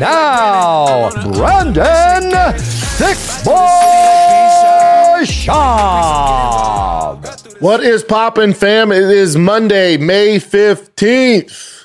[0.00, 2.32] now, Brendan
[2.98, 6.40] Thick Boy Schaub.
[7.60, 8.90] What is poppin', fam?
[8.92, 11.79] It is Monday, May 15th.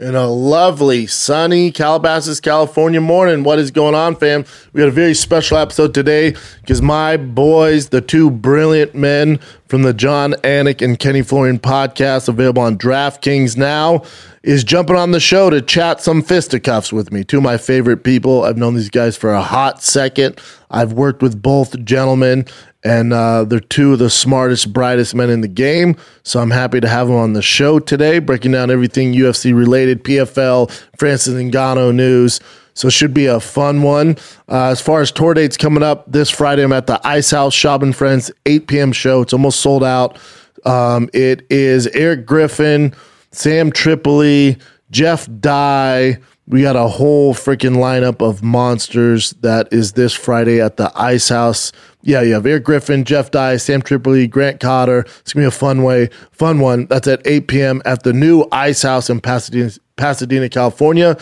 [0.00, 3.42] In a lovely, sunny Calabasas, California morning.
[3.42, 4.46] What is going on, fam?
[4.72, 9.82] We got a very special episode today because my boys, the two brilliant men from
[9.82, 14.02] the Jon Anik and Kenny Florian podcast, available on DraftKings now,
[14.42, 17.22] is jumping on the show to chat some fisticuffs with me.
[17.22, 18.44] Two of my favorite people.
[18.44, 20.40] I've known these guys for a hot second.
[20.70, 22.46] I've worked with both gentlemen,
[22.82, 25.96] and uh, they're two of the smartest, brightest men in the game.
[26.22, 30.02] So I'm happy to have them on the show today, breaking down everything UFC related,
[30.04, 32.40] PFL, Francis Ngannou news.
[32.74, 34.16] So it should be a fun one.
[34.48, 37.54] Uh, as far as tour dates coming up, this Friday I'm at the Ice House
[37.54, 38.92] Schaub and Friends 8 p.m.
[38.92, 39.20] show.
[39.20, 40.18] It's almost sold out.
[40.64, 42.94] Um, it is Eric Griffin,
[43.32, 44.56] Sam Tripoli,
[44.90, 46.18] Jeff Dye.
[46.50, 51.28] We got a whole freaking lineup of monsters that is this Friday at the Ice
[51.28, 51.70] House.
[52.02, 55.06] Yeah, you have Eric Griffin, Jeff Dye, Sam Tripoli, Grant Cotter.
[55.20, 56.86] It's gonna be a fun way, fun one.
[56.86, 57.82] That's at 8 p.m.
[57.84, 61.16] at the new Ice House in Pasadena, Pasadena, California.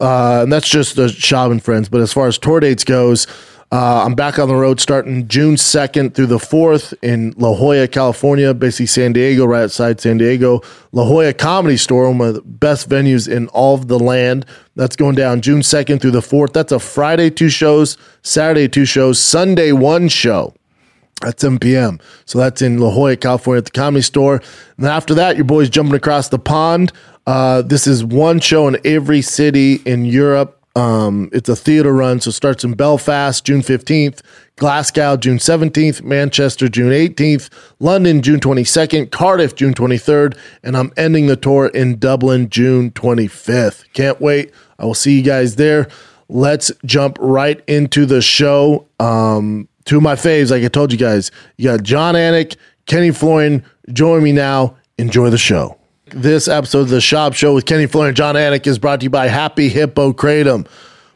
[0.00, 1.90] Uh, and that's just the Schaub and Friends.
[1.90, 3.26] But as far as tour dates goes,
[3.72, 7.86] uh, I'm back on the road starting June 2nd through the 4th in La Jolla,
[7.86, 10.60] California, basically San Diego, right outside San Diego.
[10.90, 14.44] La Jolla Comedy Store, one of the best venues in all of the land.
[14.74, 16.52] That's going down June 2nd through the 4th.
[16.52, 20.52] That's a Friday, two shows, Saturday, two shows, Sunday, one show
[21.22, 22.00] at 7 p.m.
[22.24, 24.42] So that's in La Jolla, California at the Comedy Store.
[24.78, 26.92] And after that, your boy's jumping across the pond.
[27.24, 30.59] Uh, this is one show in every city in Europe.
[30.76, 34.22] Um, it's a theater run, so it starts in Belfast, June 15th,
[34.56, 41.26] Glasgow, June 17th, Manchester, June 18th, London, June 22nd, Cardiff, June 23rd, and I'm ending
[41.26, 43.92] the tour in Dublin, June 25th.
[43.94, 44.52] Can't wait.
[44.78, 45.88] I will see you guys there.
[46.28, 48.86] Let's jump right into the show.
[49.00, 53.10] Um, two of my faves, like I told you guys, you got Jon Anik, Kenny
[53.10, 53.64] Florian.
[53.92, 54.76] Join me now.
[54.98, 55.79] Enjoy the show.
[56.12, 59.04] This episode of the Schaub Show with Kenny Florian and Jon Anik is brought to
[59.04, 60.66] you by Happy Hippo Kratom.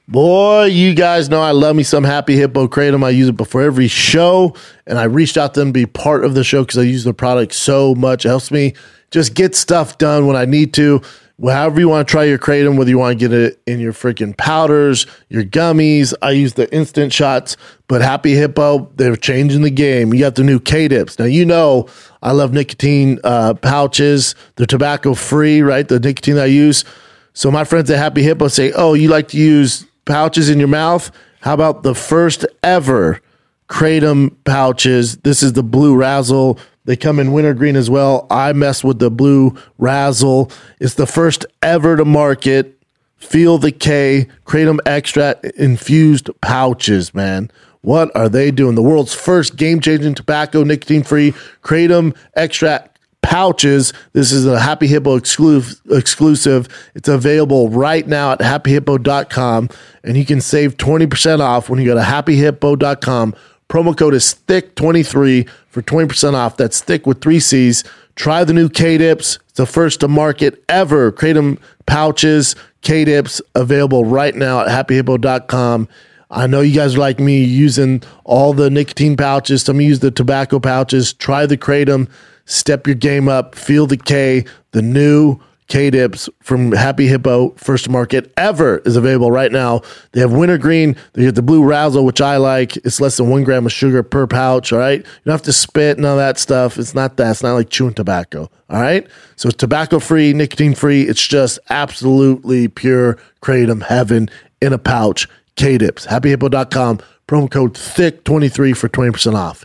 [0.07, 3.03] Boy, you guys know I love me some Happy Hippo Kratom.
[3.03, 4.55] I use it before every show,
[4.87, 7.05] and I reached out to them to be part of the show because I use
[7.05, 8.27] the product so much.
[8.27, 8.75] It helps me
[9.11, 11.01] just get stuff done when I need to.
[11.43, 13.95] However, you want to try your kratom, whether you want to get it in your
[13.95, 16.13] freaking powders, your gummies.
[16.21, 17.57] I use the instant shots,
[17.89, 20.13] but Happy Hippo, they're changing the game.
[20.13, 21.19] You got the new K dips.
[21.19, 21.89] Now, you know,
[22.23, 24.35] I love nicotine uh, pouches.
[24.57, 25.89] They're tobacco free, right?
[25.89, 26.85] The nicotine I use.
[27.33, 30.69] So, my friends at Happy Hippo say, Oh, you like to use pouches in your
[30.69, 31.11] mouth?
[31.41, 33.21] How about the first ever
[33.69, 35.17] kratom pouches?
[35.19, 38.27] This is the Blue Razzle they come in wintergreen as well.
[38.31, 40.51] I mess with the blue Razzle.
[40.81, 42.79] It's the first ever to market.
[43.17, 47.51] Feel the K, Kratom Extract infused pouches, man.
[47.81, 48.75] What are they doing?
[48.75, 51.33] The world's first game changing tobacco, nicotine free
[51.63, 52.94] Kratom Extract
[53.25, 53.93] pouches.
[54.13, 55.81] This is a Happy Hippo exclusive.
[55.91, 56.69] exclusive.
[56.95, 59.71] It's available right now at happyhippo.com,
[60.05, 63.35] and you can save 20% off when you go to happyhippo.com
[63.69, 66.57] Promo code is THICK23 for 20% off.
[66.57, 67.83] That's thick with three C's.
[68.15, 69.39] Try the new K Dips.
[69.49, 71.11] It's the first to market ever.
[71.11, 75.89] Kratom pouches, K Dips, available right now at happyhippo.com.
[76.31, 79.63] I know you guys are like me using all the nicotine pouches.
[79.63, 81.13] Some use the tobacco pouches.
[81.13, 82.09] Try the Kratom.
[82.47, 83.55] Step your game up.
[83.55, 84.45] Feel the K.
[84.73, 85.39] The new
[85.69, 89.81] K Dips from Happy Hippo First Market ever is available right now.
[90.13, 90.95] They have wintergreen.
[91.15, 92.77] They get the blue Razzle, which I like.
[92.79, 94.73] It's less than one gram of sugar per pouch.
[94.73, 94.99] All right.
[94.99, 96.79] You don't have to spit, and all that stuff.
[96.79, 97.31] It's not that.
[97.31, 98.51] It's not like chewing tobacco.
[98.69, 99.07] All right.
[99.37, 101.03] So it's tobacco free, nicotine free.
[101.03, 104.29] It's just absolutely pure kratom heaven
[104.61, 105.29] in a pouch.
[105.57, 106.07] K Dips.
[106.07, 107.01] HappyHippo.com.
[107.27, 109.65] Promo code THICK23 for 20% off.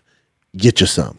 [0.56, 1.19] Get you some.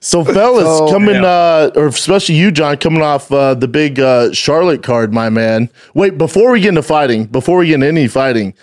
[0.00, 4.82] So, fellas, coming, uh, or especially you, Jon, coming off uh, the big uh, Charlotte
[4.82, 5.68] card, my man.
[5.94, 8.54] Wait, before we get into fighting, before we get into any fighting,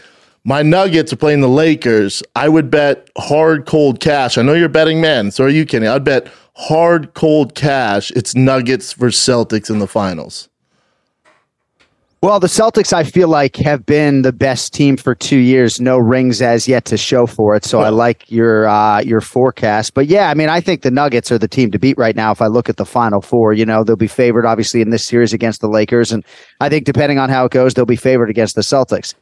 [0.43, 2.21] my Nuggets are playing the Lakers.
[2.35, 4.37] I would bet hard, cold cash.
[4.37, 5.87] I know you're betting man, so are you, Kenny?
[5.87, 8.11] I'd bet hard, cold cash.
[8.11, 10.47] It's Nuggets versus Celtics in the finals.
[12.25, 15.79] Well, the Celtics, I feel like, have been the best team for two years.
[15.79, 17.63] No rings as yet to show for it.
[17.63, 19.93] So I like your uh, your forecast.
[19.93, 22.31] But yeah, I mean, I think the Nuggets are the team to beat right now.
[22.31, 25.05] If I look at the Final Four, you know, they'll be favored obviously in this
[25.05, 26.25] series against the Lakers, and
[26.61, 29.13] I think depending on how it goes, they'll be favored against the Celtics.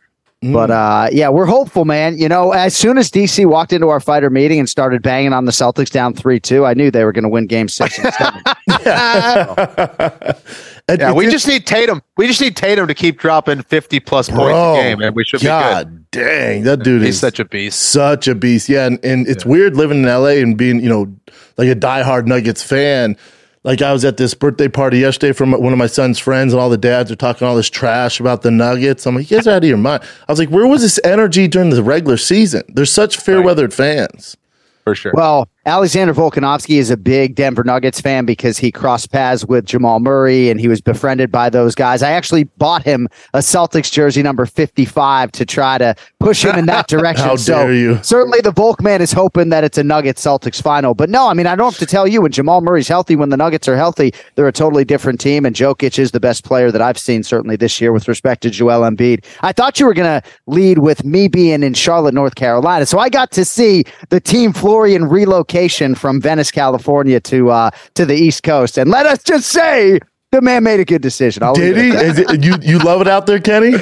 [0.51, 2.17] But uh, yeah, we're hopeful, man.
[2.17, 5.43] You know, as soon as DC walked into our fighter meeting and started banging on
[5.45, 8.13] the Celtics down three two, I knew they were going to win Game Six and
[8.13, 8.43] Seven.
[10.89, 12.01] And Yeah, it's we in- just need Tatum.
[12.17, 15.23] We just need Tatum to keep dropping 50 plus points Bro, a game, and we
[15.23, 15.49] should be good.
[15.49, 17.79] God dang, that dude He's is such a beast.
[17.79, 18.67] such a beast.
[18.67, 21.13] Yeah, and, and it's weird living in LA and being, you know,
[21.57, 23.15] like a diehard Nuggets fan.
[23.63, 26.61] Like I was at this birthday party yesterday from one of my son's friends, and
[26.61, 29.05] all the dads are talking all this trash about the Nuggets.
[29.05, 30.03] I'm like, you guys are out of your mind.
[30.27, 32.63] I was like, where was this energy during the regular season?
[32.67, 34.35] They're such fair weathered fans.
[34.83, 35.13] For sure.
[35.15, 40.01] Well, Alexander Volkanovsky is a big Denver Nuggets fan because he crossed paths with Jamal
[40.01, 42.03] Murray and he was befriended by those guys.
[42.03, 46.65] I actually bought him a Celtics jersey number 55 to try to push him in
[46.65, 47.25] that direction.
[47.25, 48.03] How so dare you.
[48.03, 50.93] certainly the Volk man is hoping that it's a Nuggets Celtics final.
[50.93, 53.29] But no, I mean, I don't have to tell you when Jamal Murray's healthy, when
[53.29, 55.45] the Nuggets are healthy, they're a totally different team.
[55.45, 58.49] And Jokic is the best player that I've seen certainly this year with respect to
[58.49, 59.23] Joel Embiid.
[59.43, 62.85] I thought you were going to lead with me being in Charlotte, North Carolina.
[62.85, 65.05] So I got to see the Team Florian
[65.53, 68.77] relocation from Venice, California to uh, to the East Coast.
[68.77, 69.99] And let us just say
[70.31, 71.43] the man made a good decision.
[71.43, 71.89] I'll Did he?
[71.89, 72.05] it at that.
[72.05, 73.75] Is it, you you love it out there, Kenny?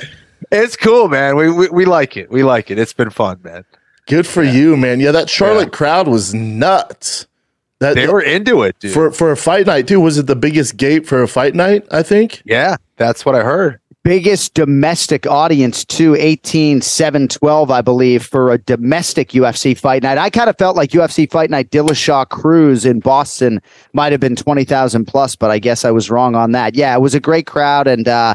[0.52, 1.36] it's cool, man.
[1.36, 2.30] We, we we like it.
[2.32, 2.78] We like it.
[2.80, 3.64] It's been fun, man.
[4.08, 5.00] Good for you, man.
[5.00, 7.28] Yeah, that Charlotte crowd was nuts.
[7.80, 8.94] That They were into it, dude.
[8.94, 10.00] for for a fight night too.
[10.00, 11.86] Was it the biggest gate for a fight night?
[11.92, 12.42] I think.
[12.46, 13.80] yeah, that's what I heard.
[14.04, 20.18] Biggest domestic audience to 18 7 12 i believe for a domestic ufc fight night.
[20.18, 23.62] I kind of felt like ufc fight night dillashaw cruz in boston
[23.94, 26.76] might have been 20000 plus but i guess i was wrong on that.
[26.76, 28.34] Yeah it was a great crowd and uh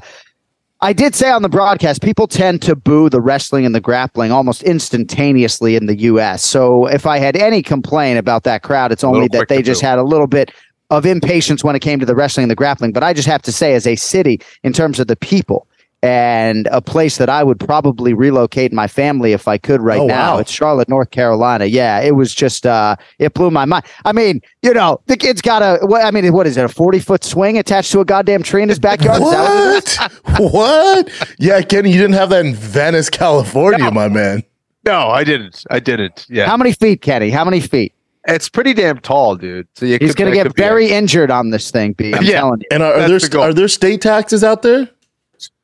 [0.82, 4.30] I did say on the broadcast, people tend to boo the wrestling and the grappling
[4.30, 6.44] almost instantaneously in the U.S.
[6.44, 9.98] So if I had any complaint about that crowd, it's only that they just had
[9.98, 10.52] a little bit
[10.90, 12.92] of impatience when it came to the wrestling and the grappling.
[12.92, 15.66] But I just have to say, as a city, in terms of the people
[16.02, 20.06] and a place that I would probably relocate my family if I could right Oh,
[20.06, 20.38] now, wow.
[20.38, 21.64] it's Charlotte, North Carolina.
[21.64, 23.84] Yeah, it was just, uh, it blew my mind.
[24.04, 26.68] I mean, you know, the kid's got a, what, I mean, what is it, a
[26.68, 29.20] 40 foot swing attached to a goddamn tree in his backyard?
[29.22, 29.98] What?
[30.38, 30.52] What?
[30.52, 31.34] what?
[31.38, 34.42] Yeah, Kenny, you didn't have that in Venice, California, my man.
[34.84, 35.64] No, I didn't.
[35.70, 36.26] I didn't.
[36.28, 37.30] Yeah, How many feet, Kenny?
[37.30, 37.92] How many feet?
[38.26, 39.66] It's pretty damn tall, dude.
[39.74, 42.12] So you He's going to get could be a- very injured on this thing, B.
[42.14, 42.40] I'm Yeah.
[42.40, 42.66] telling you.
[42.70, 44.88] And are, are That's the there are there state taxes out there?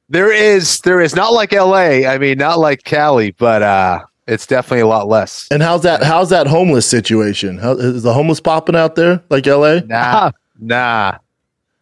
[0.09, 0.79] There is.
[0.81, 2.07] There is not like L.A.
[2.07, 5.49] I mean, not like Cali, but uh, it's definitely a lot less.
[5.51, 6.03] And how's that?
[6.03, 7.57] How's that homeless situation?
[7.59, 9.81] How, is the homeless popping out there like L.A.?
[9.87, 11.17] Nah, nah,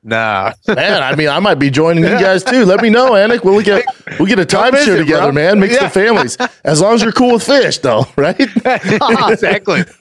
[0.02, 0.52] nah.
[0.68, 2.64] Man, I mean, I might be joining you guys too.
[2.64, 3.44] Let me know, Anik.
[3.44, 3.84] We'll get
[4.18, 5.32] we'll get a timeshare together, bro.
[5.32, 5.60] man.
[5.60, 5.84] Mix Yeah.
[5.84, 8.38] the families, as long as you're cool with fish, though, right?
[8.64, 9.84] exactly.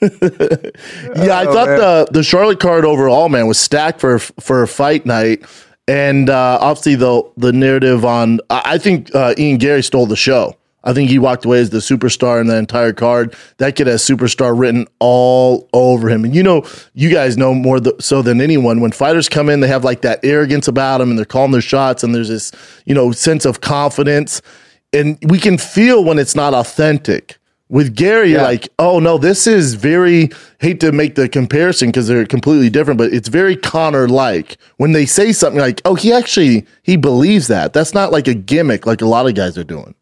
[1.16, 1.78] Yeah, I Oh, thought man.
[1.78, 5.44] the the Charlotte card overall, man, was stacked for for a fight night,
[5.88, 8.40] and uh, obviously the the narrative on.
[8.50, 10.56] I I think uh, Ian Garry stole the show.
[10.82, 13.36] I think he walked away as the superstar in the entire card.
[13.58, 17.80] That kid has superstar written all over him, and you know, you guys know more
[17.80, 18.80] th- so than anyone.
[18.80, 21.60] When fighters come in, they have like that arrogance about them, and they're calling their
[21.60, 22.52] shots, and there's this
[22.86, 24.40] you know sense of confidence,
[24.92, 27.36] and we can feel when it's not authentic.
[27.68, 28.42] With Garry, Yeah.
[28.42, 32.98] like, oh no, this is very hate to make the comparison because they're completely different,
[32.98, 37.46] but it's very Conor like when they say something like, oh, he actually he believes
[37.46, 37.72] that.
[37.72, 39.94] That's not like a gimmick like a lot of guys are doing.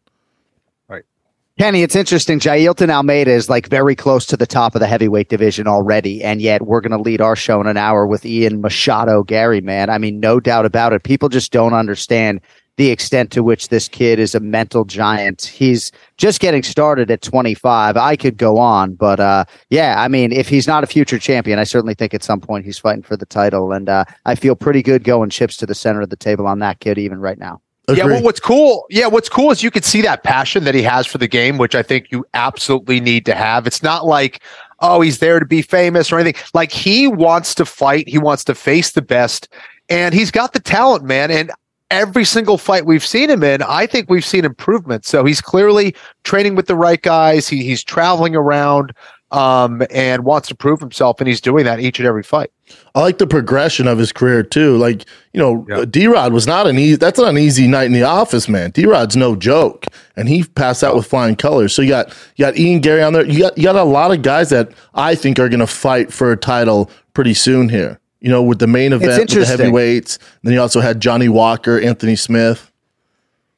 [1.59, 2.39] Kenny, it's interesting.
[2.39, 6.41] Jailton Almeida is like very close to the top of the heavyweight division already, and
[6.41, 9.59] yet we're going to lead our show in an hour with Ian Machado Garry.
[9.59, 11.03] Man, I mean, no doubt about it.
[11.03, 12.39] People just don't understand
[12.77, 15.41] the extent to which this kid is a mental giant.
[15.41, 17.97] He's just getting started at 25.
[17.97, 21.59] I could go on, but uh, yeah, I mean, if he's not a future champion,
[21.59, 24.55] I certainly think at some point he's fighting for the title, and uh, I feel
[24.55, 27.37] pretty good going chips to the center of the table on that kid even right
[27.37, 27.61] now.
[27.95, 28.85] Yeah, well, what's cool?
[28.89, 31.57] Yeah, what's cool is you can see that passion that he has for the game,
[31.57, 33.67] which I think you absolutely need to have.
[33.67, 34.41] It's not like,
[34.79, 36.41] oh, he's there to be famous or anything.
[36.53, 39.49] Like he wants to fight, he wants to face the best,
[39.89, 41.31] and he's got the talent, man.
[41.31, 41.51] And
[41.91, 45.05] every single fight we've seen him in, I think we've seen improvement.
[45.05, 47.47] So he's clearly training with the right guys.
[47.47, 48.93] He, he's traveling around
[49.31, 52.51] um, and wants to prove himself, and he's doing that each and every fight.
[52.95, 54.77] I like the progression of his career too.
[54.77, 55.85] Like you know, Yeah.
[55.85, 56.95] D Rod was not an easy.
[56.95, 58.71] That's not an easy night in the office, man.
[58.71, 61.73] D Rod's no joke, and he passed out with flying colors.
[61.73, 63.25] So you got you got Ian Garry on there.
[63.25, 66.11] You got you got a lot of guys that I think are going to fight
[66.11, 67.99] for a title pretty soon here.
[68.21, 70.19] You know, with the main event with the heavyweights.
[70.43, 72.68] Then you also had Johnny Walker, Anthony Smith.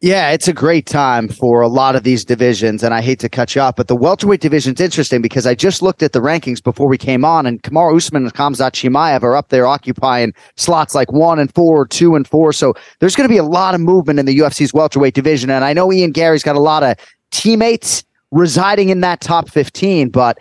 [0.03, 3.29] Yeah, it's a great time for a lot of these divisions, and I hate to
[3.29, 6.61] cut you off, but the welterweight division's interesting because I just looked at the rankings
[6.63, 10.95] before we came on, and Kamaru Usman and Khamzat Chimaev are up there occupying slots
[10.95, 12.51] like one and four, two and four.
[12.51, 15.63] So there's going to be a lot of movement in the UFC's welterweight division, and
[15.63, 16.97] I know Ian Garry's got a lot of
[17.29, 20.39] teammates residing in that top 15, but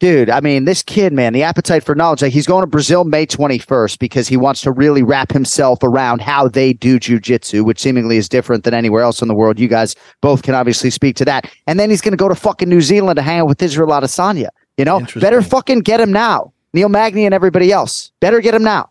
[0.00, 2.22] dude, I mean, this kid, man, the appetite for knowledge.
[2.22, 6.20] Like he's going to Brazil May 21st because he wants to really wrap himself around
[6.20, 9.60] how they do jujitsu, which seemingly is different than anywhere else in the world.
[9.60, 11.48] You guys both can obviously speak to that.
[11.68, 13.90] And then he's going to go to fucking New Zealand to hang out with Israel
[13.90, 14.48] Adesanya.
[14.76, 16.52] You know, better fucking get him now.
[16.72, 18.12] Neil Magny and everybody else.
[18.20, 18.90] Better get him now.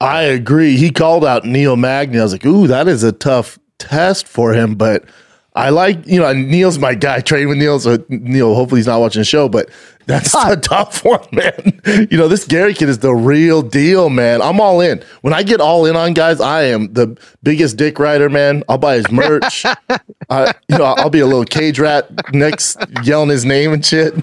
[0.00, 0.76] I agree.
[0.76, 2.18] He called out Neil Magny.
[2.18, 5.04] I was like, ooh, that is a tough test for him, but
[5.58, 7.18] I like, you know, Neil's my guy.
[7.20, 9.68] Train with Neil, so Neil, hopefully he's not watching the show, but
[10.06, 11.80] that's a tough one, man.
[12.08, 14.40] You know, this Garry kid is the real deal, man.
[14.40, 15.02] I'm all in.
[15.22, 18.62] When I get all in on guys, I am the biggest dick rider, man.
[18.68, 19.64] I'll buy his merch.
[20.28, 24.14] uh, you know, I'll be a little cage rat next, yelling his name and shit.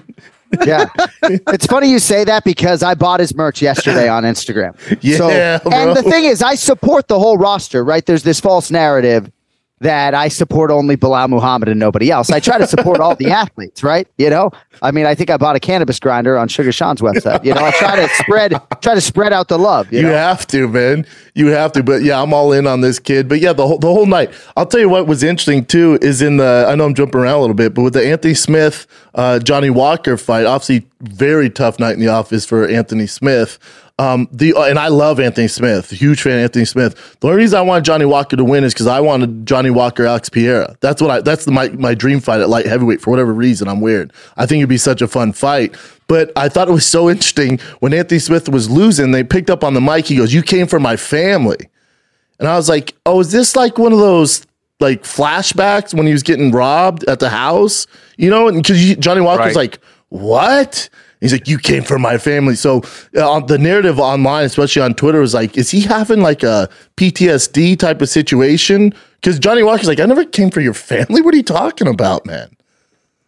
[0.64, 0.86] yeah.
[1.22, 4.74] It's funny you say that because I bought his merch yesterday on Instagram.
[5.02, 5.18] Yeah.
[5.18, 8.06] So, and the thing is, I support the whole roster, right?
[8.06, 9.30] There's this false narrative
[9.80, 12.30] that I support only Belal Muhammad and nobody else.
[12.30, 14.08] I try to support all the athletes, right?
[14.16, 17.44] You know, I mean, I think I bought a cannabis grinder on Sugar Sean's website.
[17.44, 19.92] You know, I try to spread, try to spread out the love.
[19.92, 20.12] You, You know?
[20.14, 21.06] have to, man.
[21.34, 21.82] You have to.
[21.82, 23.28] But yeah, I'm all in on this kid.
[23.28, 24.32] But yeah, the whole the whole night.
[24.56, 26.66] I'll tell you what was interesting too is in the.
[26.68, 29.68] I know I'm jumping around a little bit, but with the Anthony Smith, uh, Johnny
[29.68, 33.58] Walker fight, obviously very tough night in the office for Anthony Smith.
[33.98, 37.16] Um, the and I love Anthony Smith, huge fan of Anthony Smith.
[37.20, 40.04] The only reason I wanted Johnny Walker to win is because I wanted Johnny Walker,
[40.04, 40.76] Alex Pereira.
[40.80, 41.20] That's what I.
[41.22, 43.68] That's the, my my dream fight at light heavyweight for whatever reason.
[43.68, 44.12] I'm weird.
[44.36, 45.74] I think it'd be such a fun fight.
[46.08, 49.12] But I thought it was so interesting when Anthony Smith was losing.
[49.12, 50.04] They picked up on the mic.
[50.06, 51.56] He goes, "You came from my family,"
[52.38, 54.46] and I was like, "Oh, is this like one of those?"
[54.78, 57.86] Like flashbacks when he was getting robbed at the house,
[58.18, 59.56] you know, and because Johnny Walker's Right.
[59.56, 60.88] like, "What?"
[61.20, 62.82] He's like, "You came from my family." So
[63.16, 67.78] uh, the narrative online, especially on Twitter, was like, "Is he having like a PTSD
[67.78, 71.22] type of situation?" Because Johnny Walker's like, "I never came from your family.
[71.22, 72.50] What are you talking about, man?"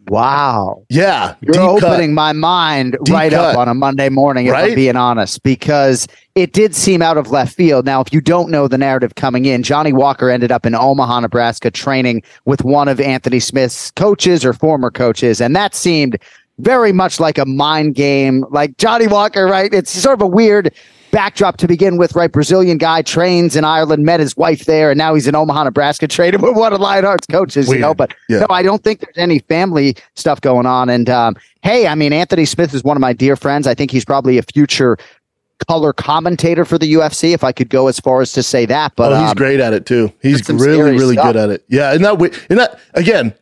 [0.08, 0.84] Wow.
[0.88, 1.84] Yeah, You're deep cut.
[1.92, 3.52] opening my mind Deep right cut.
[3.52, 4.70] up on a Monday morning, if Right?
[4.70, 7.84] I'm being honest, because it did seem out of left field.
[7.84, 11.20] Now, if you don't know the narrative coming in, Johnny Walker ended up in Omaha,
[11.20, 16.16] Nebraska, training with one of Anthony Smith's coaches or former coaches, and that seemed
[16.58, 18.44] very much like a mind game.
[18.50, 19.72] Like Johnny Walker, right?
[19.72, 20.72] It's sort of a weird
[21.10, 22.30] backdrop to begin with, right?
[22.30, 26.06] Brazilian guy trains in Ireland, met his wife there, and now he's in Omaha, Nebraska,
[26.08, 27.94] training with one of Lionheart's coaches, you know.
[27.94, 28.40] But Yeah.
[28.40, 30.90] no, I don't think there's any family stuff going on.
[30.90, 33.66] And um, hey, I mean, Anthony Smith is one of my dear friends.
[33.66, 34.98] I think he's probably a future
[35.66, 38.94] color commentator for the UFC, if I could go as far as to say that.
[38.94, 40.12] But oh, he's um, great at it too.
[40.22, 41.26] He's really, really stuff.
[41.32, 41.64] good at it.
[41.68, 43.34] Yeah, and that, and that again,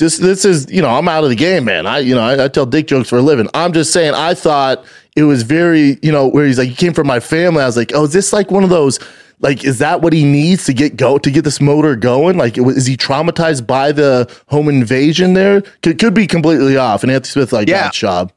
[0.00, 1.86] this this is you know I'm out of the game, man.
[1.86, 3.48] I you know I, I tell dick jokes for a living.
[3.54, 6.92] I'm just saying I thought it was very you know where he's like he came
[6.92, 7.62] from my family.
[7.62, 8.98] I was like, oh, is this like one of those?
[9.42, 12.36] Like, is that what he needs to get go to get this motor going?
[12.36, 15.32] Like, was- is he traumatized by the home invasion?
[15.32, 17.02] There could, could be completely off.
[17.02, 17.84] And Anthony Smith like Yeah.
[17.84, 18.32] that job.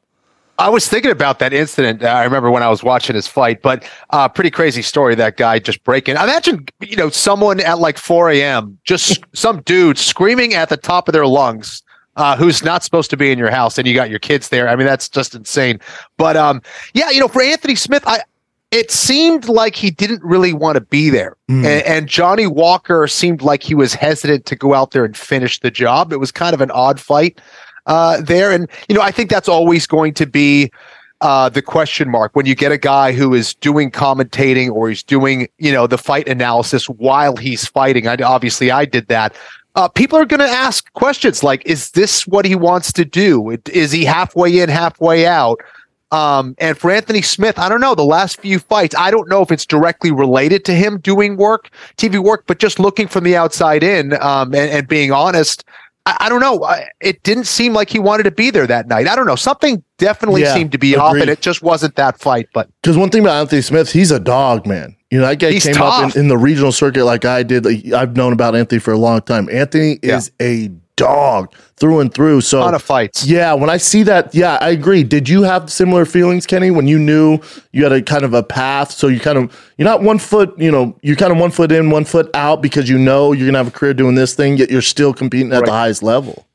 [0.60, 2.04] I was thinking about that incident.
[2.04, 5.16] I remember when I was watching his fight, but uh, pretty crazy story.
[5.16, 6.16] That guy just breaking.
[6.16, 11.08] Imagine, you know, someone at like 4 a.m., just some dude screaming at the top
[11.08, 11.82] of their lungs,
[12.18, 14.70] uh, who's not supposed to be in your house, and you got your kids there.
[14.70, 15.80] I mean, that's just insane.
[16.18, 16.62] But um,
[16.94, 18.22] yeah, you know, for Anthony Smith, I
[18.70, 21.58] it seemed like he didn't really want to be there, Mm.
[21.66, 25.60] and, and Johnny Walker seemed like he was hesitant to go out there and finish
[25.60, 26.12] the job.
[26.14, 27.40] It was kind of an odd fight
[27.86, 28.52] uh, there.
[28.52, 30.72] And, you know, I think that's always going to be
[31.22, 35.04] uh, the question mark when you get a guy who is doing commentating or he's
[35.04, 38.08] doing, you know, the fight analysis while he's fighting.
[38.08, 39.36] I obviously I did that.
[39.76, 43.58] Uh, people are going to ask questions like, is this what he wants to do?
[43.72, 45.60] Is he halfway in, halfway out?
[46.12, 47.96] Um, and for Anthony Smith, I don't know.
[47.96, 51.72] The last few fights, I don't know if it's directly related to him doing work,
[51.98, 55.64] TV work, but just looking from the outside in um, and, and being honest,
[56.06, 56.64] I, I don't know.
[56.64, 59.08] I, it didn't seem like he wanted to be there that night.
[59.08, 59.36] I don't know.
[59.36, 62.50] Something definitely Yeah, seemed to be off, and it just wasn't that fight.
[62.54, 64.96] But Because one thing about Anthony Smith, he's a dog, man.
[65.12, 66.04] You know, that guy He's came tough.
[66.06, 67.66] up in, in the regional circuit like I did.
[67.66, 69.48] Like, I've known about Anthony for a long time.
[69.52, 70.18] Anthony Yeah.
[70.18, 72.42] is a dog through and through.
[72.42, 73.26] So, a lot of fights.
[73.26, 75.04] yeah, when I see that, yeah, I agree.
[75.04, 77.40] Did you have similar feelings, Kenny, when you knew
[77.72, 78.92] you had a kind of a path?
[78.92, 81.72] So you kind of, you're not one foot, you know, you're kind of one foot
[81.72, 84.58] in, one foot out because you know you're to have a career doing this thing,
[84.58, 86.46] yet you're still competing at the highest level.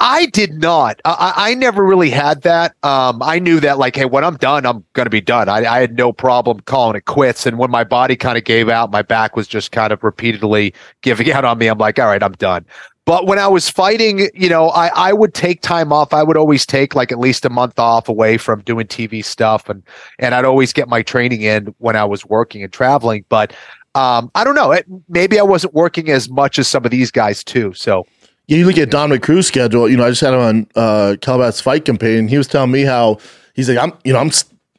[0.00, 1.00] I did not.
[1.04, 2.74] I, I never really had that.
[2.82, 5.48] Um, I knew that, like, hey, when I'm done, I'm going to be done.
[5.48, 7.46] I, I, had no problem calling it quits.
[7.46, 10.74] And when my body kind of gave out, my back was just kind of repeatedly
[11.02, 11.68] giving out on me.
[11.68, 12.66] I'm like, all right, I'm done.
[13.06, 16.12] But when I was fighting, you know, I, I would take time off.
[16.12, 19.68] I would always take like at least a month off away from doing TV stuff,
[19.68, 19.82] and
[20.18, 23.24] and I'd always get my training in when I was working and traveling.
[23.28, 23.54] But
[23.94, 24.72] um, I don't know.
[24.72, 27.72] It, maybe I wasn't working as much as some of these guys too.
[27.74, 28.06] So
[28.48, 29.88] Yeah, you look at Dominick Cruz schedule.
[29.88, 32.26] You know, I just had him on uh, Calabas Fight Campaign.
[32.28, 33.18] He was telling me how
[33.54, 34.30] he's like, I'm, you know, I'm,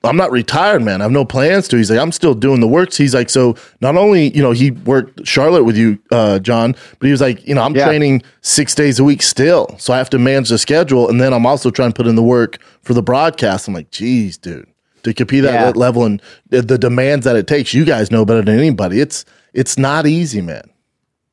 [0.04, 1.02] I'm not retired, man.
[1.02, 1.78] I have no plans to.
[1.78, 2.96] He's like, I'm still doing the works.
[2.98, 7.06] He's like, so not only, you know, he worked Charlotte with you, uh, John, but
[7.08, 7.86] he was like, you know, I'm Yeah.
[7.86, 11.34] training six days a week still, so I have to manage the schedule, and then
[11.34, 13.68] I'm also trying to put in the work for the broadcast.
[13.68, 14.68] I'm like, geez, dude,
[15.04, 15.66] to compete at Yeah.
[15.66, 19.02] that level and the, demands that it takes, you guys know better than anybody.
[19.02, 20.70] It's it's not easy, man.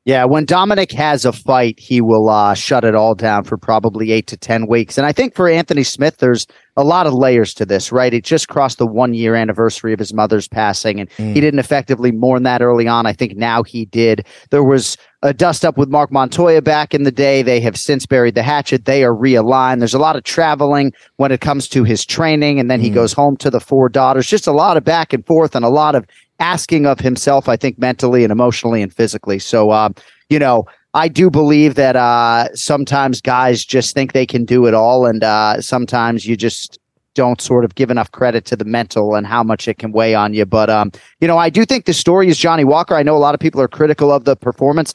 [0.05, 4.11] Yeah, when Dominick has a fight, he will uh, shut it all down for probably
[4.11, 4.97] eight to 10 weeks.
[4.99, 6.45] And I think for Anthony Smith, there's
[6.77, 8.13] a lot of layers to this, right?
[8.13, 12.11] It just crossed the one year anniversary of his mother's passing, and he didn't effectively
[12.11, 13.05] mourn that early on.
[13.05, 14.25] I think now he did.
[14.49, 17.41] There was a dust up with Marc Montoya back in the day.
[17.41, 18.85] They have since buried the hatchet.
[18.85, 19.79] They are realigned.
[19.79, 23.13] There's a lot of traveling when it comes to his training, and then he goes
[23.13, 24.27] home to the four daughters.
[24.27, 26.05] Just a lot of back and forth and a lot of
[26.39, 29.39] asking of himself, I think, mentally and emotionally and physically.
[29.39, 29.95] So, um,
[30.29, 30.65] you know,
[30.95, 35.25] I do believe that uh, sometimes guys just think they can do it all, and
[35.25, 36.79] uh, sometimes you just
[37.15, 40.15] don't sort of give enough credit to the mental and how much it can weigh
[40.15, 40.45] on you.
[40.45, 42.95] But um, you know, I do think the story is Johnny Walker.
[42.95, 44.93] I know a lot of people are critical of the performance.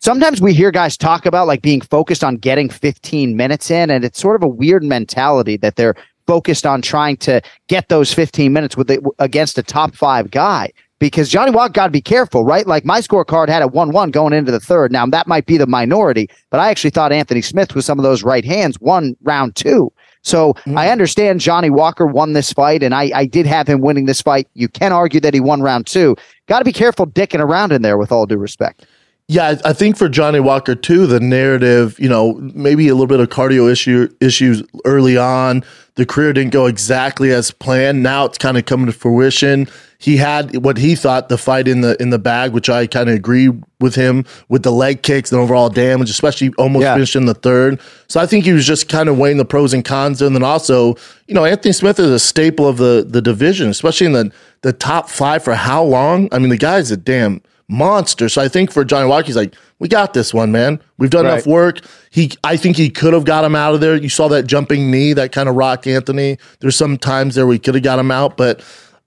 [0.00, 4.04] Sometimes we hear guys talk about like being focused on getting 15 minutes in, and
[4.04, 5.94] it's sort of a weird mentality that they're
[6.26, 10.70] focused on trying to get those 15 minutes with the, against a top five guy.
[11.02, 12.64] Because Johnny Walker got to be careful, right?
[12.64, 14.92] Like my scorecard had a 1 1 going into the third.
[14.92, 18.04] Now, that might be the minority, but I actually thought Anthony Smith with some of
[18.04, 19.92] those right hands won round two.
[20.22, 20.78] So mm-hmm.
[20.78, 24.22] I understand Johnny Walker won this fight, and I, I did have him winning this
[24.22, 24.46] fight.
[24.54, 26.14] You can argue that he won round two.
[26.46, 28.86] Got to be careful dicking around in there with all due respect.
[29.26, 33.08] Yeah, I I think for Johnny Walker too, the narrative, you know, maybe a little
[33.08, 35.64] bit of cardio issue issues early on.
[35.96, 38.02] The career didn't go exactly as planned.
[38.02, 39.68] Now it's kind of coming to fruition.
[40.02, 43.08] He had what he thought the fight in the in the bag, which I kind
[43.08, 46.94] of agree with him with the leg kicks and overall damage, especially almost Yeah.
[46.94, 47.78] finished in the third.
[48.08, 50.42] So I think he was just kind of weighing the pros and cons, and then
[50.42, 50.96] also,
[51.28, 54.72] you know, Anthony Smith is a staple of the the division, especially in the the
[54.72, 56.28] top five for how long?
[56.32, 58.28] I mean, the guy's a damn monster.
[58.28, 60.80] So I think for Johnny Walker, he's like, we got this one, man.
[60.98, 61.34] We've done Right.
[61.34, 61.78] enough work.
[62.10, 63.96] He, I think he could have got him out of there.
[63.96, 66.38] You saw that jumping knee that kind of rocked Anthony.
[66.60, 68.60] There's some times there we could have got him out, but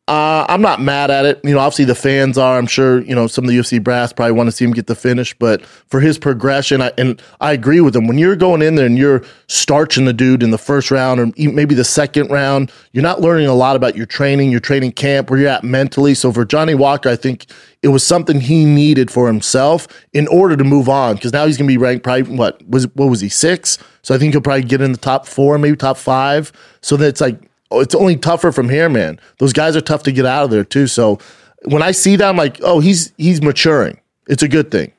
[0.08, 1.42] uh, I'm not mad at it.
[1.44, 2.60] You know, obviously the fans are.
[2.60, 4.86] I'm sure you know some of the UFC brass probably want to see him get
[4.86, 8.06] the finish, but for his progression, I, and I agree with him.
[8.06, 11.32] When you're going in there and you're starching the dude in the first round or
[11.38, 15.32] maybe the second round, you're not learning a lot about your training, your training camp,
[15.32, 16.14] where you're at mentally.
[16.14, 17.48] So for Johnny Walker, I think
[17.82, 21.58] it was something he needed for himself in order to move on because now he's
[21.58, 23.80] going to be ranked probably what was what was he six?
[24.04, 26.52] So I think he'll probably get in the top four, maybe top five.
[26.82, 27.42] So that's like
[27.76, 29.20] Oh, it's only tougher from here, man.
[29.40, 30.88] Those guys are tough to get out of there too.
[30.88, 31.20] So
[31.66, 34.00] when I see that, I'm like, oh, he's he's maturing.
[34.28, 34.94] It's a good thing.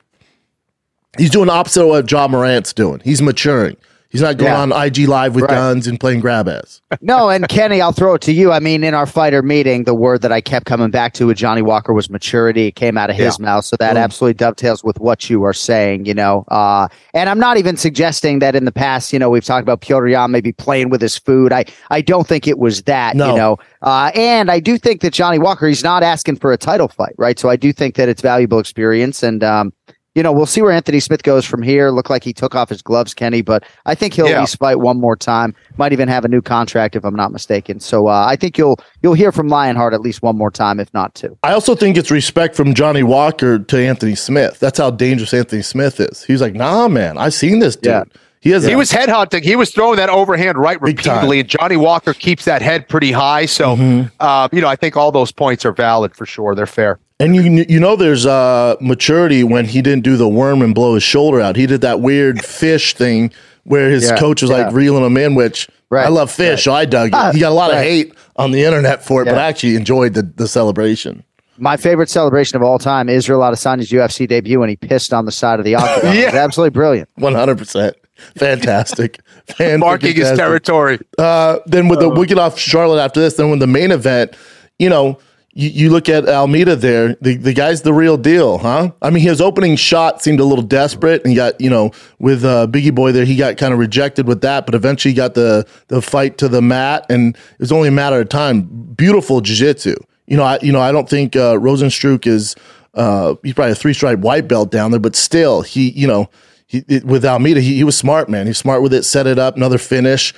[1.17, 3.01] He's doing the opposite of what John Morant's doing.
[3.03, 3.77] He's maturing.
[4.17, 4.61] He's not going Yeah.
[4.61, 5.51] on IG live with Right.
[5.51, 6.81] guns and playing grab ass.
[7.01, 8.51] No, and Kenny, I'll throw it to you.
[8.51, 11.37] I mean, in our fighter meeting, the word that I kept coming back to with
[11.37, 12.65] Johnny Walker was maturity.
[12.65, 13.63] It came out of his mouth.
[13.65, 16.45] So that absolutely dovetails with what you are saying, you know.
[16.47, 19.81] Uh, and I'm not even suggesting that in the past, you know, we've talked about
[19.81, 21.53] Petr Yan maybe playing with his food.
[21.53, 23.29] I, I don't think it was that, No.
[23.29, 23.57] you know.
[23.83, 27.13] Uh, and I do think that Johnny Walker, he's not asking for a title fight,
[27.19, 27.37] right?
[27.37, 29.21] So I do think that it's valuable experience.
[29.21, 29.73] And, um,
[30.17, 31.91] you know, we'll see where Anthony Smith goes from here.
[31.91, 34.37] Look like he took off his gloves, Kenny, but I think he'll Yeah.
[34.37, 35.53] at least fight one more time.
[35.77, 37.79] Might even have a new contract if I'm not mistaken.
[37.79, 40.91] So uh, I think you'll you'll hear from Lionheart at least one more time, if
[40.93, 41.37] not two.
[41.43, 44.59] I also think it's respect from Johnny Walker to Anthony Smith.
[44.59, 46.23] That's how dangerous Anthony Smith is.
[46.23, 47.91] He's like, nah, man, I've seen this dude.
[47.91, 48.03] Yeah.
[48.39, 49.43] He has He was headhunting.
[49.43, 53.45] He was throwing that overhand right repeatedly, and Johnny Walker keeps that head pretty high.
[53.45, 54.07] So, Mm-hmm.
[54.19, 56.55] uh, you know, I think all those points are valid for sure.
[56.55, 56.99] They're fair.
[57.19, 60.93] And you you know there's uh maturity when he didn't do the worm and blow
[60.93, 61.55] his shoulder out.
[61.55, 63.31] He did that weird fish thing
[63.63, 64.65] where his Yeah, coach was yeah.
[64.65, 67.33] like reeling him in, which Right, I love fish, so I dug it.
[67.33, 70.13] He got a lot of hate on the internet for it, but I actually enjoyed
[70.15, 71.23] the, the celebration.
[71.57, 75.25] My favorite celebration of all time, is Israel Adesanya's UFC debut, when he pissed on
[75.25, 76.13] the side of the octagon.
[76.15, 76.31] Yeah.
[76.35, 77.09] absolutely brilliant.
[77.15, 77.95] One hundred percent.
[78.35, 79.19] Fantastic.
[79.47, 80.99] Fan- Marking his territory.
[81.17, 83.35] Uh, then with the we get off Charlotte after this.
[83.35, 84.35] Then with the main event,
[84.79, 85.19] you know,
[85.57, 88.91] you, you look at Almeida there, the, the guy's the real deal, huh?
[89.01, 92.67] I mean, his opening shot seemed a little desperate and got, you know, with uh,
[92.67, 95.99] Bigi Boy there, he got kind of rejected with that, but eventually got the, the
[95.99, 98.61] fight to the mat and it was only a matter of time.
[98.95, 99.95] Beautiful jiu jitsu.
[100.27, 102.55] You know, I, you know, I don't think uh, Rozenstruik is,
[102.93, 106.29] uh, he's probably a three stripe white belt down there, but still, he, you know,
[106.67, 108.45] he, it, with Almeida, he, he was smart, man.
[108.45, 110.35] He's smart with it, set it up, another finish.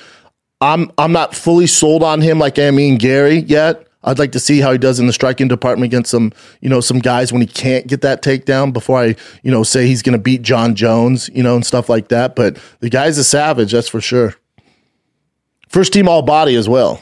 [0.61, 3.88] I'm I'm not fully sold on him like I mean Garry yet.
[4.03, 6.31] I'd like to see how he does in the striking department against some,
[6.61, 9.87] you know, some guys when he can't get that takedown before I, you know, say
[9.87, 12.35] he's going to beat Jon Jones, you know, and stuff like that.
[12.35, 14.35] But the guy's a savage, that's for sure.
[15.67, 17.01] First team all body as well.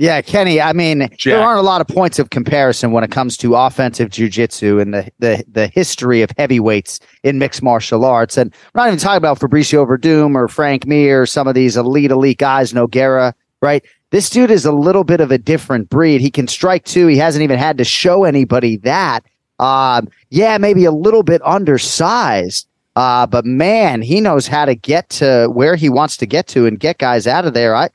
[0.00, 0.62] Yeah, Kenny.
[0.62, 1.18] I mean, Jack.
[1.24, 4.94] there aren't a lot of points of comparison when it comes to offensive jujitsu and
[4.94, 8.38] the, the the history of heavyweights in mixed martial arts.
[8.38, 11.76] And we're not even talking about Fabricio Werdum or Frank Mir or some of these
[11.76, 13.84] elite elite guys, Nogueira, right?
[14.10, 16.20] This dude is a little bit of a different breed.
[16.20, 17.06] He can strike too.
[17.06, 19.24] He hasn't even had to show anybody that.
[19.60, 22.66] Um, yeah, maybe a little bit undersized.
[22.96, 26.66] Uh, but man, he knows how to get to where he wants to get to
[26.66, 27.74] and get guys out of there.
[27.74, 27.88] I,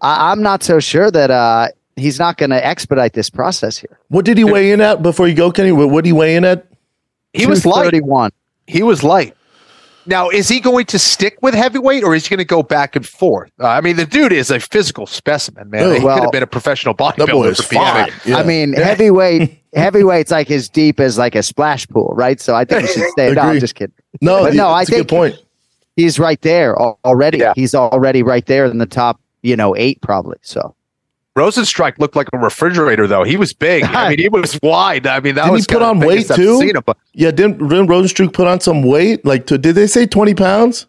[0.00, 3.98] I I'm not so sure that uh, he's not going to expedite this process here.
[4.08, 5.72] What did he weigh in at before you go, Kenny?
[5.72, 6.66] What, what did he weigh in at?
[7.32, 7.84] He was light.
[7.84, 8.30] 31.
[8.66, 9.34] He was light.
[10.08, 12.96] Now, is he going to stick with heavyweight or is he going to go back
[12.96, 13.52] and forth?
[13.60, 15.96] Uh, I mean, the dude is a physical specimen, man.
[15.96, 18.12] He well, could have been a professional That boy bodybuilder is for fine.
[18.24, 18.38] Yeah.
[18.38, 22.40] I mean, heavyweight heavyweight's like as deep as like a splash pool, right?
[22.40, 23.32] So I think he should stay.
[23.32, 23.94] no, I'm just kidding.
[24.22, 25.36] no, but no, I it's a good think- point.
[25.96, 27.38] He's right there already.
[27.38, 27.52] Yeah.
[27.56, 30.38] He's already right there in the top, you know, eight probably.
[30.42, 30.74] So
[31.38, 33.22] Rozenstruik looked like a refrigerator, though.
[33.22, 33.84] He was big.
[33.84, 35.06] I mean, he was wide.
[35.06, 36.60] I mean, that Didn't he put on weight, too?
[36.60, 39.24] him, Yeah, didn't, didn't Rozenstruik put on some weight?
[39.24, 40.86] Like, to, did they say 20 pounds?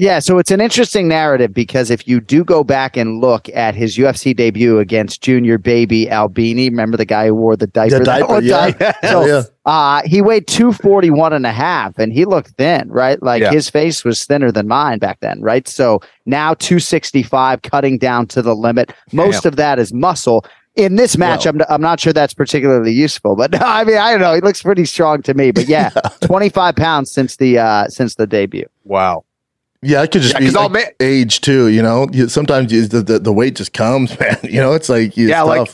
[0.00, 3.74] Yeah, so it's an interesting narrative because if you do go back and look at
[3.74, 7.98] his UFC debut against Junior Baby Albini, remember the guy who wore the diaper?
[7.98, 8.92] The diaper, yeah.
[9.02, 9.42] Hell yeah.
[9.66, 13.20] Uh, he weighed 241 and a half and he looked thin, right?
[13.20, 13.50] Like Yeah.
[13.50, 15.66] his face was thinner than mine back then, right?
[15.66, 18.92] So now 265, cutting down to the limit.
[19.12, 20.44] Most of that is muscle.
[20.76, 23.96] In this match, Well- I'm, I'm not sure that's particularly useful, but no, I mean,
[23.98, 24.34] I don't know.
[24.34, 28.28] He looks pretty strong to me, but yeah, 25 pounds since the, uh, since the
[28.28, 28.66] debut.
[28.84, 29.24] wow.
[29.82, 31.68] Yeah, it could just Yeah, be like ma- age too.
[31.68, 34.38] You know, You- sometimes you, the, the the weight just comes, man.
[34.42, 35.70] You know, it's like it's Yeah, like-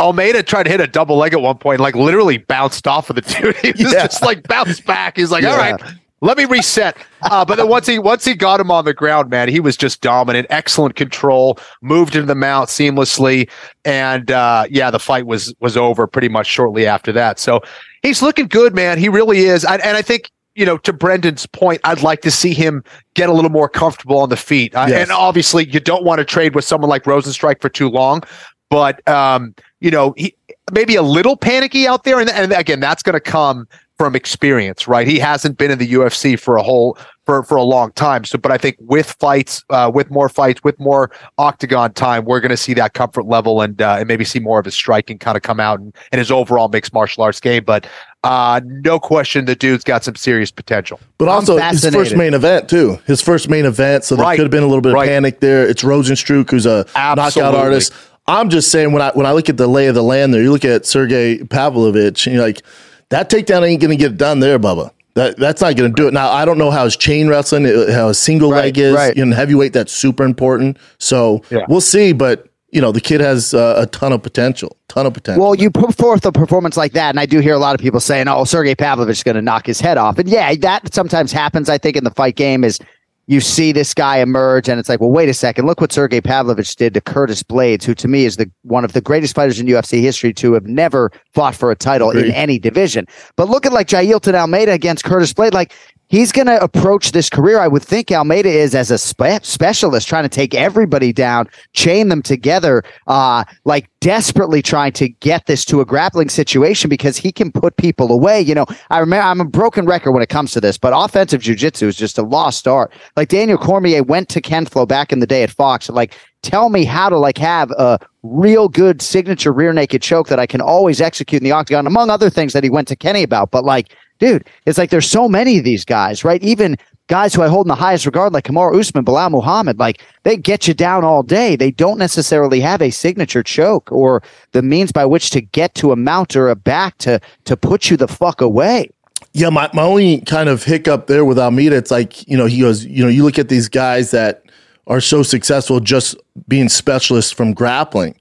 [0.00, 3.16] Almeida tried to hit a double leg at one point, like literally bounced off of
[3.16, 3.56] the dude.
[3.56, 4.06] He just, Yeah.
[4.06, 5.16] just like bounced back.
[5.16, 5.50] He's like, Yeah.
[5.52, 5.80] all right,
[6.20, 6.96] let me reset.
[7.22, 9.76] Uh, but then once he once he got him on the ground, man, he was
[9.76, 13.48] just dominant, excellent control, moved into the mount seamlessly,
[13.84, 17.38] and uh, yeah, the fight was was over pretty much shortly after that.
[17.38, 17.60] So
[18.02, 18.98] he's looking good, man.
[18.98, 20.30] He really is, I, and I think.
[20.54, 22.84] You know, to Brendan's point, I'd like to see him
[23.14, 24.74] get a little more comfortable on the feet.
[24.74, 25.02] Uh, Yes.
[25.02, 28.22] And obviously, you don't want to trade with someone like Rozenstruik for too long.
[28.68, 30.34] But um, you know, he
[30.72, 33.66] maybe a little panicky out there, and, and again, that's going to come
[33.98, 35.06] from experience, right?
[35.06, 36.98] He hasn't been in the UFC for a whole
[37.32, 38.24] for for a long time.
[38.24, 42.40] So, but I think with fights, uh, with more fights, with more octagon time, we're
[42.40, 45.18] going to see that comfort level and uh, and maybe see more of his striking
[45.18, 47.64] kind of come out and, and his overall mixed martial arts game.
[47.64, 47.86] But
[48.24, 51.00] uh, no question, the dude's got some serious potential.
[51.18, 52.98] But I'm also his first main event too.
[53.06, 54.36] His first main event, so there Right.
[54.36, 55.08] could have been a little bit of Right.
[55.08, 55.66] panic there.
[55.66, 57.92] It's Rozenstruik, who's a knockout artist.
[58.28, 60.42] I'm just saying when I when I look at the lay of the land there,
[60.42, 62.62] you look at Sergey Pavlovich, and you're like,
[63.08, 64.90] that takedown ain't gonna get done there, Bubba.
[65.14, 66.14] That that's not gonna do it.
[66.14, 68.94] Now I don't know how his chain wrestling, uh, how his single Right, leg is.
[68.94, 69.16] right.
[69.16, 70.78] You know, heavyweight that's super important.
[70.98, 71.66] So Yeah.
[71.68, 72.12] we'll see.
[72.12, 74.74] But you know, the kid has uh, a ton of potential.
[74.88, 75.42] Ton of potential.
[75.44, 77.82] Well, you put forth a performance like that, and I do hear a lot of
[77.82, 80.94] people saying, "Oh, Sergey Pavlovich is going to knock his head off." And yeah, that
[80.94, 81.68] sometimes happens.
[81.68, 82.78] I think in the fight game is
[83.26, 86.20] you see this guy emerge, and it's like, well, wait a second, look what Sergey
[86.20, 89.60] Pavlovich did to Curtis Blaydes, who to me is the one of the greatest fighters
[89.60, 93.06] in UFC history to have never fought for a title in any division.
[93.36, 95.72] But look at like Jailton Almeida against Curtis Blade, like.
[96.12, 97.58] He's going to approach this career.
[97.58, 102.10] I would think Almeida is as a spe- specialist, trying to take everybody down, chain
[102.10, 107.32] them together, uh, like desperately trying to get this to a grappling situation because he
[107.32, 108.42] can put people away.
[108.42, 111.40] You know, I remember I'm a broken record when it comes to this, but offensive
[111.40, 112.92] jujitsu is just a lost art.
[113.16, 116.68] Like Daniel Cormier went to Ken Flo back in the day at Fox, like tell
[116.68, 120.60] me how to like have a real good signature rear naked choke that I can
[120.60, 123.50] always execute in the octagon, among other things that he went to Kenny about.
[123.50, 126.42] But like, dude, it's like there's so many of these guys, right?
[126.44, 126.76] Even
[127.08, 130.36] guys who I hold in the highest regard, like Kamar Usman, Belal Muhammad, like they
[130.36, 131.56] get you down all day.
[131.56, 135.90] They don't necessarily have a signature choke or the means by which to get to
[135.90, 138.90] a mount or a back to to put you the fuck away.
[139.32, 142.60] Yeah, my, my only kind of hiccup there with Almeida, it's like, you know, he
[142.60, 144.44] goes, you know, you look at these guys that
[144.86, 146.16] are so successful just
[146.48, 148.14] being specialists from grappling.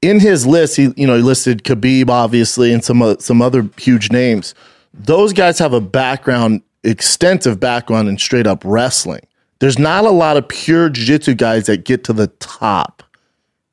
[0.00, 3.68] in his list, he you know he listed Khabib obviously and some o- some other
[3.78, 4.54] huge names.
[4.94, 9.22] Those guys have a background, extensive background in straight up wrestling.
[9.60, 13.02] There's not a lot of pure jiu-jitsu guys that get to the top,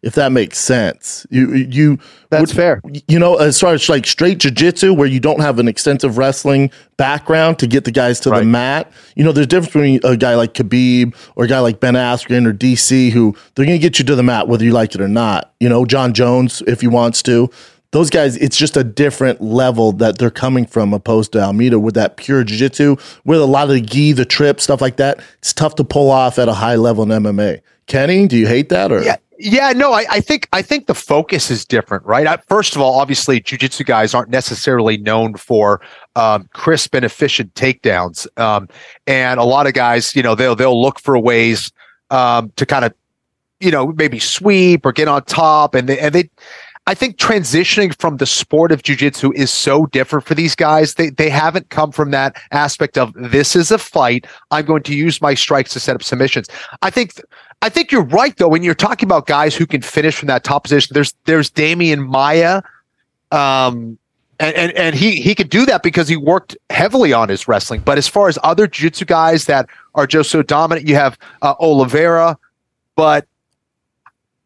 [0.01, 1.27] if that makes sense.
[1.29, 1.99] You you
[2.29, 2.81] That's fair.
[3.07, 6.71] You know, as far as like straight jiu-jitsu where you don't have an extensive wrestling
[6.97, 8.91] background to get the guys to the mat.
[9.15, 11.93] You know, there's a difference between a guy like Khabib or a guy like Ben
[11.93, 14.95] Askren or DC who they're going to get you to the mat whether you like
[14.95, 15.53] it or not.
[15.59, 17.49] You know, Jon Jones if he wants to.
[17.95, 21.93] Those guys, it's just a different level that they're coming from opposed to Almeida with
[21.93, 25.21] that pure jiu-jitsu, with a lot of the gi, the trip, stuff like that.
[25.37, 27.61] It's tough to pull off at a high level in MMA.
[27.87, 30.93] Kenny, do you hate that or Yeah, yeah, no, I, I think I think the
[30.93, 32.27] focus is different, right?
[32.27, 35.79] I, first of all, obviously, jujitsu guys aren't necessarily known for
[36.17, 38.67] um, crisp and efficient takedowns, um,
[39.07, 41.71] and a lot of guys, you know, they'll they'll look for ways
[42.11, 42.93] um, to kind of,
[43.61, 46.29] you know, maybe sweep or get on top, and they and they.
[46.87, 50.93] I think transitioning from the sport of jujitsu is so different for these guys.
[50.93, 54.27] They they haven't come from that aspect of this is a fight.
[54.51, 56.47] I'm going to use my strikes to set up submissions.
[56.83, 57.19] I think
[57.63, 60.43] I think you're right though when you're talking about guys who can finish from that
[60.43, 60.93] top position.
[60.93, 62.61] There's there's Demian Maia,
[63.31, 63.97] um,
[64.39, 67.81] and and and he he could do that because he worked heavily on his wrestling.
[67.81, 71.55] But as far as other jiu-jitsu guys that are just so dominant, you have uh,
[71.59, 72.37] Oliveira,
[72.95, 73.25] but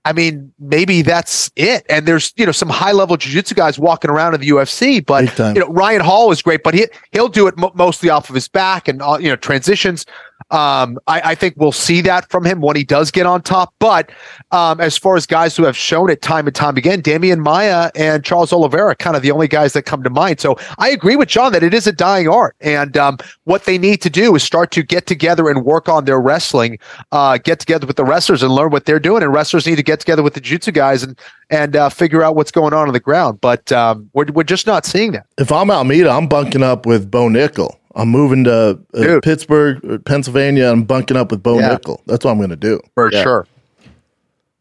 [0.09, 1.85] I mean, maybe that's it.
[1.87, 5.23] And there's, you know, some high level jiu-jitsu guys walking around in the UFC, but
[5.55, 8.33] you know, Ryan Hall is great, but he he'll do it mo- mostly off of
[8.33, 10.07] his back and uh, you know transitions.
[10.51, 13.73] Um, I, I think we'll see that from him when he does get on top.
[13.79, 14.11] But
[14.51, 17.91] um, as far as guys who have shown it time and time again, Demian Maia
[17.95, 20.39] and Charles Oliveira, kind of the only guys that come to mind.
[20.39, 23.77] So I agree with Jon that it is a dying art, and um, what they
[23.77, 26.79] need to do is start to get together and work on their wrestling,
[27.11, 29.23] uh, get together with the wrestlers and learn what they're doing.
[29.23, 32.35] And wrestlers need to get together with the jiu-jitsu guys and and uh, figure out
[32.35, 33.41] what's going on on the ground.
[33.41, 35.25] But um, we're we're just not seeing that.
[35.37, 37.78] if I'm Almeida, I'm bunking up with Bo Nickal.
[37.95, 40.71] I'm moving to uh, Pittsburgh, Pennsylvania.
[40.71, 41.69] I'm bunking up with Bo Yeah.
[41.69, 42.01] Nickel.
[42.05, 42.79] That's what I'm going to do.
[42.93, 43.23] For Yeah.
[43.23, 43.47] sure.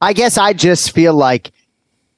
[0.00, 1.50] I guess I just feel like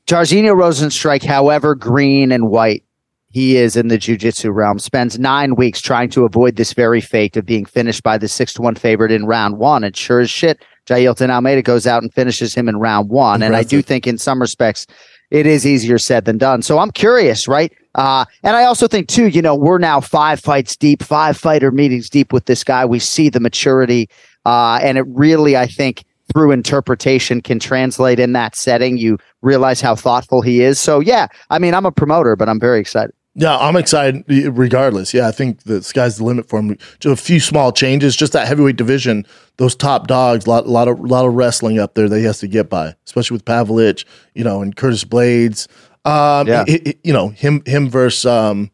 [0.06, 2.84] Jairzinho Rozenstruik, however green and white
[3.32, 7.36] he is in the jiu-jitsu realm, spends nine weeks trying to avoid this very fate
[7.36, 9.84] of being finished by the six to one favorite in round one.
[9.84, 13.42] And sure as shit, Jailton Almeida goes out and finishes him in round one.
[13.42, 14.86] And I do think in some respects
[15.30, 16.60] it is easier said than done.
[16.62, 17.72] So I'm curious, right?
[17.94, 21.70] Uh, and I also think too, you know, we're now five fights deep, five fighter
[21.70, 22.84] meetings deep with this guy.
[22.84, 24.08] We see the maturity,
[24.46, 28.96] uh, and it really, I think, through interpretation can translate in that setting.
[28.96, 30.78] You realize how thoughtful he is.
[30.78, 33.14] So yeah, I mean, I'm a promoter, but I'm very excited.
[33.34, 35.14] Yeah, I'm excited regardless.
[35.14, 36.76] Yeah, I think the sky's the limit for him.
[36.98, 39.24] Just a few small changes, just that heavyweight division,
[39.56, 42.24] those top dogs, lot, a lot of a lot of wrestling up there that he
[42.24, 45.68] has to get by, especially with Pavlich, you know, and Curtis Blaydes.
[46.04, 46.64] Um, Yeah.
[46.66, 48.70] it- it- you know, him him versus um,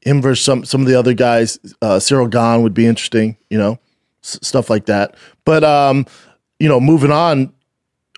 [0.00, 1.58] him versus some some of the other guys.
[1.82, 3.78] Uh, Ciryl Gane would be interesting, you know,
[4.24, 5.14] s- stuff like that.
[5.44, 6.06] But um,
[6.58, 7.52] you know, moving on,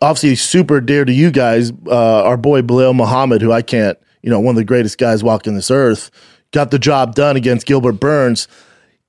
[0.00, 1.72] obviously super dear to you guys.
[1.87, 5.22] Uh, our boy Belal Muhammad, who I can't, you know, one of the greatest guys
[5.22, 6.11] walking this earth,
[6.53, 8.48] got the job done against Gilbert Burns.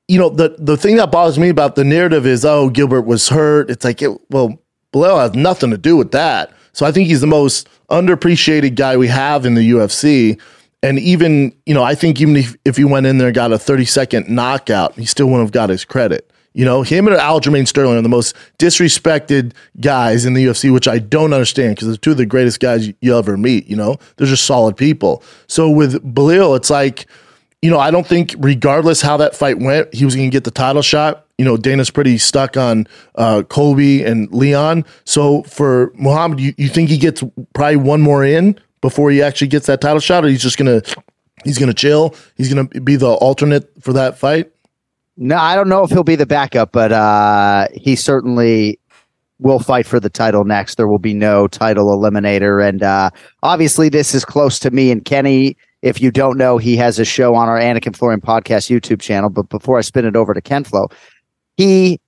[0.09, 3.29] You know, the the thing that bothers me about the narrative is, oh, Gilbert was
[3.29, 3.69] hurt.
[3.69, 4.61] It's like, it, well,
[4.93, 6.51] Belal has nothing to do with that.
[6.73, 10.39] So I think he's the most underappreciated guy we have in the UFC.
[10.83, 13.51] And even, you know, I think even if, if he went in there and got
[13.51, 16.27] a 30 second knockout, he still wouldn't have got his credit.
[16.53, 20.87] You know, him and Aljamain Sterling are the most disrespected guys in the UFC, which
[20.87, 23.67] I don't understand because they're two of the greatest guys you- ever meet.
[23.67, 25.23] You know, they're just solid people.
[25.47, 27.05] So with Belal, it's like,
[27.61, 30.43] you know, I don't think regardless how that fight went, he was going to get
[30.43, 31.25] the title shot.
[31.41, 34.85] You know, Dana's pretty stuck on uh, Colby and Leon.
[35.05, 37.23] So for Muhammad, you, you think he gets
[37.55, 40.83] probably one more in before he actually gets that title shot, or he's just gonna
[41.43, 42.13] he's gonna chill?
[42.37, 44.51] He's gonna be the alternate for that fight.
[45.17, 48.79] No, I don't know if he'll be the backup, but uh, he certainly
[49.39, 50.75] will fight for the title next.
[50.75, 52.63] There will be no title eliminator.
[52.63, 53.09] And uh,
[53.41, 55.57] obviously, this is close to me and Kenny.
[55.81, 59.01] If you don't know, he has a show on our Anik and Florian podcast YouTube
[59.01, 59.31] channel.
[59.31, 60.87] But before I spin it over to Ken Flo,
[61.61, 61.99] he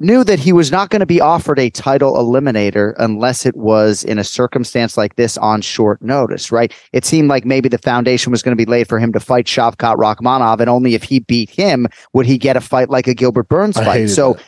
[0.00, 4.02] knew that he was not going to be offered a title eliminator unless it was
[4.02, 6.72] in a circumstance like this on short notice, right?
[6.92, 9.46] It seemed like maybe the foundation was going to be laid for him to fight
[9.46, 13.14] Shavkat Rakhmonov, and only if he beat him would he get a fight like a
[13.14, 14.08] Gilbert Burns fight.
[14.08, 14.42] So that.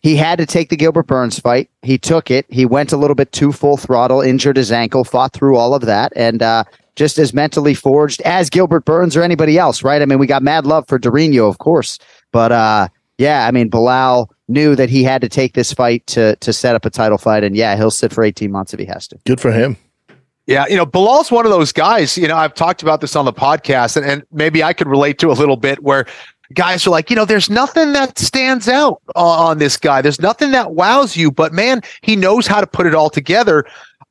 [0.00, 1.70] he had to take the Gilbert Burns fight.
[1.82, 2.46] He took it.
[2.48, 5.82] He went a little bit too full throttle, injured his ankle, fought through all of
[5.82, 6.64] that, and uh,
[6.96, 10.02] just as mentally forged as Gilbert Burns or anybody else, right?
[10.02, 11.98] I mean, we got mad love for Durinho, of course,
[12.32, 16.36] but uh, yeah, I mean, Belal knew that he had to take this fight to
[16.36, 18.86] to set up a title fight, and yeah, he'll sit for eighteen months if he
[18.86, 19.18] has to.
[19.26, 19.76] Good for him.
[20.46, 22.18] Yeah, you know, Belal's one of those guys.
[22.18, 25.18] You know, I've talked about this on the podcast, and, and maybe I could relate
[25.18, 26.06] to a little bit where
[26.52, 30.02] guys are like, you know, there's nothing that stands out on, on this guy.
[30.02, 33.64] There's nothing that wows you, but man, he knows how to put it all together.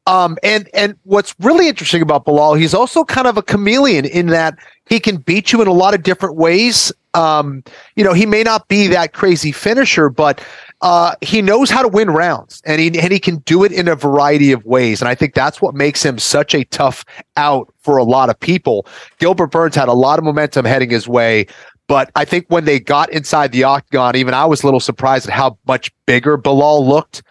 [0.08, 4.28] Um, and and what's really interesting about Belal, he's also kind of a chameleon in
[4.28, 6.92] that he can beat you in a lot of different ways.
[7.14, 7.64] Um,
[7.96, 10.44] you know, he may not be that crazy finisher, but
[10.82, 13.88] uh, he knows how to win rounds, and he and he can do it in
[13.88, 15.02] a variety of ways.
[15.02, 17.06] And I think that's what makes him such a tough
[17.38, 18.88] out for a lot of people.
[19.20, 21.46] Gilbert Burns had a lot of momentum heading his way.
[21.88, 25.28] But I think when they got inside the octagon, even I was a little surprised
[25.28, 27.22] at how much bigger Belal looked.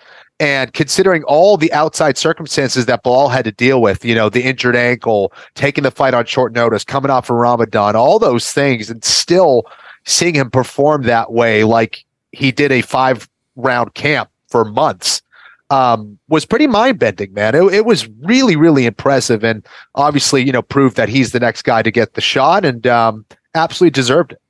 [0.40, 4.42] And considering all the outside circumstances that Belal had to deal with, you know, the
[4.42, 8.88] injured ankle, taking the fight on short notice, coming off of Ramadan, all those things,
[8.88, 9.66] and still
[10.06, 15.20] seeing him perform that way, like he did a five round camp for months,
[15.68, 17.54] um, was pretty mind bending, man.
[17.54, 19.44] It, it, was really, really impressive.
[19.44, 22.86] And obviously, you know, proved that he's the next guy to get the shot and
[22.86, 24.40] um, absolutely deserved it.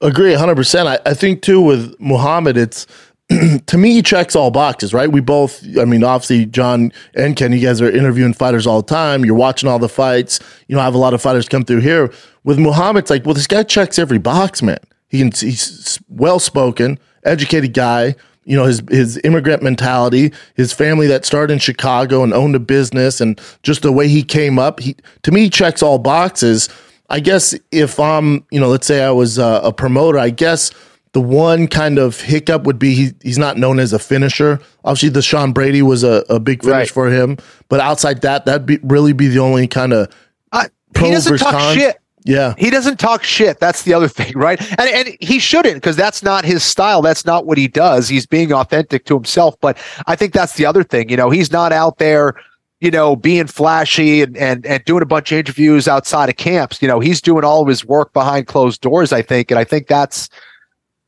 [0.00, 0.86] Agree 100%.
[0.86, 2.86] I, I think, too, with Muhammad, it's
[3.66, 5.10] to me, he checks all boxes, right?
[5.10, 8.88] We both, I mean, obviously, Jon and Ken, you guys are interviewing fighters all the
[8.88, 9.24] time.
[9.24, 10.40] You're watching all the fights.
[10.68, 12.12] You know, I have a lot of fighters come through here.
[12.44, 14.78] With Muhammad, it's like, well, this guy checks every box, man.
[15.08, 18.14] He can, he's well spoken, educated guy.
[18.44, 22.60] You know, his, his immigrant mentality, his family that started in Chicago and owned a
[22.60, 24.80] business, and just the way he came up.
[24.80, 26.68] He, to me, he checks all boxes.
[27.08, 30.72] I guess if I'm, you know, let's say I was a, a promoter, I guess
[31.14, 34.60] the one kind of hiccup would be he, he's not known as a finisher.
[34.84, 36.90] Obviously, the Sean Brady was a, a big finish right.
[36.90, 40.12] for him, but outside that, that'd be really be the only kind of
[40.50, 40.66] uh,
[40.98, 41.76] he doesn't talk con.
[41.76, 42.00] shit.
[42.24, 43.60] Yeah, he doesn't talk shit.
[43.60, 44.60] That's the other thing, right?
[44.78, 47.00] And and he shouldn't because that's not his style.
[47.00, 48.08] That's not what he does.
[48.08, 49.54] He's being authentic to himself.
[49.60, 51.10] But I think that's the other thing.
[51.10, 52.34] You know, he's not out there
[52.80, 56.82] you know, being flashy and, and, and doing a bunch of interviews outside of camps.
[56.82, 59.50] You know, he's doing all of his work behind closed doors, I think.
[59.50, 60.28] And I think that's,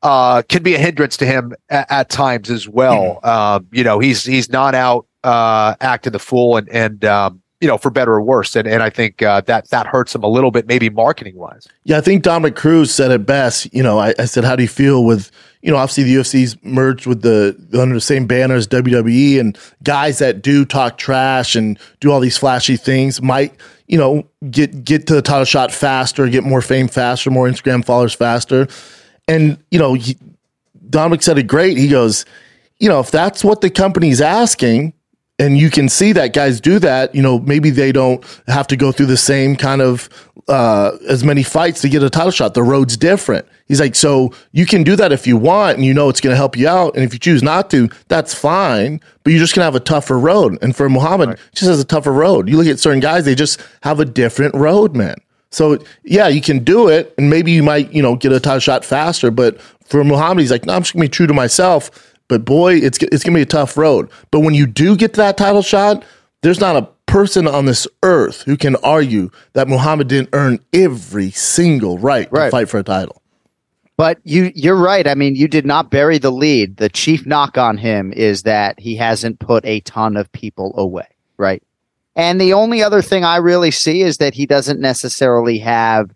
[0.02, 3.20] uh, can be a hindrance to him at, at times as well.
[3.22, 3.28] Mm-hmm.
[3.28, 7.66] Um, you know, he's, he's not out, uh, acting the fool and, and, um, you
[7.66, 8.54] know, for better or worse.
[8.54, 11.66] And, and I think, uh, that, that hurts him a little bit, maybe marketing wise.
[11.84, 11.96] Yeah.
[11.96, 13.72] I think Dominick Cruz said it best.
[13.72, 15.30] You know, I, I said, how do you feel with,
[15.62, 19.58] you know, obviously the UFC's merged with the under the same banner as WWE, and
[19.82, 23.52] guys that do talk trash and do all these flashy things might,
[23.88, 27.84] you know, get get to the title shot faster, get more fame faster, more Instagram
[27.84, 28.68] followers faster.
[29.28, 30.16] And you know, he,
[30.88, 31.76] Dominick said it great.
[31.76, 32.24] He goes,
[32.78, 34.92] you know, if that's what the company's asking,
[35.38, 38.76] and you can see that guys do that, you know, maybe they don't have to
[38.76, 40.08] go through the same kind of
[40.48, 42.54] uh, as many fights to get a title shot.
[42.54, 43.46] The road's different.
[43.66, 46.32] He's like, so you can do that if you want and you know it's going
[46.32, 46.94] to help you out.
[46.94, 49.80] And if you choose not to, that's fine, but you're just going to have a
[49.80, 50.56] tougher road.
[50.62, 51.38] And for Muhammad, right.
[51.52, 52.48] just has a tougher road.
[52.48, 55.16] You look at certain guys, they just have a different road, man.
[55.56, 58.60] So yeah, you can do it and maybe you might, you know, get a title
[58.60, 59.30] shot faster.
[59.30, 62.14] But for Muhammad, he's like, no, I'm just going to be true to myself.
[62.28, 64.10] But boy, it's, it's going to be a tough road.
[64.30, 66.04] But when you do get to that title shot,
[66.42, 71.30] there's not a person on this earth who can argue that Muhammad didn't earn every
[71.30, 72.46] single right, right.
[72.46, 73.22] to fight for a title.
[73.96, 75.08] But you you're right.
[75.08, 76.76] I mean, you did not bury the lead.
[76.76, 81.08] The chief knock on him is that he hasn't put a ton of people away,
[81.38, 81.62] right?
[82.16, 86.10] And the only other thing I really see is that he doesn't necessarily have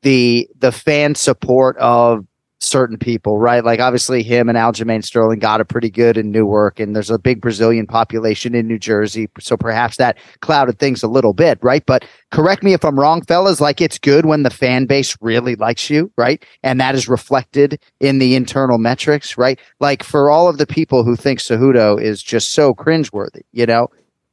[0.00, 2.26] the the fan support of
[2.60, 3.64] certain people, right?
[3.64, 7.18] Like obviously him and Aljamain Sterling got it pretty good in Newark, and there's a
[7.18, 11.84] big Brazilian population in New Jersey, so perhaps that clouded things a little bit, right?
[11.84, 13.60] But correct me if I'm wrong, fellas.
[13.60, 16.42] Like it's good when the fan base really likes you, right?
[16.62, 19.60] And that is reflected in the internal metrics, right?
[19.80, 23.88] Like for all of the people who think Cejudo is just so cringeworthy, you know,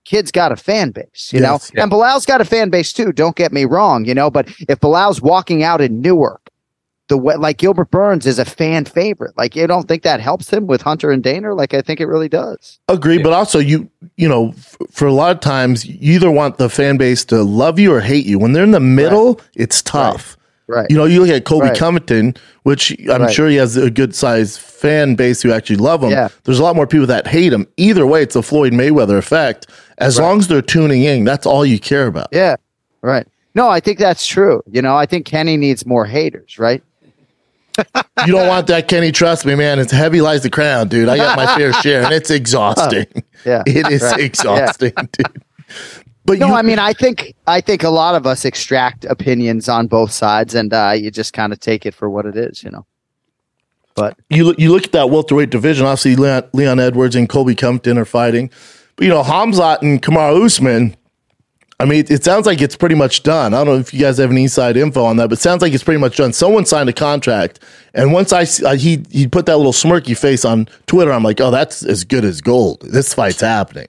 [0.09, 1.83] kid's got a fan base, you yes, know, yeah.
[1.83, 3.11] and Belal's got a fan base too.
[3.11, 6.49] Don't get me wrong, you know, but if Belal's walking out in Newark
[7.09, 9.35] the way like Gilbert Burns is a fan favorite.
[9.37, 11.53] Like you don't think that helps him with Hunter and Dana?
[11.53, 12.79] Like I think it really does.
[12.87, 13.23] Agree, yeah.
[13.23, 16.69] but also you you know f- for a lot of times you either want the
[16.69, 18.39] fan base to love you or hate you.
[18.39, 19.49] When they're in the middle, right.
[19.55, 20.37] it's tough.
[20.67, 20.85] Right.
[20.87, 21.77] You know, you look at Colby right.
[21.77, 23.33] Covington, which I'm right.
[23.33, 26.11] sure he has a good sized fan base who actually love him.
[26.11, 26.27] Yeah.
[26.43, 27.65] There's a lot more people that hate him.
[27.77, 29.65] Either way, it's a Floyd Mayweather effect.
[29.99, 32.27] As long as they're tuning in, that's all you care about.
[32.31, 32.55] Yeah.
[33.01, 33.27] Right.
[33.55, 34.61] No, I think that's true.
[34.69, 36.83] You know, I think Kenny needs more haters, right?
[38.25, 39.11] you don't want that, Kenny.
[39.11, 39.79] Trust me, man.
[39.79, 41.09] It's heavy lies the crown, dude.
[41.09, 43.07] I got my fair share, and it's exhausting.
[43.45, 44.19] Yeah, it is right.
[44.19, 45.03] exhausting, yeah.
[45.11, 45.43] dude.
[46.25, 49.69] But no, you, I mean, I think I think a lot of us extract opinions
[49.69, 52.63] on both sides, and uh, you just kind of take it for what it is,
[52.63, 52.85] you know.
[53.95, 55.85] But you look, you look at that welterweight division.
[55.85, 58.51] Obviously, Leon, Leon Edwards and Colby Compton are fighting,
[58.99, 60.95] you know Khamzat and Kamaru Usman.
[61.81, 63.53] I mean, it, it sounds like it's pretty much done.
[63.53, 65.61] I don't know if you guys have any inside info on that, but it sounds
[65.61, 66.33] like it's pretty much done.
[66.33, 67.61] Someone signed a contract,
[67.93, 71.39] and once I uh, he he put that little smirky face on Twitter, I'm like,
[71.39, 72.81] oh, that's as good as gold.
[72.81, 73.87] This fight's happening.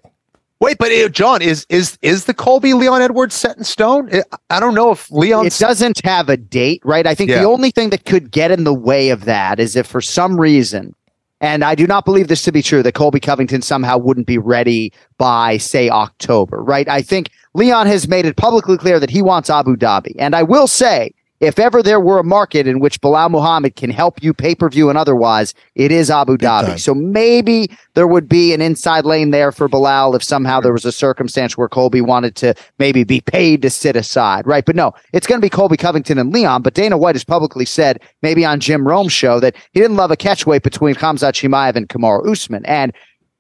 [0.61, 4.11] Wait, but uh, Jon, is is is the Colby Leon Edwards set in stone?
[4.51, 5.47] I don't know if Leon.
[5.47, 7.07] It doesn't have a date, right?
[7.07, 7.41] I think yeah.
[7.41, 10.39] the only thing that could get in the way of that is if for some
[10.39, 10.95] reason,
[11.41, 14.39] and I do not believe this to be true, that Colby Covington somehow wouldn't be
[14.39, 16.89] ready by say October, right?
[16.89, 20.43] I think Leon has made it publicly clear that he wants Abu Dhabi, and I
[20.43, 24.35] will say if ever there were a market in which Belal Muhammad can help you
[24.35, 26.79] pay per view and otherwise, it is Abu Dhabi.
[26.79, 30.85] So maybe there would be an inside lane there for Belal if somehow there was
[30.85, 34.65] a circumstance where Colby wanted to maybe be paid to sit aside, right?
[34.65, 36.61] But no, it's going to be Colby Covington and Leon.
[36.61, 40.11] But Dana White has publicly said, maybe on Jim Rome's show, that he didn't love
[40.11, 42.67] a catchweight between Khamzat Chimaev and Kamaru Usman.
[42.67, 42.93] And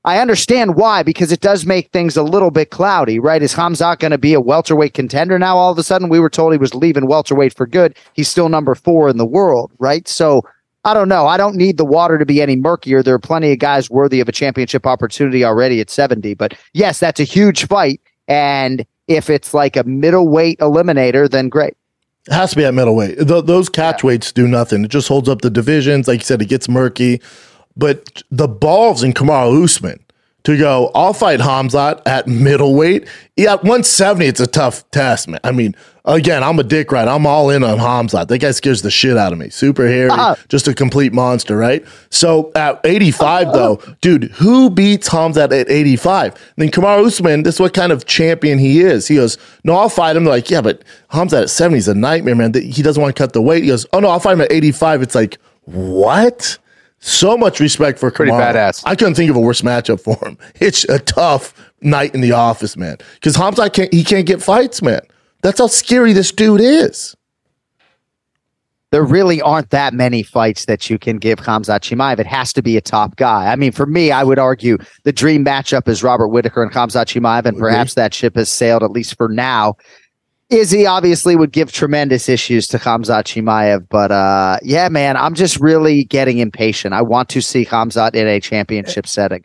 [0.05, 3.43] I understand why, because it does make things a little bit cloudy, right?
[3.43, 5.59] Is Khamzat going to be a welterweight contender now?
[5.59, 7.95] All of a sudden, we were told he was leaving welterweight for good.
[8.15, 10.09] He's still number four in the world, right?
[10.09, 10.43] So
[10.85, 11.27] I don't know.
[11.27, 13.03] I don't need the water to be any murkier.
[13.03, 16.35] There are plenty of guys worthy of a championship opportunity already at 70.
[16.35, 18.01] But yes, that's a huge fight.
[18.27, 21.77] And if it's like a middleweight eliminator, then great.
[22.27, 23.19] It has to be at middleweight.
[23.27, 24.09] Th- those catch yeah.
[24.09, 24.85] weights do nothing.
[24.85, 26.09] It just holds up the divisions.
[26.09, 27.21] Like you said, it gets murky.
[27.81, 30.05] But the balls in Kamaru Usman
[30.45, 33.09] to go, I'll fight Khamzat at middleweight.
[33.39, 35.41] Yeah, 170, it's a tough test, man.
[35.45, 35.74] I mean,
[36.05, 37.09] again, I'm a dick right.
[37.09, 38.28] I'm all in on Khamzat.
[38.28, 39.49] That guy scares the shit out of me.
[39.49, 40.35] Super hairy, uh-huh.
[40.51, 41.83] just a complete monster, right?
[42.11, 43.57] So at 85, uh-huh.
[43.57, 46.35] though, dude, who beats Khamzat at 85?
[46.35, 49.09] And then Kamaru Usman, this is what kind of champion he is.
[49.09, 50.24] He goes, No, I'll fight him.
[50.24, 52.53] They're like, Yeah, but Khamzat at 70 is a nightmare, man.
[52.53, 53.62] He doesn't want to cut the weight.
[53.62, 55.01] He goes, Oh, no, I'll fight him at 85.
[55.01, 56.59] It's like, what?
[57.01, 58.55] So much respect for Pretty Kamaru.
[58.55, 58.83] badass.
[58.85, 60.37] I couldn't think of a worse matchup for him.
[60.61, 62.99] It's a tough night in the office, man.
[63.15, 65.01] Because Khamzat can't he can't get fights, man.
[65.43, 67.17] That's how scary this dude is.
[68.93, 72.19] There really aren't that many fights that you can give Khamzat Chimaev.
[72.19, 73.47] It has to be a top guy.
[73.51, 77.07] I mean, for me, I would argue the dream matchup is Robert Whitaker and Khamzat
[77.07, 79.77] Chimaev, and perhaps that ship has sailed at least for now.
[80.51, 85.61] Izzy obviously would give tremendous issues to Khamzat Chimaev, but uh, yeah, man, I'm just
[85.61, 86.93] really getting impatient.
[86.93, 89.45] I want to see Khamzat in a championship setting.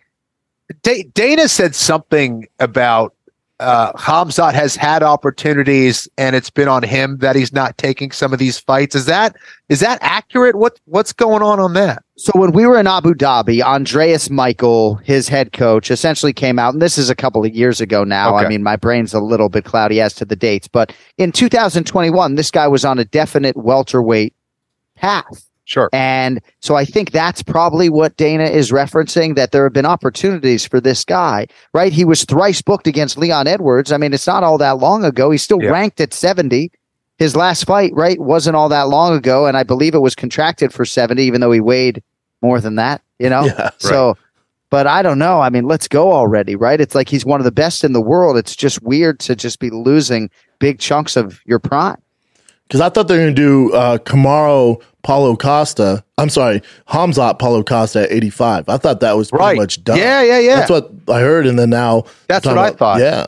[1.13, 3.14] Dana said something about
[3.59, 8.33] uh, Khamzat has had opportunities, and it's been on him that he's not taking some
[8.33, 8.95] of these fights.
[8.95, 9.35] Is that
[9.69, 10.55] is that accurate?
[10.55, 12.03] What what's going on on that?
[12.17, 16.73] So when we were in Abu Dhabi, Andreas Michael, his head coach, essentially came out,
[16.73, 18.35] and this is a couple of years ago now.
[18.35, 18.45] Okay.
[18.45, 22.35] I mean, my brain's a little bit cloudy as to the dates, but in 2021,
[22.35, 24.33] this guy was on a definite welterweight
[24.95, 25.49] path.
[25.65, 25.89] Sure.
[25.91, 30.65] And so I think that's probably what Dana is referencing that there have been opportunities
[30.65, 31.91] for this guy, right?
[31.91, 33.91] He was thrice booked against Leon Edwards.
[33.91, 35.31] I mean, it's not all that long ago.
[35.31, 35.71] He's still yeah.
[35.71, 36.71] ranked at 70.
[37.17, 39.47] His last fight, right, wasn't all that long ago.
[39.47, 42.03] And I believe it was contracted for 70, even though he weighed
[42.41, 43.45] more than that, you know?
[43.45, 44.17] Yeah, so, right.
[44.69, 45.41] but I don't know.
[45.41, 46.79] I mean, let's go already, right?
[46.79, 48.37] It's like he's one of the best in the world.
[48.37, 51.97] It's just weird to just be losing big chunks of your prime.
[52.67, 56.03] Because I thought they were going to do uh, Kamaru Paulo Costa.
[56.17, 58.67] I'm sorry, Khamzat Paulo Costa at 85.
[58.67, 59.55] I thought that was pretty right.
[59.55, 59.99] much done.
[59.99, 60.55] Yeah, yeah, yeah.
[60.55, 61.45] That's what I heard.
[61.45, 62.05] And then now.
[62.27, 62.99] That's what about, I thought.
[62.99, 63.27] Yeah.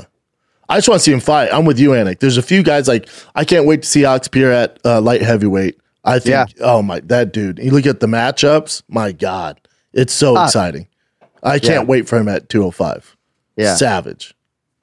[0.67, 1.49] I just want to see him fight.
[1.53, 2.19] I'm with you, Anik.
[2.19, 5.21] There's a few guys like I can't wait to see Alex Pereira at uh, light
[5.21, 5.79] heavyweight.
[6.03, 6.45] I think, yeah.
[6.61, 7.59] oh my, that dude.
[7.59, 9.61] You look at the matchups, my God,
[9.93, 10.87] it's so exciting.
[11.43, 11.83] I can't yeah.
[11.83, 13.15] wait for him at 205.
[13.55, 13.75] Yeah.
[13.75, 14.33] Savage.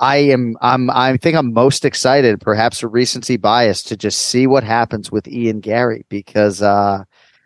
[0.04, 4.46] I am I'm I think I'm most excited, perhaps a recency bias, to just see
[4.46, 7.04] what happens with Ian Garry because uh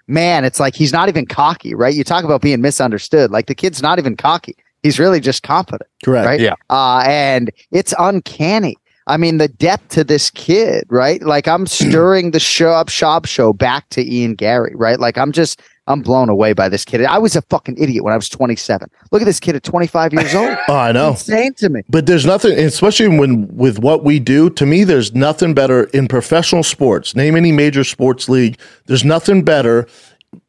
[0.08, 1.94] man, it's like he's not even cocky, right?
[1.94, 3.30] You talk about being misunderstood.
[3.30, 4.56] Like the kid's not even cocky.
[4.82, 5.88] He's really just confident.
[6.04, 6.26] Correct.
[6.26, 6.40] Right.
[6.40, 6.54] Yeah.
[6.70, 8.76] Uh, and it's uncanny.
[9.06, 11.22] I mean, the depth to this kid, right?
[11.22, 15.00] Like I'm stirring the show up Schaub Show back to Ian Garry, right?
[15.00, 17.02] Like I'm just I'm blown away by this kid.
[17.04, 18.90] I was a fucking idiot when I was 27.
[19.10, 20.56] Look at this kid at 25 years old.
[20.68, 21.10] oh, I know.
[21.10, 21.82] insane to me.
[21.88, 24.50] But there's nothing, especially when with what we do.
[24.50, 27.16] To me, there's nothing better in professional sports.
[27.16, 28.58] Name any major sports league.
[28.86, 29.88] There's nothing better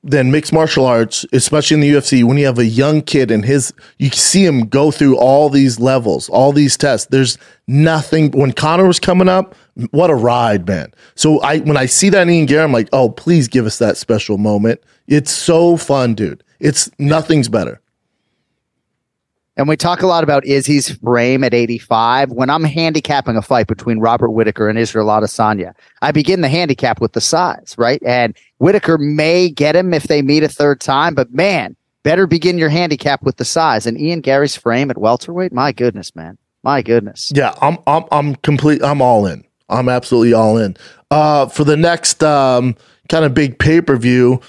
[0.03, 3.43] than mixed martial arts, especially in the UFC, when you have a young kid and
[3.45, 7.07] his, you see him go through all these levels, all these tests.
[7.09, 7.37] There's
[7.67, 8.31] nothing.
[8.31, 9.55] When Conor was coming up,
[9.91, 10.93] what a ride, man.
[11.15, 13.77] So I, when I see that in Ian Garry, I'm like, oh, please give us
[13.79, 14.81] that special moment.
[15.10, 16.43] It's so fun, dude.
[16.60, 17.82] It's nothing's better.
[19.57, 22.32] And we talk a lot about Izzy's frame at 85.
[22.32, 27.01] When I'm handicapping a fight between Robert Whitaker and Israel Adesanya, I begin the handicap
[27.01, 28.01] with the size, right?
[28.05, 32.57] And Whitaker may get him if they meet a third time, but man, better begin
[32.57, 33.86] your handicap with the size.
[33.86, 36.38] And Ian Garry's frame at welterweight, my goodness, man.
[36.64, 37.32] My goodness.
[37.34, 38.84] Yeah, I'm I'm I'm complete.
[38.84, 39.43] I'm all in.
[39.70, 40.78] I'm absolutely all in.
[41.10, 42.76] Uh, for the next um,
[43.07, 44.41] kind of big pay per view,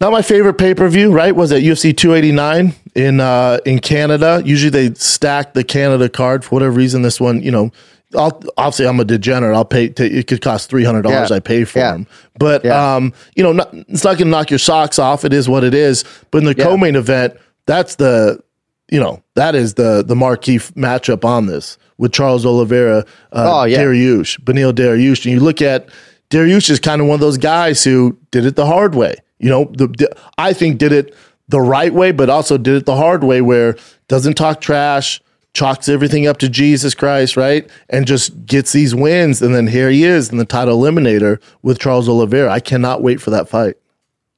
[0.00, 1.12] not my favorite pay per view.
[1.12, 1.34] Right?
[1.34, 4.42] Was at UFC 289 in uh, in Canada.
[4.44, 7.02] Usually they stack the Canada card for whatever reason.
[7.02, 7.70] This one, you know,
[8.16, 9.54] I'll obviously I'm a degenerate.
[9.56, 9.88] I'll pay.
[9.88, 11.30] To, it could cost three hundred dollars.
[11.30, 11.36] Yeah.
[11.36, 11.92] I pay for Yeah.
[11.92, 12.06] them,
[12.38, 12.96] but Yeah.
[12.96, 15.24] um, you know, not, it's not going to knock your socks off.
[15.24, 16.04] It is what it is.
[16.30, 17.34] But in the co-main event,
[17.66, 18.42] that's the
[18.90, 22.98] you know that is the the marquee f- matchup on this with Charles Oliveira,
[23.32, 23.78] uh, Oh, yeah.
[23.82, 25.88] Dariush, Beneil Dariush, and you look at
[26.30, 29.16] Dariush is kind of one of those guys who did it the hard way.
[29.38, 31.14] You know, the, the- I think did it
[31.48, 33.76] the right way, but also did it the hard way, where
[34.08, 35.20] doesn't talk trash,
[35.54, 39.90] chalks everything up to Jesus Christ, right, and just gets these wins, and then here
[39.90, 42.50] he is in the title eliminator with Charles Oliveira.
[42.52, 43.76] I cannot wait for that fight.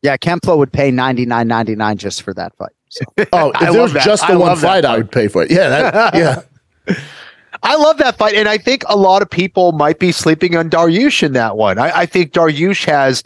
[0.03, 2.72] Yeah, Ken Flo would pay ninety nine ninety nine just for that fight.
[2.88, 4.05] So Oh, if there was that.
[4.05, 5.51] just the I one that fight, I would pay for it.
[5.51, 6.14] Yeah, that,
[6.88, 6.94] yeah.
[7.62, 10.70] I love that fight, and I think a lot of people might be sleeping on
[10.70, 11.78] Dariush in that one.
[11.78, 13.22] I, I think Dariush has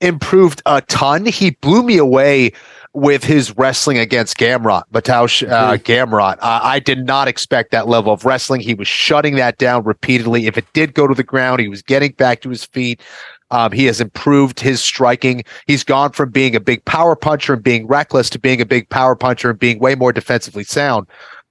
[0.00, 1.26] improved a ton.
[1.26, 2.52] He blew me away
[2.92, 6.36] with his wrestling against Gamrot, Mateusz uh, Gamrot.
[6.40, 8.60] Uh, I did not expect that level of wrestling.
[8.60, 10.46] He was shutting that down repeatedly.
[10.46, 13.02] If it did go to the ground, he was getting back to his feet.
[13.50, 15.44] Um, he has improved his striking.
[15.66, 18.88] He's gone from being a big power puncher and being reckless to being a big
[18.88, 21.06] power puncher and being way more defensively sound.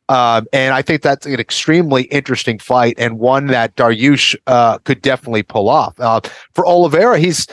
[0.09, 5.01] Um, and I think that's an extremely interesting fight and one that Dariush uh, could
[5.01, 5.97] definitely pull off.
[5.99, 6.19] Uh,
[6.53, 7.47] for Oliveira, he's,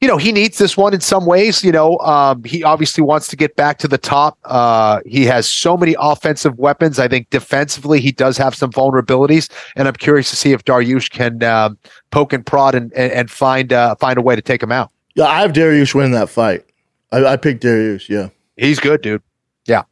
[0.00, 1.64] you know, he needs this one in some ways.
[1.64, 4.38] You know, um, he obviously wants to get back to the top.
[4.44, 6.98] Uh, he has so many offensive weapons.
[6.98, 11.10] I think defensively, he does have some vulnerabilities, and I'm curious to see if Dariush
[11.10, 11.78] can um,
[12.10, 14.90] poke and prod and and, and find uh, find a way to take him out.
[15.14, 16.64] Yeah, I have Dariush winning that fight.
[17.10, 18.08] I, I picked Dariush.
[18.08, 18.28] Yeah.
[18.56, 19.22] He's good, dude.
[19.66, 19.82] Yeah,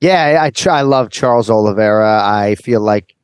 [0.00, 2.20] Yeah, I try, I love Charles Oliveira.
[2.24, 3.14] I feel like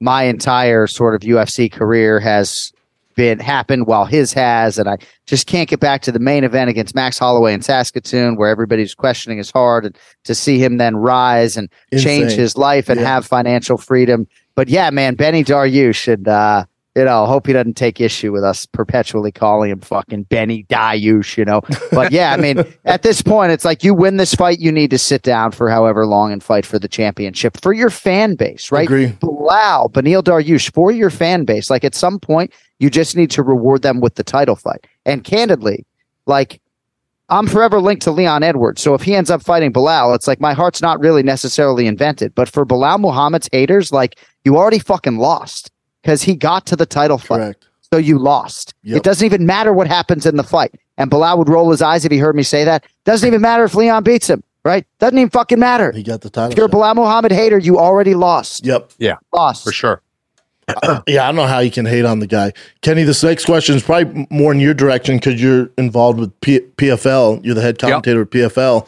[0.00, 2.73] my entire sort of UFC career has
[3.14, 6.70] been happened while his has, and I just can't get back to the main event
[6.70, 10.96] against Max Holloway in Saskatoon, where everybody's questioning his heart, and to see him then
[10.96, 13.06] rise and change his life and Yeah.
[13.06, 14.26] have financial freedom.
[14.54, 16.64] But yeah, man, Benny Dariush, and uh,
[16.96, 21.36] you know, hope he doesn't take issue with us perpetually calling him fucking Benny Dariush,
[21.36, 21.60] you know.
[21.90, 24.90] But yeah, I mean, at this point, it's like you win this fight, you need
[24.90, 28.70] to sit down for however long and fight for the championship for your fan base,
[28.70, 28.84] right?
[28.84, 29.08] Agree.
[29.08, 31.68] Belal, Beneil Dariush, for your fan base.
[31.68, 34.86] Like at some point, you just need to reward them with the title fight.
[35.04, 35.84] And candidly,
[36.26, 36.60] like
[37.28, 38.82] I'm forever linked to Leon Edwards.
[38.82, 42.36] So if he ends up fighting Belal, it's like my heart's not really necessarily invented.
[42.36, 45.72] But for Belal Muhammad's haters, like you already fucking lost
[46.04, 47.38] because he got to the title fight.
[47.38, 47.66] Correct.
[47.90, 48.74] So you lost.
[48.82, 48.98] Yep.
[48.98, 50.74] It doesn't even matter what happens in the fight.
[50.98, 52.84] And Belal would roll his eyes if he heard me say that.
[53.04, 54.86] Doesn't even matter if Leon beats him, right?
[54.98, 55.92] Doesn't even fucking matter.
[55.92, 56.52] He got the title.
[56.52, 56.76] If you're a shot.
[56.76, 58.66] Belal Muhammad hater, you already lost.
[58.66, 58.92] Yep.
[58.98, 59.16] Yeah.
[59.32, 59.64] Lost.
[59.64, 60.02] For sure.
[61.06, 62.52] Yeah, I don't know how you can hate on the guy.
[62.80, 66.60] Kenny, this next question is probably more in your direction because you're involved with P-
[66.60, 67.44] PFL.
[67.44, 68.86] You're the head commentator at PFL.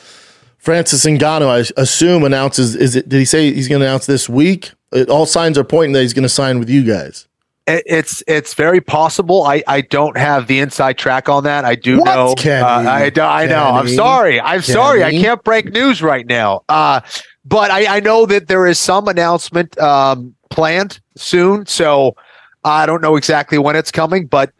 [0.58, 2.74] Francis Ngannou, I assume, announces.
[2.74, 3.08] Is it?
[3.08, 4.72] Did he say he's going to announce this week?
[4.96, 7.26] It, all signs are pointing that he's going to sign with you guys.
[7.66, 9.42] It- It's it's very possible.
[9.44, 11.64] I, I don't have the inside track on that.
[11.64, 12.34] I do What, know.
[12.36, 12.62] Kenny?
[12.62, 13.64] uh, I, I know.
[13.64, 14.40] I'm sorry.
[14.40, 15.02] I'm sorry.
[15.04, 16.62] I can't break news right now.
[16.68, 17.00] Uh,
[17.44, 21.66] but I, I know that there is some announcement um, planned soon.
[21.66, 22.16] So
[22.64, 24.26] I don't know exactly when it's coming.
[24.26, 24.52] But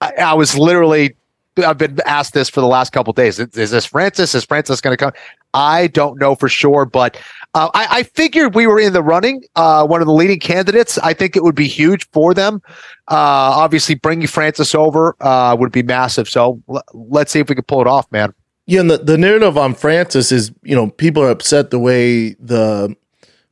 [0.00, 1.16] I, I was literally
[1.58, 3.38] I've been asked this for the last couple days.
[3.38, 4.34] Is, is this Francis?
[4.34, 5.12] Is Francis going to come?
[5.54, 7.16] I don't know for sure, but
[7.54, 9.42] uh, I, I figured we were in the running.
[9.56, 10.98] Uh, one of the leading candidates.
[10.98, 12.60] I think it would be huge for them.
[13.08, 16.28] Uh, obviously, bringing Francis over uh, would be massive.
[16.28, 18.34] So l- let's see if we can pull it off, man.
[18.66, 22.34] Yeah, and the, the narrative on Francis is, you know, people are upset the way
[22.34, 22.94] the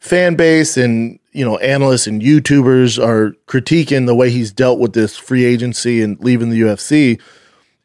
[0.01, 4.93] fan base and, you know, analysts and YouTubers are critiquing the way he's dealt with
[4.93, 7.21] this free agency and leaving the UFC.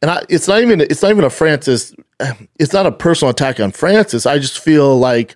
[0.01, 1.93] And I, it's not even it's not even a Francis
[2.59, 4.25] it's not a personal attack on Francis.
[4.25, 5.35] I just feel like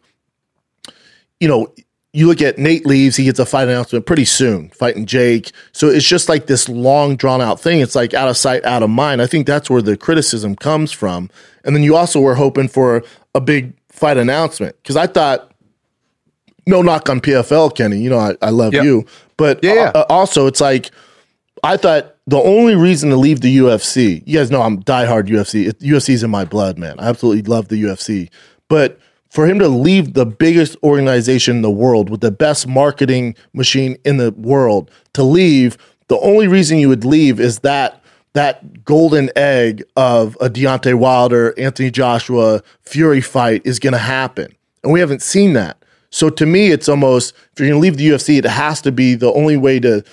[1.39, 1.74] you know,
[2.14, 5.51] you look at Nate leaves, he gets a fight announcement pretty soon, fighting Jake.
[5.74, 7.80] So it's just like this long drawn out thing.
[7.82, 9.22] It's like out of sight, out of mind.
[9.22, 11.30] I think that's where the criticism comes from.
[11.66, 13.03] And then you also were hoping for
[13.36, 15.51] a big fight announcement because I thought,
[16.68, 17.99] no knock on PFL, Kenny.
[17.99, 18.84] You know, I, I love Yeah.
[18.84, 19.05] you.
[19.36, 19.91] But Yeah, yeah.
[19.95, 20.91] uh, also, it's like,
[21.64, 25.70] I thought the only reason to leave the UFC, you guys know I'm diehard UFC.
[25.70, 26.99] It, UFC's in my blood, man.
[26.99, 28.30] I absolutely love the UFC.
[28.68, 28.99] But
[29.30, 33.97] for him to leave the biggest organization in the world with the best marketing machine
[34.03, 38.03] in the world to leave, the only reason you would leave is that
[38.34, 44.53] that golden egg of a Deontay Wilder, Anthony Joshua, Fury fight is going to happen.
[44.84, 45.78] And we haven't seen that.
[46.09, 48.91] So to me, it's almost if you're going to leave the UFC, it has to
[48.91, 50.03] be the only way to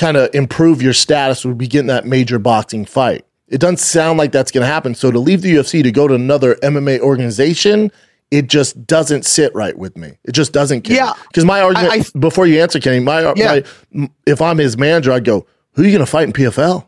[0.00, 3.24] kind of improve your status would be getting that major boxing fight.
[3.48, 4.94] It doesn't sound like that's going to happen.
[4.94, 7.90] So to leave the UFC to go to another MMA organization,
[8.30, 10.12] it just doesn't sit right with me.
[10.24, 10.82] It just doesn't.
[10.82, 10.96] Kenny.
[10.98, 11.12] Yeah.
[11.28, 13.60] Because my argument I- I- before you answer, Kenny, my, Yeah.
[13.92, 16.86] my if I'm his manager, I'd go, "Who are you going to fight in PFL?"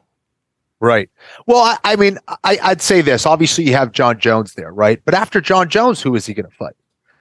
[0.80, 1.10] Right.
[1.46, 3.26] Well, I, I mean, I, I'd say this.
[3.26, 5.00] Obviously, you have Jon Jones there, right?
[5.04, 6.74] But after Jon Jones, who is he going to fight?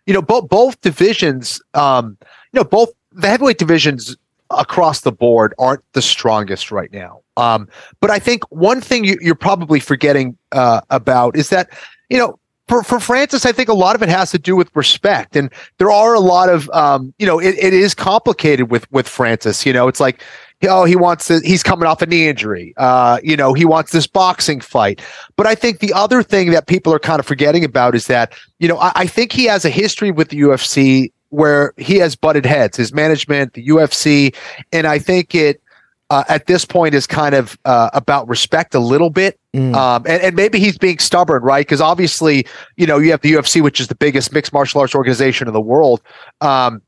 [0.05, 1.61] You know, both both divisions.
[1.73, 2.17] Um,
[2.53, 4.15] you know, both the heavyweight divisions
[4.57, 7.21] across the board aren't the strongest right now.
[7.37, 7.67] Um,
[7.99, 11.69] but I think one thing you, you're probably forgetting uh, about is that
[12.09, 12.37] you know.
[12.67, 15.51] For, for Francis, I think a lot of it has to do with respect, and
[15.77, 19.65] there are a lot of, um, you know, it, it is complicated with with Francis.
[19.65, 20.23] You know, it's like
[20.67, 22.73] oh, he wants to, he's coming off a knee injury.
[22.77, 25.01] Uh, you know, he wants this boxing fight.
[25.35, 28.33] But I think the other thing that people are kind of forgetting about is that,
[28.59, 32.15] you know, I, I think he has a history with the UFC where he has
[32.15, 34.35] butted heads, his management, the UFC.
[34.71, 35.61] And I think it,
[36.09, 39.39] uh, at this point is kind of uh, about respect a little bit.
[39.53, 39.73] Mm.
[39.73, 41.65] Um, and, and maybe he's being stubborn, right?
[41.65, 44.93] Because obviously, you know, you have the UFC, which is the biggest mixed martial arts
[44.93, 46.01] organization in the world.
[46.41, 46.81] Um,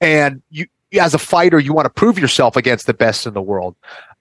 [0.00, 0.66] and you,
[1.00, 3.76] as a fighter, you want to prove yourself against the best in the world.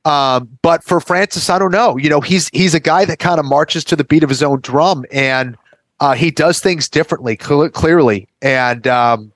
[0.06, 1.98] Um, but for Francis, I don't know.
[1.98, 4.44] You know, he's he's a guy that kind of marches to the beat of his
[4.44, 5.58] own drum, and
[6.00, 8.28] uh, he does things differently, cl- clearly.
[8.42, 9.32] And um,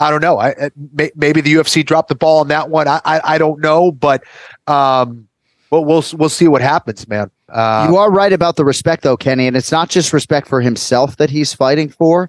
[0.00, 0.38] I don't know.
[0.38, 2.88] I, I- may, maybe the UFC dropped the ball on that one.
[2.88, 4.22] I I, I don't know, but
[4.66, 5.28] um,
[5.70, 7.30] well, we'll we'll see what happens, man.
[7.48, 10.60] Uh, you are right about the respect, though, Kenny, and it's not just respect for
[10.60, 12.28] himself that he's fighting for.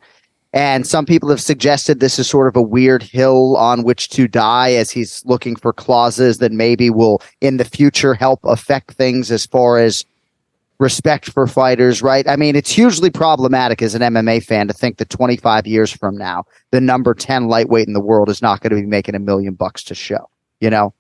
[0.54, 4.28] And some people have suggested this is sort of a weird hill on which to
[4.28, 9.30] die as he's looking for clauses that maybe will in the future help affect things
[9.30, 10.06] as far as
[10.80, 12.28] respect for fighters, right?
[12.28, 16.16] I mean, it's hugely problematic as an MMA fan to think that 25 years from
[16.16, 19.20] now, the number 10 lightweight in the world is not going to be making a
[19.20, 20.94] million bucks to show, you know?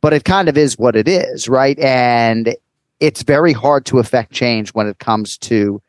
[0.00, 1.78] But it kind of is what it is, right?
[1.80, 2.54] And
[3.00, 5.82] it's very hard to affect change when it comes to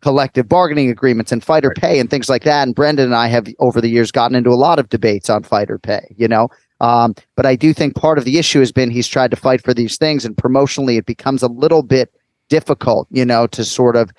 [0.00, 2.62] collective bargaining agreements and fighter pay and things like that.
[2.62, 5.42] And Brendan and I have over the years gotten into a lot of debates on
[5.42, 6.48] fighter pay, you know.
[6.80, 9.64] Um, but I do think part of the issue has been he's tried to fight
[9.64, 12.13] for these things, and promotionally, it becomes a little bit
[12.48, 14.12] difficult, you know, to sort of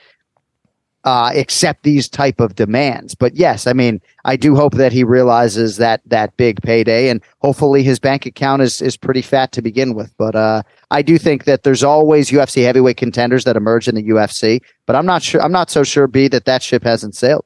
[1.05, 3.13] uh, accept these type of demands.
[3.13, 7.21] But yes, I mean, I do hope that he realizes that that big payday, and
[7.39, 10.11] hopefully his bank account is is pretty fat to begin with.
[10.17, 14.03] But uh, I do think that there's always UFC heavyweight contenders that emerge in the
[14.03, 14.61] UFC.
[14.87, 15.41] But I'm not sure.
[15.41, 17.45] I'm not so sure, B, that that ship hasn't sailed.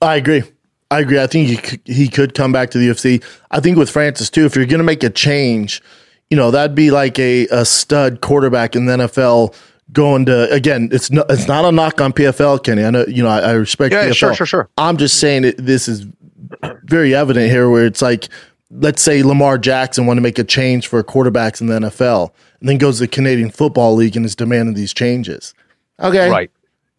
[0.00, 0.44] I agree.
[0.90, 1.20] I agree.
[1.20, 3.22] I think he could, he could come back to the UFC.
[3.50, 5.82] I think with Francis too, if you're going to make a change,
[6.30, 9.54] you know that'd be like a, a stud quarterback in the NFL
[9.92, 10.88] going to again.
[10.92, 12.84] It's not it's not a knock on PFL, Kenny.
[12.84, 14.14] I know you know I, I respect Yeah, PFL.
[14.14, 14.70] sure, sure, sure.
[14.78, 16.06] I'm just saying that this is
[16.84, 18.28] very evident here, where it's like
[18.70, 22.30] let's say Lamar Jackson want to make a change for quarterbacks in the NFL,
[22.60, 25.54] and then goes to the Canadian Football League and is demanding these changes.
[26.00, 26.50] Okay, right.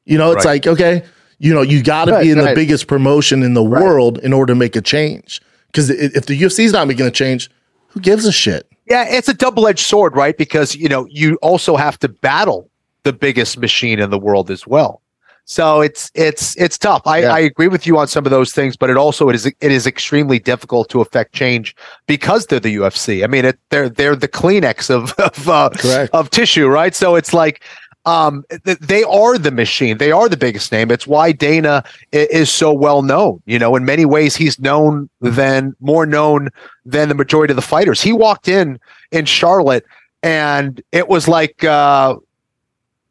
[0.06, 0.66] you know, it's Right.
[0.66, 1.04] like, okay,
[1.38, 4.18] you know, you got to Right, be in go the biggest promotion in the world
[4.20, 5.42] in order to make a change.
[5.68, 7.50] Because if the UFC's not making a change,
[7.90, 8.68] who gives a shit?
[8.90, 10.36] Yeah, it's a double-edged sword, right?
[10.36, 12.69] Because you know you also have to battle
[13.04, 15.02] the biggest machine in the world as well.
[15.46, 17.02] So it's it's it's tough.
[17.08, 17.34] I, Yeah.
[17.34, 19.56] I agree with you on some of those things, but it also it is it
[19.62, 21.76] is extremely difficult to affect change
[22.06, 23.24] because they're the UFC.
[23.24, 25.70] I mean, it, they're they're the Kleenex of of uh,
[26.14, 26.94] of tissue, right?
[26.94, 27.64] So it's like
[28.06, 31.84] um they are the machine they are the biggest name it's why dana
[32.14, 36.48] is so well known you know in many ways he's known than more known
[36.86, 38.80] than the majority of the fighters he walked in
[39.12, 39.86] in charlotte
[40.24, 42.16] and it was like uh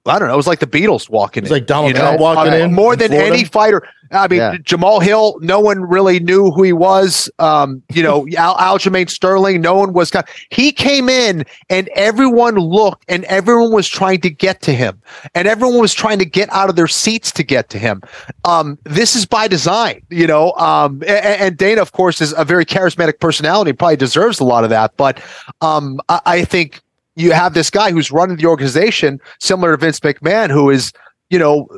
[0.09, 0.35] I don't know.
[0.35, 1.57] It was like the Beatles walking It's in.
[1.57, 2.01] like Donald you know?
[2.01, 3.35] Trump walking Uh, in More in than Florida.
[3.35, 3.83] any fighter.
[4.11, 4.57] I mean, Yeah.
[4.63, 7.31] Jamal Hill, no one really knew who he was.
[7.39, 10.11] Um, you know, Al- Aljamain Sterling, no one was.
[10.51, 14.99] He came in and everyone looked and everyone was trying to get to him
[15.35, 18.01] and everyone was trying to get out of their seats to get to him.
[18.47, 20.53] Um, this is by design, you know.
[20.53, 24.45] Um, a- a- and, Dana, of course, is a very charismatic personality, probably deserves a
[24.45, 24.97] lot of that.
[24.97, 25.21] But
[25.61, 26.81] um, I, I think
[27.19, 30.93] you have this guy who's running the organization, similar to Vince McMahon, who is,
[31.31, 31.69] you know,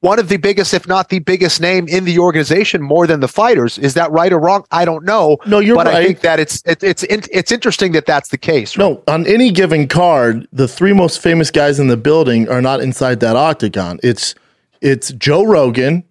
[0.00, 3.28] one of the biggest, if not the biggest name in the organization, more than the
[3.28, 3.78] fighters.
[3.78, 4.64] Is that right or wrong?
[4.70, 5.38] I don't know.
[5.46, 5.84] No, you're right.
[5.84, 8.76] but I think that it's it, it's in, it's interesting that that's the case.
[8.76, 8.84] right?
[8.84, 12.80] No, on any given card, the three most famous guys in the building are not
[12.80, 13.98] inside that octagon.
[14.02, 14.34] It's
[14.80, 16.04] it's Joe Rogan,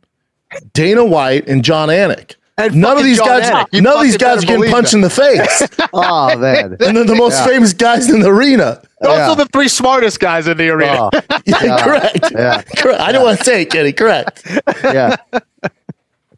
[0.74, 2.36] Dana White, and Jon Anik.
[2.58, 3.82] And none of these Jon guys, Anik.
[3.82, 4.98] None of these guys are getting punched that.
[4.98, 6.78] in the face, Oh man.
[6.86, 7.48] and they're the most Yeah.
[7.48, 8.82] famous guys in the arena.
[9.02, 9.36] Also, Yeah.
[9.36, 11.10] the three smartest guys in the arena.
[11.14, 11.84] Oh, Yeah, Yeah.
[11.84, 12.32] correct.
[12.32, 12.62] Yeah.
[12.62, 13.02] correct.
[13.02, 13.92] I don't want to say it, Kenny.
[13.92, 14.42] Correct.
[14.86, 15.18] yeah.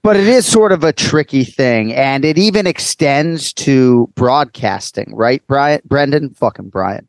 [0.01, 5.43] But it is sort of a tricky thing, and it even extends to broadcasting, right,
[5.47, 5.81] Brian?
[5.85, 7.07] Brendan, fucking Brian.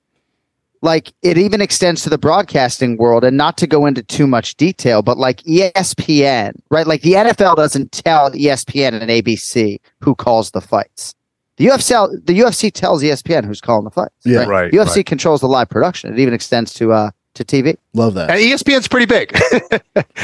[0.83, 4.55] Like it even extends to the broadcasting world, and not to go into too much
[4.57, 6.87] detail, but like ESPN, right?
[6.87, 11.15] Like the NFL doesn't tell ESPN and ABC who calls the fights.
[11.57, 14.15] The UFC, the UFC tells ESPN who's calling the fights.
[14.25, 14.45] Yeah.
[14.45, 15.07] Right, UFC right.
[15.07, 16.13] controls the live production.
[16.13, 17.77] It even extends to uh to TV.
[17.95, 18.31] Love that.
[18.31, 19.37] And ESPN's pretty big.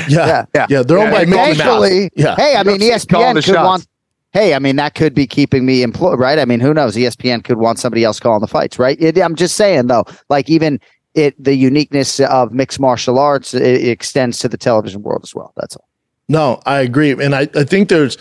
[0.08, 0.66] Yeah, Yeah.
[0.68, 2.10] yeah, They're owned Yeah, by Mickey Mouse.
[2.16, 3.64] Yeah, hey, I mean, UFC's calling ESPN could shots.
[3.66, 3.86] want.
[4.34, 6.40] Hey, I mean, that could be keeping me employed, right?
[6.40, 6.96] I mean, who knows?
[6.96, 9.00] ESPN could want somebody else calling the fights, right?
[9.00, 10.80] It, I'm just saying, though, like even
[11.14, 15.52] it, the uniqueness of mixed martial arts, it, extends to the television world as well.
[15.56, 15.88] That's all.
[16.28, 18.18] No, I agree, and I, I think there's,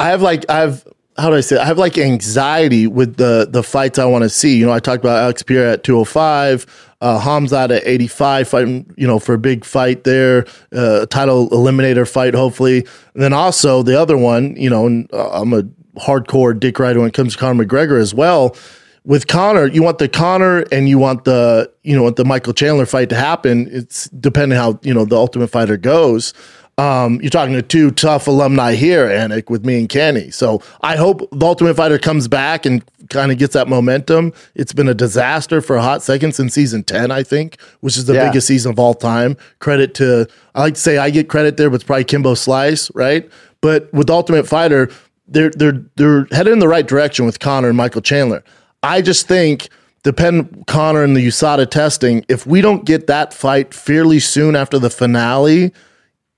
[0.00, 0.86] I have like I have
[1.20, 1.60] how do I say it?
[1.60, 4.56] I have like anxiety with the the fights I want to see.
[4.56, 9.06] You know, I talked about Alex Pereira at 205, uh, Khamzat at 85, fighting you
[9.06, 14.00] know for a big fight there, uh, title eliminator fight hopefully, and then also the
[14.00, 14.56] other one.
[14.56, 15.62] You know, and uh, I'm a
[15.98, 18.56] hardcore dick rider when it comes to Conor McGregor as well.
[19.04, 22.52] With Conor, you want the Conor and you want the you know want the Michael
[22.54, 23.68] Chandler fight to happen.
[23.70, 26.32] It's depending how you know the Ultimate Fighter goes.
[26.80, 30.30] Um, you're talking to two tough alumni here, Anik, with me and Kenny.
[30.30, 34.32] So I hope the Ultimate Fighter comes back and kind of gets that momentum.
[34.54, 38.06] It's been a disaster for a hot second since season 10, I think, which is
[38.06, 38.28] the Yeah.
[38.28, 39.36] biggest season of all time.
[39.58, 42.90] Credit to, I like to say I get credit there, but it's probably Kimbo Slice,
[42.94, 43.28] right?
[43.60, 44.88] But with Ultimate Fighter,
[45.28, 48.42] they're, they're, they're headed in the right direction with Conor and Michael Chandler.
[48.82, 49.68] I just think,
[50.02, 54.78] depend Conor and the USADA testing, if we don't get that fight fairly soon after
[54.78, 55.72] the finale,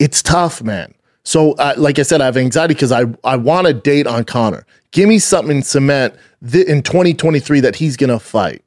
[0.02, 0.92] it's tough, man.
[1.24, 4.24] So, uh, like I said, I have anxiety because I, I want a date on
[4.24, 4.66] Conor.
[4.90, 6.14] Give me something in cement
[6.50, 8.62] th- in 2023 that he's going to fight.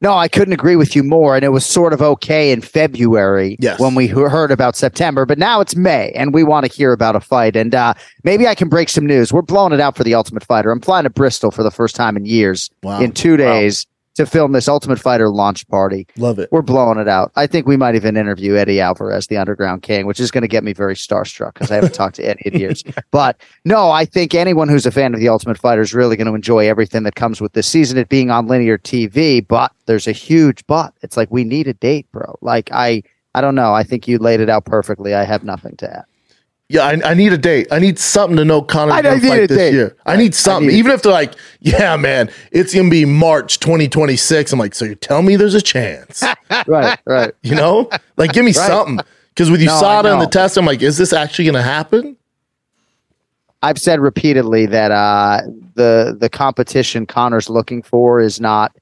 [0.00, 1.34] No, I couldn't agree with you more.
[1.34, 3.80] And it was sort of okay in February Yes.
[3.80, 7.16] when we heard about September, but now it's May and we want to hear about
[7.16, 7.56] a fight.
[7.56, 9.32] And uh, maybe I can break some news.
[9.32, 10.70] We're blowing it out for the Ultimate Fighter.
[10.70, 13.00] I'm flying to Bristol for the first time in years Wow.
[13.00, 16.06] in two days to film this Ultimate Fighter launch party.
[16.16, 16.48] Love it.
[16.52, 17.32] We're blowing it out.
[17.36, 20.48] I think we might even interview Eddie Alvarez, the Underground King, which is going to
[20.48, 22.84] get me very starstruck because I haven't talked to Eddie in years.
[23.10, 26.28] But no, I think anyone who's a fan of the Ultimate Fighter is really going
[26.28, 27.98] to enjoy everything that comes with this season.
[27.98, 30.94] It being on linear TV, but there's a huge but.
[31.02, 32.38] It's like we need a date, bro.
[32.40, 33.02] Like I,
[33.34, 33.74] I don't know.
[33.74, 35.14] I think you laid it out perfectly.
[35.14, 36.04] I have nothing to add.
[36.70, 37.66] Yeah, I, I need a date.
[37.70, 39.74] I need something to know Conor's I going to need a fight this date.
[39.74, 39.96] year.
[40.06, 40.68] I need something.
[40.70, 40.76] need.
[40.78, 44.52] Even if they're like, yeah, man, it's to be March 2026.
[44.52, 46.24] I'm like, so you tell me there's a chance,
[46.66, 47.34] Right, right.
[47.42, 47.90] you know?
[48.16, 48.66] Like, give me Right.
[48.66, 48.98] something.
[49.28, 51.62] Because with No, I USADA and the test, I'm like, is this actually going to
[51.62, 52.16] happen?
[53.62, 55.40] I've said repeatedly that uh,
[55.74, 58.76] the the competition Conor's looking for is not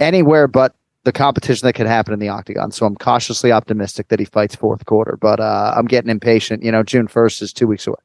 [0.00, 0.74] anywhere but
[1.06, 2.70] the competition that could happen in the octagon.
[2.72, 6.62] So I'm cautiously optimistic that he fights fourth quarter, but uh, I'm getting impatient.
[6.62, 7.96] You know, June 1st is two weeks away.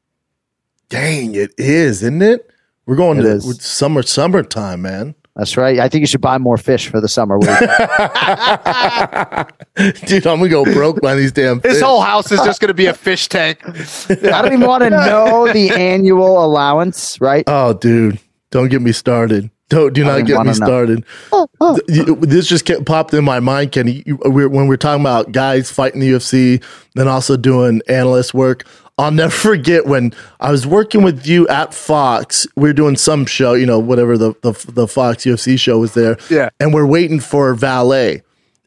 [0.90, 2.50] Dang, it is, isn't it?
[2.86, 3.62] We're going It to is.
[3.64, 5.16] summer, summertime, man.
[5.36, 5.80] That's right.
[5.80, 7.50] I think you should buy more fish for the summer week.
[10.08, 11.62] Dude, I'm gonna go broke by these damn.
[11.62, 11.82] His fish.
[11.82, 13.60] whole house is just going to be a fish tank.
[13.66, 17.46] I don't even want to know the annual allowance, right?
[17.48, 18.20] Oh, dude,
[18.52, 19.50] don't get me started.
[19.72, 21.04] Don't do not get me started.
[21.32, 24.04] Th- you- This just kept, popped in my mind, Kenny.
[24.06, 26.62] You- we're, when we're talking about guys fighting the UFC,
[26.96, 28.66] then also doing analyst work.
[28.98, 32.46] I'll never forget when I was working with you at Fox.
[32.56, 35.94] We were doing some show, you know, whatever the the, the Fox UFC show was
[35.94, 36.18] there.
[36.30, 36.50] Yeah.
[36.60, 38.22] and we're waiting for Valet.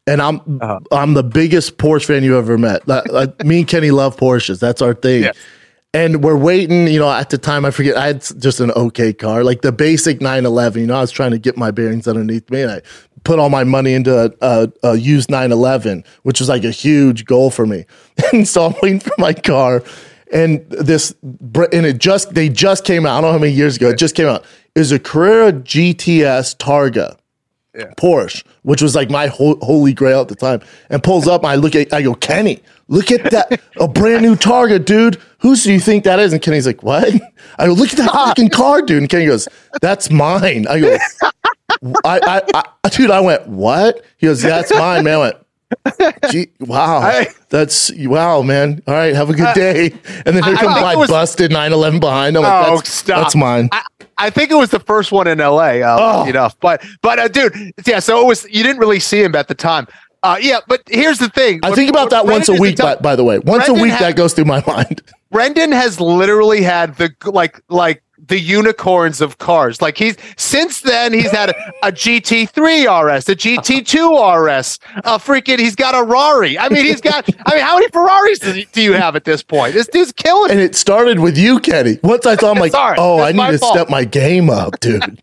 [0.06, 0.80] And I'm Uh-huh.
[0.90, 2.86] I'm the biggest Porsche fan you ever met.
[2.88, 4.58] Like, like, me and Kenny love Porsches.
[4.60, 5.24] That's our thing.
[5.24, 5.32] Yeah.
[5.94, 9.12] And we're waiting, you know, at the time, I forget, I had just an okay
[9.12, 10.80] car, like the basic 911.
[10.80, 12.82] You know, I was trying to get my bearings underneath me and I
[13.22, 17.24] put all my money into a, a, a used 911, which was like a huge
[17.24, 17.86] goal for me.
[18.32, 19.84] And so I'm waiting for my car.
[20.32, 23.18] And this, and it just, they just came out.
[23.18, 24.44] I don't know how many years ago, it just came out.
[24.74, 27.16] It was a Carrera GTS Targa.
[27.96, 31.42] Porsche, which was like my ho- holy grail at the time, and pulls up.
[31.42, 35.20] And I look at, I go, Kenny, look at that, a brand new Targa, dude.
[35.40, 36.32] Who do you think that is?
[36.32, 37.12] And Kenny's like, what?
[37.58, 38.98] I go, look at that fucking car, dude.
[39.02, 39.46] And Kenny goes,
[39.80, 40.66] that's mine.
[40.68, 40.96] I go,
[42.04, 42.20] I,
[42.54, 44.04] I, I, dude, I went, what?
[44.16, 45.14] He goes, that's mine, man.
[45.14, 45.36] I went,
[46.30, 48.80] Gee, wow, I- that's wow, man.
[48.86, 49.90] All right, have a good day.
[50.24, 52.36] And then here I comes think my was- busted 911 behind.
[52.36, 53.22] I'm like, Oh, that's, stop.
[53.22, 53.68] that's mine.
[53.72, 53.82] I,
[54.16, 55.80] I think it was the first one in LA.
[55.80, 56.28] Uh, Oh.
[56.28, 57.98] Enough, but but uh, dude, yeah.
[57.98, 58.44] So it was.
[58.44, 59.88] You didn't really see him at the time.
[60.24, 61.60] Uh, yeah, but here's the thing.
[61.62, 62.78] I What- think about what that once a week.
[62.78, 65.02] By, by the way, once Brendan a week had- that goes through my mind.
[65.30, 69.82] Brendan has literally had the like like the unicorns of cars.
[69.82, 71.54] Like he's since then he's had a,
[71.88, 76.58] a GT3 RS, a GT2 RS, a freaking he's got a Rari.
[76.58, 77.28] I mean, he's got.
[77.46, 78.38] I mean, how many Ferraris
[78.72, 79.74] do you, have at this point?
[79.74, 80.50] This dude's killing.
[80.52, 81.98] And it started with you, Kenny.
[82.02, 83.74] Once I saw, I'm like, Sorry, oh, I need to fault.
[83.74, 85.20] step my game up, dude.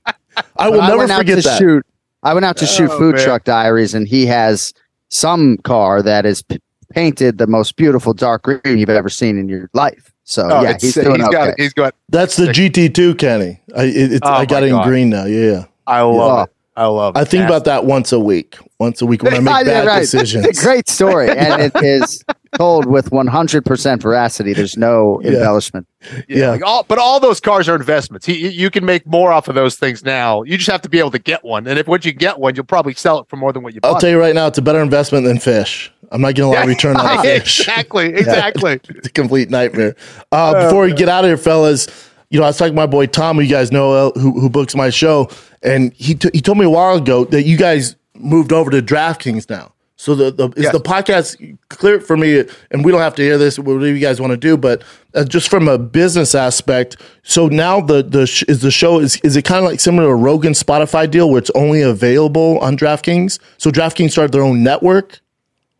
[0.58, 1.58] I will I never went forget to that.
[1.58, 1.86] shoot.
[2.24, 3.24] I went out to shoot Oh, Food man.
[3.24, 4.74] Truck Diaries, and he has
[5.12, 6.60] some car that is p-
[6.92, 10.12] painted the most beautiful dark green you've ever seen in your life.
[10.24, 11.54] So Oh, yeah, he's doing got okay.
[11.58, 11.94] he's got.
[12.10, 13.60] That's the GT2, Kenny.
[13.76, 14.86] I, it, it's, Oh I got it in God.
[14.88, 15.26] green now.
[15.26, 15.66] Yeah.
[15.86, 16.44] I love Oh.
[16.44, 16.50] it.
[16.82, 17.16] I love.
[17.16, 18.58] I think about that once a week.
[18.80, 20.00] Once a week when I make Yeah, bad right.
[20.00, 20.46] decisions.
[20.46, 22.24] It's a great story, and it is
[22.58, 24.54] told with 100% veracity.
[24.54, 25.34] There's no Yeah.
[25.34, 25.88] embellishment.
[26.28, 26.50] Yeah.
[26.50, 28.26] Like all, but all those cars are investments.
[28.26, 30.42] He, you can make more off of those things now.
[30.44, 31.68] You just have to be able to get one.
[31.68, 33.82] And if once you get one, you'll probably sell it for more than what you
[33.82, 33.94] bought.
[33.94, 35.92] I'll tell you right now, it's a better investment than fish.
[36.12, 37.60] I'm not going to lie, to return on fish.
[37.62, 38.08] exactly.
[38.08, 38.80] Exactly.
[38.90, 39.96] It's a complete nightmare.
[40.32, 41.88] Uh, before we get out of here, fellas,
[42.32, 44.40] you know, I was talking to my boy Tom, who you guys know, uh, who,
[44.40, 45.30] who books my show,
[45.62, 48.82] and he t- he told me a while ago that you guys moved over to
[48.82, 49.74] DraftKings now.
[49.98, 50.72] So the, the is Yes.
[50.72, 54.20] the podcast clear for me, and we don't have to hear this, whatever you guys
[54.20, 54.82] want to do, but
[55.14, 56.98] uh, just from a business aspect.
[57.22, 60.08] So now the the sh- is the show is is it kind of like similar
[60.08, 63.38] to a Rogan Spotify deal where it's only available on DraftKings?
[63.60, 65.20] So DraftKings started their own network.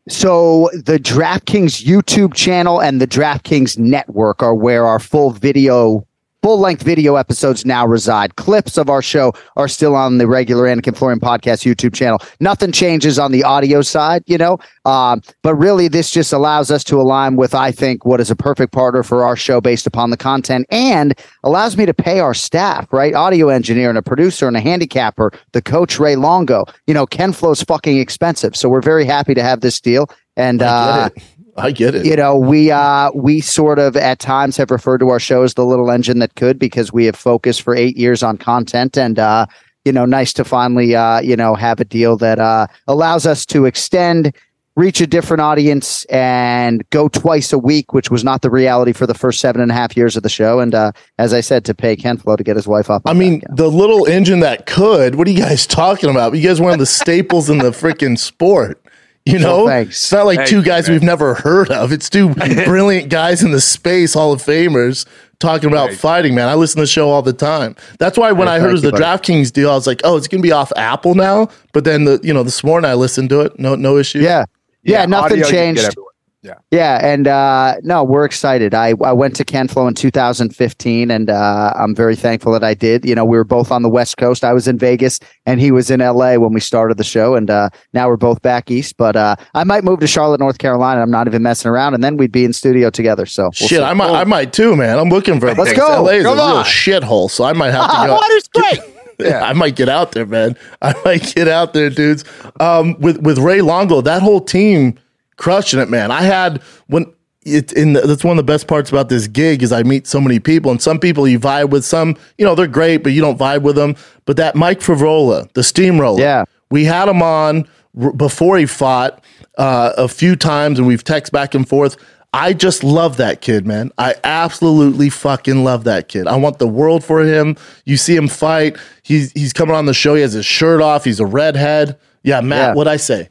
[0.08, 6.06] So the DraftKings YouTube channel and the DraftKings network are where our full video,
[6.42, 8.36] full length video episodes now reside.
[8.36, 12.20] Clips of our show are still on the regular Anik and Florian podcast YouTube channel.
[12.40, 14.58] Nothing changes on the audio side, you know.
[14.86, 18.36] Um, but really, this just allows us to align with, I think, what is a
[18.36, 21.14] perfect partner for our show based upon the content and
[21.44, 23.14] allows me to pay our staff, right?
[23.14, 26.66] Audio engineer and a producer and a handicapper, the coach Ray Longo.
[26.88, 28.56] You know, Ken Flow's fucking expensive.
[28.56, 30.10] So we're very happy to have this deal.
[30.36, 31.10] And uh.
[31.58, 32.06] I get it.
[32.06, 35.54] you know, we uh we sort of at times have referred to our show as
[35.54, 39.20] the little engine that could because we have focused for eight years on content and
[39.20, 39.46] uh
[39.84, 43.46] you know, nice to finally uh, you know, have a deal that uh allows us
[43.48, 44.34] to extend
[44.76, 49.06] reach a different audience and go twice a week, which was not the reality for
[49.06, 50.60] the first seven and a half years of the show.
[50.60, 53.02] And uh, as I said, to pay Ken Flo to get his wife up.
[53.06, 55.16] I mean, the little engine that could.
[55.16, 56.36] What are you guys talking about?
[56.36, 58.82] You guys one of the staples in the freaking sport.
[59.26, 59.98] You know, thanks.
[60.04, 60.96] it's not like Thank two guys man.
[60.96, 61.92] we've never heard of.
[61.92, 62.34] It's two
[62.66, 65.06] brilliant guys in the space Hall of Famers
[65.40, 65.98] talking about Right.
[65.98, 66.34] fighting.
[66.36, 67.76] Man, I listen to the show all the time.
[68.00, 69.04] That's why when Hey, I heard it was the you, buddy.
[69.04, 71.50] DraftKings deal, I was like, oh, it's gonna be off Apple now.
[71.72, 73.60] But then the you know this morning I listened to it.
[73.60, 74.20] No, no issue.
[74.20, 74.46] yeah.
[74.84, 75.98] Yeah, audio nothing you can get changed.
[76.44, 76.64] Everywhere.
[76.72, 78.74] Yeah, and uh, no, we're excited.
[78.74, 83.06] I, I went to Kenflo in 2015, and uh, I'm very thankful that I did.
[83.06, 84.44] You know, we were both on the West Coast.
[84.44, 87.50] I was in Vegas, and he was in LA when we started the show, and
[87.50, 88.98] uh, now we're both back east.
[88.98, 91.02] But uh, I might move to Charlotte, North Carolina.
[91.02, 93.26] I'm not even messing around, and then we'd be in studio together.
[93.26, 93.82] So we'll Shit, see.
[93.82, 95.00] I might, I might too, man.
[95.00, 95.48] I'm looking for.
[95.48, 95.78] Let's things.
[95.78, 96.04] go.
[96.04, 98.14] LA is Come a real shithole, so I might have to go.
[98.14, 98.80] Water's great.
[99.20, 100.58] Yeah, I might get out there, man.
[100.82, 102.24] I might get out there, dudes.
[102.60, 104.98] Um, with with Ray Longo, that whole team
[105.42, 106.12] crushing it, man.
[106.12, 107.12] I had when
[107.44, 110.06] it in the, that's one of the best parts about this gig is I meet
[110.06, 113.12] so many people, and some people you vibe with, some you know they're great, but
[113.14, 113.96] you don't vibe with them.
[114.26, 116.46] But that Mike Frevola, the steamroller, Yeah.
[116.70, 117.68] we had him on
[118.00, 119.24] r- before he fought
[119.58, 121.98] uh, a few times, and we've texted back and forth.
[122.34, 123.92] I just love that kid, man.
[123.98, 126.28] I absolutely fucking love that kid.
[126.28, 127.58] I want the world for him.
[127.86, 128.78] You see him fight.
[129.04, 130.16] He's he's coming on the show.
[130.16, 131.04] He has his shirt off.
[131.04, 131.98] He's a redhead.
[132.24, 132.60] Yeah, Matt.
[132.70, 132.74] Yeah.
[132.76, 133.30] What'd I say?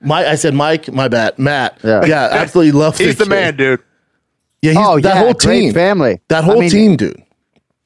[0.00, 0.26] Mike.
[0.26, 0.92] I said Mike.
[0.92, 1.38] My bad.
[1.38, 1.78] Matt.
[1.84, 2.04] Yeah.
[2.04, 2.96] Yeah, absolutely love.
[2.98, 3.30] He's the kid.
[3.30, 3.82] man, dude.
[4.62, 5.72] Yeah, he's, Oh that yeah, whole great team.
[5.72, 6.20] family.
[6.28, 7.22] That I whole mean, team, dude.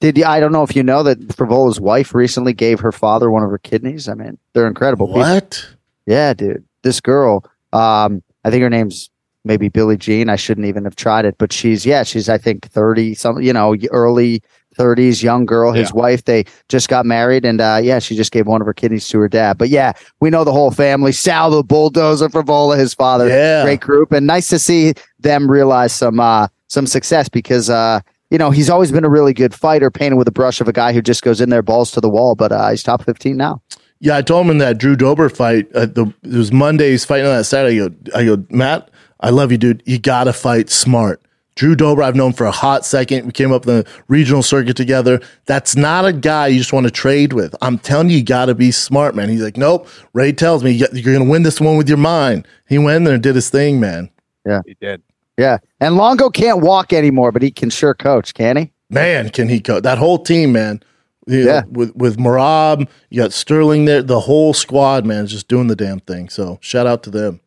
[0.00, 3.30] Did you, I don't know if you know that Frevola's wife recently gave her father
[3.30, 4.08] one of her kidneys.
[4.08, 5.06] I mean, they're incredible.
[5.06, 5.20] people.
[5.22, 5.66] What?
[6.06, 6.64] Yeah, dude.
[6.82, 9.08] This girl, um, I think her name's
[9.44, 10.28] maybe Billie Jean.
[10.28, 13.52] I shouldn't even have tried it, but she's yeah, she's I think thirty, something, you
[13.52, 14.42] know, early
[14.74, 15.72] thirties, young girl.
[15.72, 18.74] His wife, they just got married, and uh, yeah, she just gave one of her
[18.74, 19.58] kidneys to her dad.
[19.58, 21.12] But yeah, we know the whole family.
[21.12, 23.62] Sal the bulldozer Frevola, his father, Yeah.
[23.64, 27.70] great group, and nice to see them realize some uh, some success because.
[27.70, 28.00] Uh,
[28.30, 30.72] you know, he's always been a really good fighter, painted with a brush of a
[30.72, 32.34] guy who just goes in there, balls to the wall.
[32.34, 33.62] But uh, he's top 15 now.
[34.00, 35.68] Yeah, I told him in that Drew Dober fight.
[35.72, 36.90] Uh, the it was Monday.
[36.90, 37.80] He's fighting on that Saturday.
[37.80, 39.82] I go, I go, Matt, I love you, dude.
[39.86, 41.22] You gotta fight smart.
[41.56, 43.26] Drew Dober, I've known for a hot second.
[43.26, 45.20] We came up in the regional circuit together.
[45.46, 47.54] That's not a guy you just want to trade with.
[47.62, 49.28] I'm telling you, you got to be smart, man.
[49.28, 49.88] He's like, nope.
[50.14, 52.48] Ray tells me you got- you're going to win this one with your mind.
[52.68, 54.10] He went there and did his thing, man.
[54.44, 55.02] Yeah, he did.
[55.38, 55.58] Yeah.
[55.80, 58.72] And Longo can't walk anymore, but he can sure coach, can he?
[58.90, 60.82] Man, can he coach that whole team, man?
[61.26, 61.62] You know, Yeah.
[61.70, 64.02] with with Merab, you got Sterling there.
[64.02, 66.28] The whole squad, man, is just doing the damn thing.
[66.28, 67.40] So shout out to them.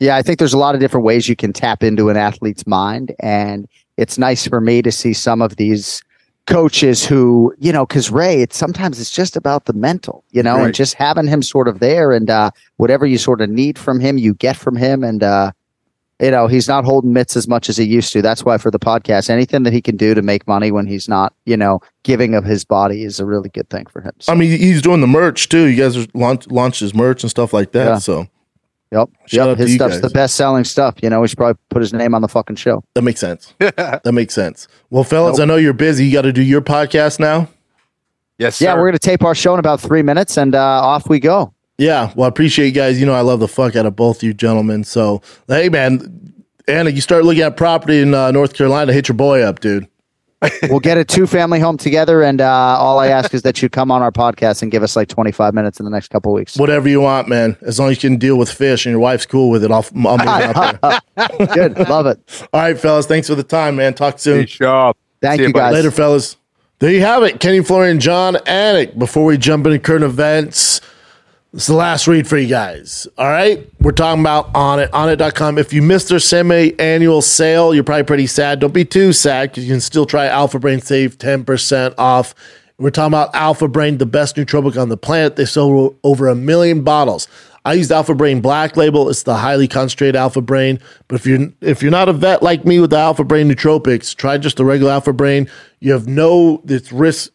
[0.00, 2.66] Yeah, I think there's a lot of different ways you can tap into an athlete's
[2.66, 3.14] mind.
[3.20, 6.02] And it's nice for me to see some of these
[6.46, 10.56] coaches who, you know, because Ray, it's sometimes it's just about the mental, you know,
[10.56, 10.66] Right.
[10.66, 13.98] and just having him sort of there and uh, whatever you sort of need from
[14.00, 15.02] him, you get from him.
[15.02, 15.52] And, uh,
[16.20, 18.20] you know, he's not holding mitts as much as he used to.
[18.22, 21.08] That's why for the podcast, anything that he can do to make money when he's
[21.08, 24.12] not, you know, giving of his body is a really good thing for him.
[24.20, 25.64] So, I mean, he's doing the merch too.
[25.64, 27.84] You guys are launch, launched his merch and stuff like that.
[27.86, 27.98] Yeah.
[27.98, 28.28] So
[28.94, 29.08] yep.
[29.26, 29.56] shout out yep.
[29.56, 30.02] to His you stuff's guys.
[30.02, 30.96] the best selling stuff.
[31.02, 32.82] You know, we should probably put his name on the fucking show.
[32.94, 33.54] that makes sense.
[33.58, 34.68] that makes sense.
[34.90, 36.06] Well, fellas, I know you're busy.
[36.06, 37.48] You got to do your podcast now.
[38.38, 41.08] Yes, Yeah, we're going to tape our show in about three minutes and uh, off
[41.08, 41.52] we go.
[41.78, 43.00] Yeah, well, I appreciate you guys.
[43.00, 44.84] You know, I love the fuck out of both you gentlemen.
[44.84, 46.32] So, hey, man,
[46.68, 49.88] Anna, you start looking at property in uh, North Carolina, hit your boy up, dude.
[50.68, 52.22] We'll get a two family home together.
[52.22, 54.96] And uh, all I ask is that you come on our podcast and give us
[54.96, 56.56] like 25 minutes in the next couple weeks.
[56.56, 57.56] Whatever you want, man.
[57.62, 59.86] As long as you can deal with fish and your wife's cool with it, I'll,
[60.06, 61.46] I'll move out there.
[61.54, 61.78] Good.
[61.88, 62.48] Love it.
[62.52, 63.06] All right, fellas.
[63.06, 63.94] Thanks for the time, man.
[63.94, 64.40] Talk soon.
[64.40, 64.96] Good job.
[65.20, 65.72] Thank See you, you, guys.
[65.72, 66.36] Later, fellas.
[66.80, 67.40] There you have it.
[67.40, 68.98] Kenny Florian, Jon Anik.
[68.98, 70.80] Before we jump into current events,
[71.54, 73.06] it's the last read for you guys.
[73.16, 73.64] All right.
[73.80, 75.56] We're talking about on it, onnit.com.
[75.56, 78.58] If you missed their semi annual sale, you're probably pretty sad.
[78.58, 82.34] Don't be too sad because you can still try Alpha Brain Save 10% off.
[82.76, 85.36] We're talking about Alpha Brain, the best nootropic on the planet.
[85.36, 87.28] They sold over a million bottles.
[87.64, 89.08] I used Alpha Brain Black Label.
[89.08, 90.80] It's the highly concentrated Alpha Brain.
[91.06, 94.14] But if you're if you're not a vet like me with the Alpha Brain nootropics,
[94.14, 95.48] try just the regular Alpha Brain.
[95.78, 97.30] You have no this risk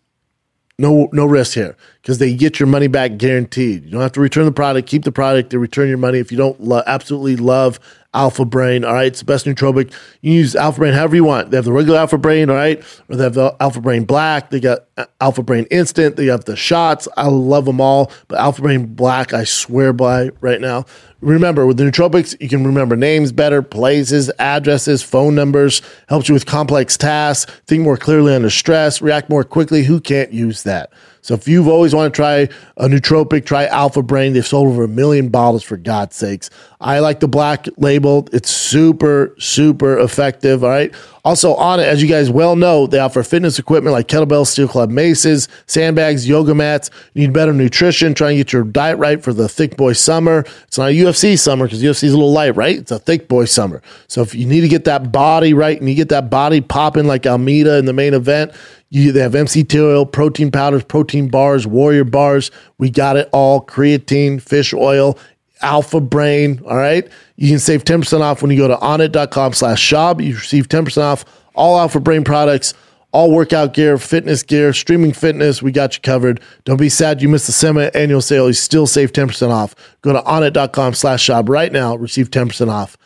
[0.79, 3.85] no no risk here because they get your money back guaranteed.
[3.85, 4.87] You don't have to return the product.
[4.87, 5.51] Keep the product.
[5.51, 7.79] They return your money if you don't lo- absolutely love
[8.13, 8.83] Alpha Brain.
[8.83, 9.93] All right, it's the best nootropic.
[10.21, 11.51] You use Alpha Brain however you want.
[11.51, 14.49] They have the regular Alpha Brain, all right, or they have the Alpha Brain Black.
[14.49, 16.15] They got uh, Alpha Brain Instant.
[16.15, 17.07] They have the shots.
[17.17, 20.85] I love them all, but Alpha Brain Black, I swear by right now.
[21.21, 26.33] Remember, with the nootropics, you can remember names better, places, addresses, phone numbers, helps you
[26.33, 29.83] with complex tasks, think more clearly under stress, react more quickly.
[29.83, 30.91] Who can't use that?
[31.21, 32.33] So if you've always wanted to try
[32.77, 34.33] a nootropic, try Alpha Brain.
[34.33, 36.49] They've sold over a million bottles for God's sakes.
[36.81, 38.27] I like the black label.
[38.31, 40.63] It's super, super effective.
[40.63, 40.93] All right.
[41.25, 44.69] Also on it, as you guys well know, they offer fitness equipment like kettlebells, steel
[44.69, 46.89] club maces, sandbags, yoga mats.
[47.13, 48.13] You need better nutrition.
[48.13, 50.45] Try and get your diet right for the thick boy summer.
[50.67, 52.77] It's not a UFC summer because UFC is a little light, right?
[52.77, 53.81] It's a thick boy summer.
[54.07, 57.05] So if you need to get that body right and you get that body popping
[57.05, 58.53] like Almeida in the main event,
[58.89, 62.51] you, they have MCT oil, protein powders, protein bars, warrior bars.
[62.77, 63.63] We got it all.
[63.63, 65.17] Creatine, fish oil,
[65.61, 66.61] alpha brain.
[66.65, 67.07] All right.
[67.35, 70.21] You can save 10% off when you go to onnit.com slash shop.
[70.21, 71.25] You receive 10% off
[71.59, 72.73] all alpha brain products,
[73.11, 75.61] all workout gear, fitness gear, streaming fitness.
[75.61, 76.41] We got you covered.
[76.63, 78.47] Don't be sad you missed the semi annual sale.
[78.47, 79.75] You still save 10% off.
[80.01, 81.95] Go to onnit.com slash shop right now.
[81.95, 82.97] Receive 10% off.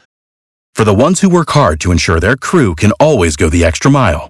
[0.76, 3.92] For the ones who work hard to ensure their crew can always go the extra
[3.92, 4.30] mile,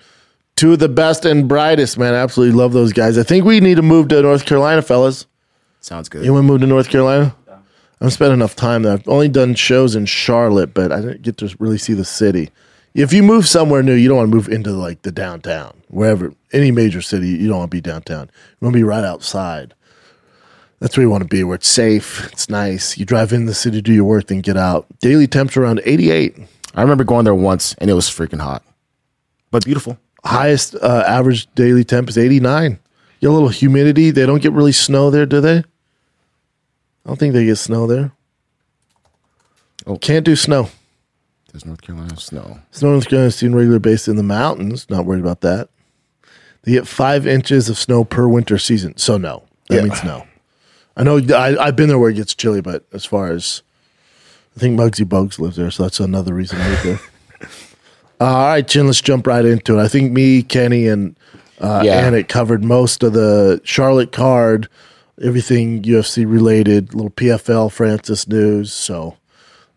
[0.61, 2.13] Two of the best and brightest, man.
[2.13, 3.17] I absolutely love those guys.
[3.17, 5.25] I think we need to move to North Carolina, fellas.
[5.79, 6.23] Sounds good.
[6.23, 7.35] You want to move to North Carolina?
[7.49, 7.55] I
[7.99, 8.93] haven't spent enough time there.
[8.93, 12.51] I've only done shows in Charlotte, but I didn't get to really see the city.
[12.93, 16.31] If you move somewhere new, you don't want to move into like the downtown, wherever,
[16.53, 18.29] any major city, you don't want to be downtown.
[18.29, 19.73] You want to be right outside.
[20.79, 22.99] That's where you want to be, where it's safe, it's nice.
[22.99, 24.85] You drive in the city, do your work, then get out.
[24.99, 26.37] Daily temps around 88.
[26.75, 28.63] I remember going there once and it was freaking hot,
[29.49, 29.97] but beautiful.
[30.23, 32.79] Highest uh, average daily temp is 89.
[33.21, 34.11] Get a little humidity.
[34.11, 35.57] They don't get really snow there, do they?
[35.57, 35.63] I
[37.07, 38.11] don't think they get snow there.
[39.87, 39.97] Oh.
[39.97, 40.69] Can't do snow.
[41.51, 42.59] Does North Carolina snow.
[42.71, 44.87] Snow in North Carolina is seen regular basis in the mountains.
[44.89, 45.69] Not worried about that.
[46.63, 48.95] They get five inches of snow per winter season.
[48.97, 49.83] So no, that Yeah.
[49.83, 50.25] means no.
[50.95, 53.63] I know I, I've been there where it gets chilly, but as far as
[54.55, 56.99] I think Muggsy Bogues lives there, so that's another reason to move there.
[58.21, 59.81] Uh, all right, Chin, let's jump right into it.
[59.81, 61.17] I think me, Kenny, and
[61.59, 62.07] uh, Yeah.
[62.07, 64.69] Anik covered most of the Charlotte card,
[65.23, 68.71] everything UFC related, little PFL Francis news.
[68.71, 69.17] So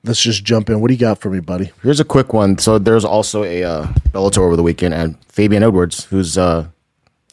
[0.02, 0.82] let's just jump in.
[0.82, 1.72] What do you got for me, buddy?
[1.82, 2.58] Here's a quick one.
[2.58, 6.66] So there's also a uh, Bellator over the weekend, and Fabian Edwards, who's uh,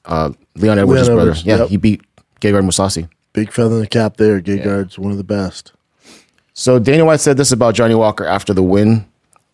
[0.06, 1.32] uh, Leon Edwards' Leon brother.
[1.32, 1.68] Edwards, yeah, yep.
[1.68, 2.02] he beat
[2.40, 3.10] Gegard Mousasi.
[3.34, 4.40] Big feather in the cap there.
[4.40, 5.74] Gegard's one of the best.
[6.54, 9.11] So Dana White said this about Johnny Walker after the win.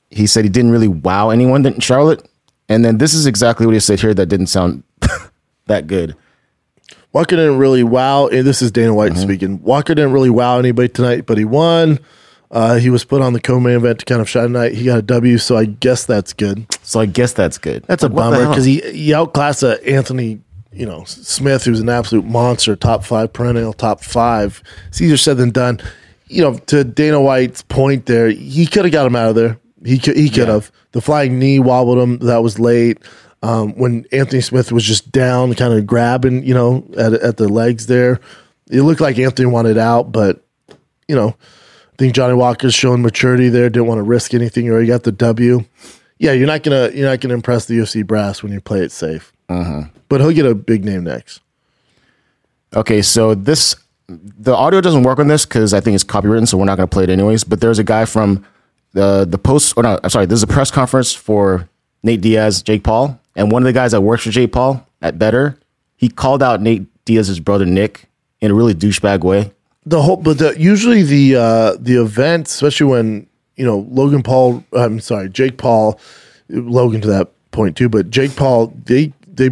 [0.09, 2.27] He said he didn't really wow anyone in Charlotte.
[2.69, 4.83] And then this is exactly what he said here that didn't sound
[5.67, 6.15] that good.
[7.13, 8.27] Walker didn't really wow.
[8.27, 9.61] and This is Dana White speaking.
[9.63, 11.99] Walker didn't really wow anybody tonight, but he won.
[12.49, 14.73] Uh, he was put on the co-main event to kind of shine tonight.
[14.73, 16.65] He got a W, so I guess that's good.
[16.81, 17.83] So I guess that's good.
[17.87, 20.39] That's a what bummer because he he outclassed uh, Anthony,
[20.71, 24.63] you know, Smith, who's an absolute monster, top five perennial, top five.
[24.87, 25.81] It's easier said than done.
[26.27, 29.59] You know, to Dana White's point, there, he could have got him out of there.
[29.85, 30.71] He could he could have.
[30.91, 32.17] The flying knee wobbled him.
[32.19, 32.99] That was late.
[33.43, 37.47] Um, when Anthony Smith was just down, kind of grabbing, you know, at at the
[37.47, 38.19] legs there,
[38.69, 40.43] it looked like Anthony wanted out, but
[41.07, 43.69] you know, I think Johnny Walker's showing maturity there.
[43.69, 45.63] Didn't want to risk anything, or he got the W.
[46.19, 48.91] Yeah, you're not gonna you're not gonna impress the UFC brass when you play it
[48.91, 49.31] safe.
[50.09, 51.41] But he'll get a big name next.
[52.75, 53.75] Okay, so this
[54.09, 56.87] the audio doesn't work on this because I think it's copywritten, so we're not going
[56.87, 57.43] to play it anyways.
[57.43, 58.45] But there's a guy from
[58.93, 61.69] the the post, or no, I'm sorry, this is a press conference for
[62.03, 65.17] Nate Diaz, Jake Paul, and one of the guys that works for Jake Paul at
[65.17, 65.57] Betr,
[65.95, 68.05] he called out Nate Diaz's brother Nick
[68.41, 69.51] in a really douchebag way.
[69.85, 74.63] The whole, but the, usually the uh, the event, especially when you know Logan Paul,
[74.73, 75.99] I'm sorry, Jake Paul,
[76.49, 79.51] Logan to that point too, but Jake Paul, they they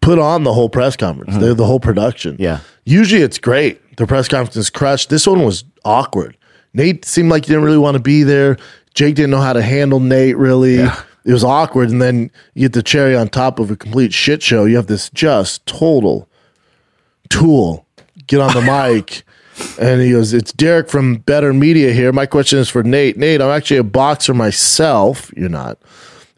[0.00, 2.36] put on the whole press conference, They're the whole production.
[2.38, 2.60] Yeah.
[2.84, 3.96] usually it's great.
[3.96, 5.10] The press conference is crushed.
[5.10, 6.36] This one was awkward.
[6.74, 8.56] Nate seemed like he didn't really want to be there.
[8.94, 10.78] Jake didn't know how to handle Nate really.
[11.24, 14.42] It was awkward, and then you get the cherry on top of a complete shit
[14.42, 14.64] show.
[14.64, 16.28] You have this just total
[17.28, 17.86] tool
[18.26, 18.62] get on the
[18.94, 19.22] mic.
[19.78, 22.12] And he goes, It's Derek from Betr Media here.
[22.12, 23.18] My question is for Nate.
[23.18, 25.30] Nate, I'm actually a boxer myself.
[25.36, 25.78] You're not.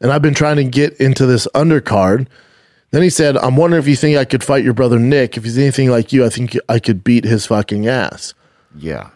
[0.01, 2.27] And I've been trying to get into this undercard.
[2.91, 5.37] Then he said, I'm wondering if you think I could fight your brother Nick.
[5.37, 8.35] If he's anything like you, I think I could beat his fucking ass.
[8.75, 9.11] Yeah,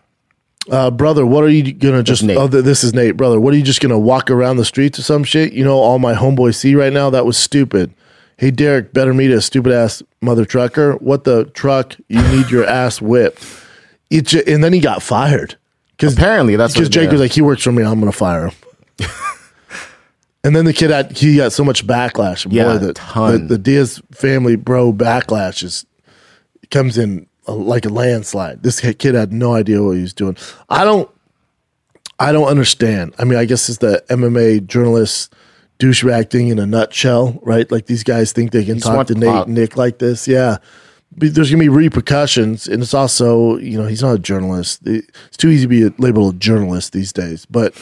[0.70, 2.24] Uh, brother, what are you gonna just?
[2.24, 3.38] Oh, th- this is Nate, brother.
[3.38, 5.52] What are you just gonna walk around the streets or some shit?
[5.52, 7.08] You know, all my homeboys see right now.
[7.10, 7.94] That was stupid.
[8.36, 10.94] Hey, Derek, better meet a stupid ass mother trucker.
[10.94, 11.94] What the truck?
[12.08, 13.44] You need your ass whipped.
[14.10, 15.56] It ju- and then he got fired
[15.92, 17.82] because apparently that's because Jake was like, he works for me.
[17.82, 18.54] I'm gonna fire him.
[20.44, 22.46] and then the kid had he got so much backlash.
[22.50, 23.32] Yeah, Boy, the, ton.
[23.42, 25.86] the the Diaz family bro backlash is
[26.70, 28.62] comes in like a landslide.
[28.62, 30.36] This kid had no idea what he was doing.
[30.68, 31.10] I don't.
[32.18, 33.14] I don't understand.
[33.18, 35.34] I mean, I guess it's the MMA journalist
[35.78, 37.70] douchebag thing in a nutshell, right?
[37.70, 39.48] Like these guys think they can talk to Nate pop.
[39.48, 40.26] Nick like this.
[40.26, 40.58] Yeah.
[41.16, 44.80] But there's gonna be repercussions, and it's also, you know, he's not a journalist.
[44.86, 47.46] It's too easy to be labeled a journalist these days.
[47.46, 47.74] But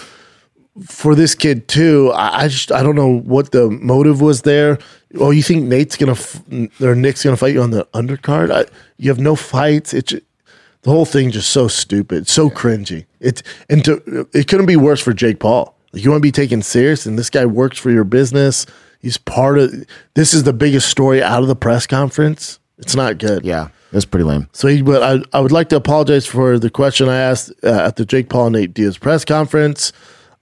[0.83, 4.79] for this kid too, I, I just I don't know what the motive was there.
[5.19, 6.43] Oh, you think Nate's gonna f-
[6.81, 8.51] or Nick's gonna fight you on the undercard?
[8.51, 8.67] I,
[8.97, 9.95] you have no fights.
[9.95, 13.07] It's the whole thing just so stupid, so cringy.
[13.21, 15.77] It's and to, it couldn't be worse for Jake Paul.
[15.93, 18.67] Like you want to be taken serious, and this guy works for your business.
[19.01, 19.73] He's part of.
[20.15, 22.59] This is the biggest story out of the press conference.
[22.79, 23.45] It's not good.
[23.45, 24.49] yeah, it's pretty lame.
[24.53, 27.69] So, he, but I, I would like to apologize for the question I asked uh,
[27.69, 29.93] at the Jake Paul and Nate Diaz press conference.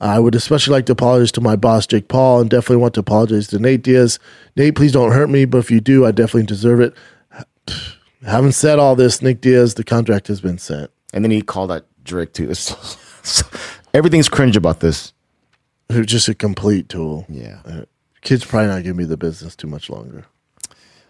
[0.03, 3.00] I would especially like to apologize to my boss, Jake Paul, and definitely want to
[3.00, 4.18] apologize to Nate Diaz.
[4.57, 6.94] Nate, please don't hurt me, but if you do, I definitely deserve it.
[8.26, 10.90] Having said all this, Nick Diaz, the contract has been sent.
[11.14, 12.53] And then he called out Drake too.
[13.94, 15.12] Everything's cringe about this.
[15.90, 17.26] Who's just a complete tool.
[17.28, 17.61] Yeah.
[17.64, 17.82] Uh,
[18.22, 20.24] kid's probably not giving me the business too much longer.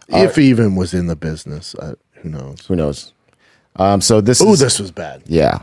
[0.08, 2.66] if he even was in the business, I, who knows?
[2.66, 3.12] Who knows?
[3.76, 5.22] Um, so this Oh, is this was bad.
[5.26, 5.60] yeah,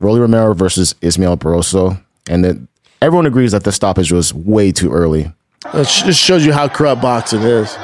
[0.00, 2.68] Rolly Romero versus Ismael Barroso, and then
[3.02, 5.32] everyone agrees that the stoppage was way too early.
[5.74, 7.76] It just shows you how corrupt boxing is.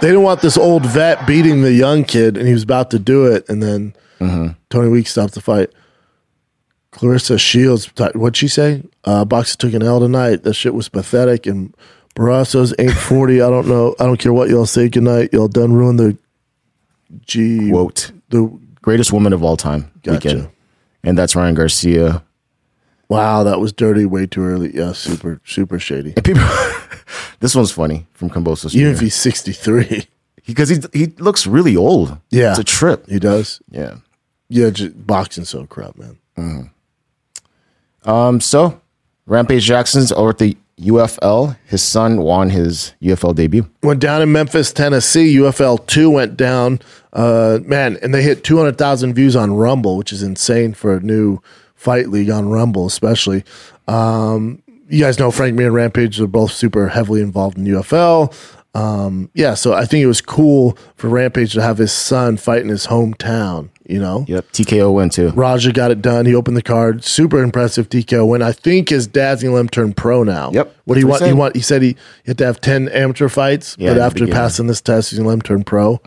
[0.00, 2.98] They didn't want this old vet beating the young kid, and he was about to
[2.98, 3.94] do it, and then
[4.70, 5.70] Tony Weeks stopped the fight.
[6.92, 8.82] Claressa Shields, what'd she say?
[9.04, 10.44] Uh, boxer took an L tonight.
[10.44, 11.44] That shit was pathetic.
[11.46, 11.74] And
[12.14, 13.42] Barroso's ain't 40.
[13.42, 13.96] I don't know.
[13.98, 14.88] I don't care what y'all say.
[14.88, 15.32] Good night.
[15.32, 16.16] Y'all done ruined the
[17.26, 17.70] G.
[17.70, 18.48] Quote: The,
[18.80, 20.28] greatest woman of all time Gotcha.
[20.28, 20.50] weekend,
[21.04, 22.22] and that's Ryan Garcia.
[23.08, 24.74] wow, that was dirty way too early.
[24.74, 26.14] Yeah, super, super shady.
[26.16, 26.42] And people,
[27.40, 30.06] this one's funny from Kambosos Even if he's 63.
[30.46, 32.18] because he he looks really old.
[32.30, 32.50] Yeah.
[32.50, 33.08] it's a trip.
[33.08, 33.60] He does.
[33.70, 33.96] Yeah.
[34.48, 36.70] Yeah, just, boxing's so crap, man.
[38.04, 38.40] Um.
[38.40, 38.80] So,
[39.26, 41.56] Rampage Jackson's over at the UFL.
[41.66, 43.68] His son won his UFL debut.
[43.82, 45.36] Went down in Memphis, Tennessee.
[45.36, 46.80] UFL two went down.
[47.12, 50.96] Uh, man, and they hit two hundred thousand views on Rumble, which is insane for
[50.96, 51.40] a new
[51.74, 53.44] fight league on Rumble, especially.
[53.86, 58.34] Um, you guys know Frank Mir and Rampage are both super heavily involved in UFL.
[58.74, 62.62] Um, yeah, so I think it was cool for Rampage to have his son fight
[62.62, 63.68] in his hometown.
[63.86, 64.46] You know, Yep.
[64.52, 65.28] TKO win too.
[65.32, 66.24] Raja got it done.
[66.24, 67.04] He opened the card.
[67.04, 68.40] Super impressive TKO win.
[68.40, 70.50] I think his dad's gonna let him turn pro now.
[70.52, 70.74] Yep.
[70.86, 71.22] What do you what want?
[71.22, 71.38] he He said.
[71.38, 71.56] want?
[71.56, 71.96] He said he, he
[72.28, 75.34] had to have ten amateur fights, Yeah, but after passing this test, he's gonna let
[75.34, 76.00] him turn pro.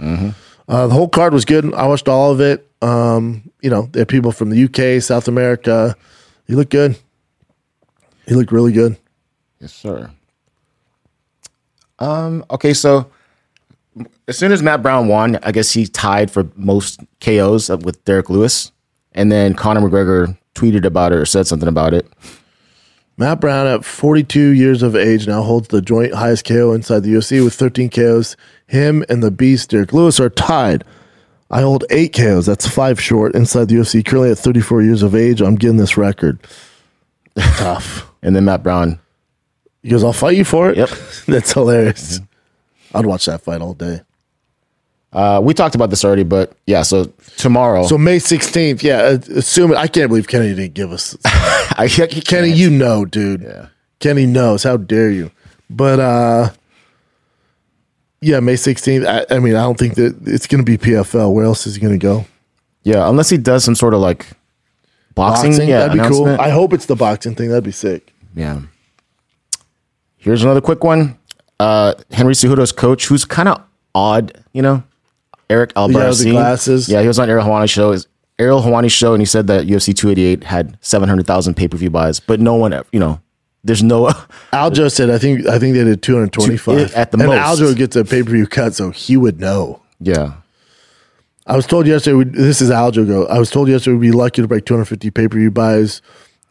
[0.67, 1.71] Uh, the whole card was good.
[1.75, 2.67] I watched all of it.
[2.81, 5.95] Um, you know, they had people from the UK, South America.
[6.47, 6.97] He looked good.
[8.27, 8.97] He looked really good.
[9.61, 10.09] Yes, sir.
[11.99, 12.45] Um.
[12.51, 13.09] Okay, so
[14.27, 18.29] as soon as Matt Brown won, I guess he tied for most KOs with Derrick
[18.29, 18.71] Lewis,
[19.13, 22.07] and then Conor McGregor tweeted about it or said something about it.
[23.19, 27.13] Matt Brown, at 42 years of age, now holds the joint highest KO inside the
[27.13, 28.37] UFC with 13 KOs.
[28.67, 30.83] Him and the Beast, Derrick Lewis, are tied.
[31.49, 32.45] I hold eight KOs.
[32.45, 34.05] That's five short inside the UFC.
[34.05, 36.39] Currently at 34 years of age, I'm getting this record.
[37.37, 38.03] Tough.
[38.23, 38.99] And then Matt Brown,
[39.87, 40.75] He goes, I'll fight you for it.
[40.75, 40.89] Yep.
[41.27, 42.19] That's hilarious.
[42.93, 44.01] I'd watch that fight all day.
[45.13, 46.81] uh, we talked about this already, but yeah.
[46.81, 47.05] So
[47.37, 51.15] tomorrow, So May 16th, yeah, uh, assuming, I can't believe Kenny didn't give us.
[51.25, 53.43] I, Kenny, you know, dude.
[53.43, 53.67] Yeah.
[53.99, 54.63] Kenny knows.
[54.63, 55.31] How dare you?
[55.69, 56.49] But uh
[58.19, 59.05] yeah, May 16th.
[59.07, 61.31] I, I mean, I don't think that it's going to be PFL.
[61.33, 62.25] Where else is he going to go?
[62.83, 64.25] yeah, unless he does some sort of like
[65.15, 66.27] boxing, yeah, that'd be cool.
[66.27, 67.49] I hope it's the boxing thing.
[67.49, 68.11] That'd be sick.
[68.35, 68.61] Yeah.
[70.27, 71.17] Here's another quick one.
[71.59, 73.61] Uh, Henry Cejudo's coach, who's kind of
[73.95, 74.83] odd, you know,
[75.49, 76.89] Eric Yeah, the glasses.
[76.89, 77.93] Yeah, he was on Ariel Helwani's show.
[77.93, 81.89] His, Ariel Helwani's show, and he said that UFC 288 had 700,000 pay per view
[81.89, 83.21] buys, but no one, you know,
[83.63, 84.07] there's no.
[84.53, 87.61] Aljo said, I think I think they did 225 At the and most.
[87.61, 89.81] Aljo gets a pay per view cut, so he would know.
[90.01, 90.33] yeah,
[91.47, 92.15] I was told yesterday.
[92.17, 93.25] we'd- This is Aljo go.
[93.27, 96.01] I was told yesterday we'd be lucky to break 250 pay per view buys,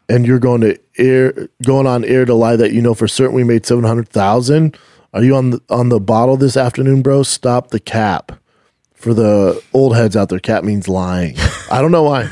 [0.09, 3.35] and you're going to air going on air to lie that you know for certain
[3.35, 4.77] we made 700,000.
[5.15, 7.23] Are you on the on the bottle this afternoon, bro?
[7.23, 8.33] Stop the cap.
[8.95, 11.37] For the old heads out there, cap means lying.
[11.71, 12.29] I don't know why.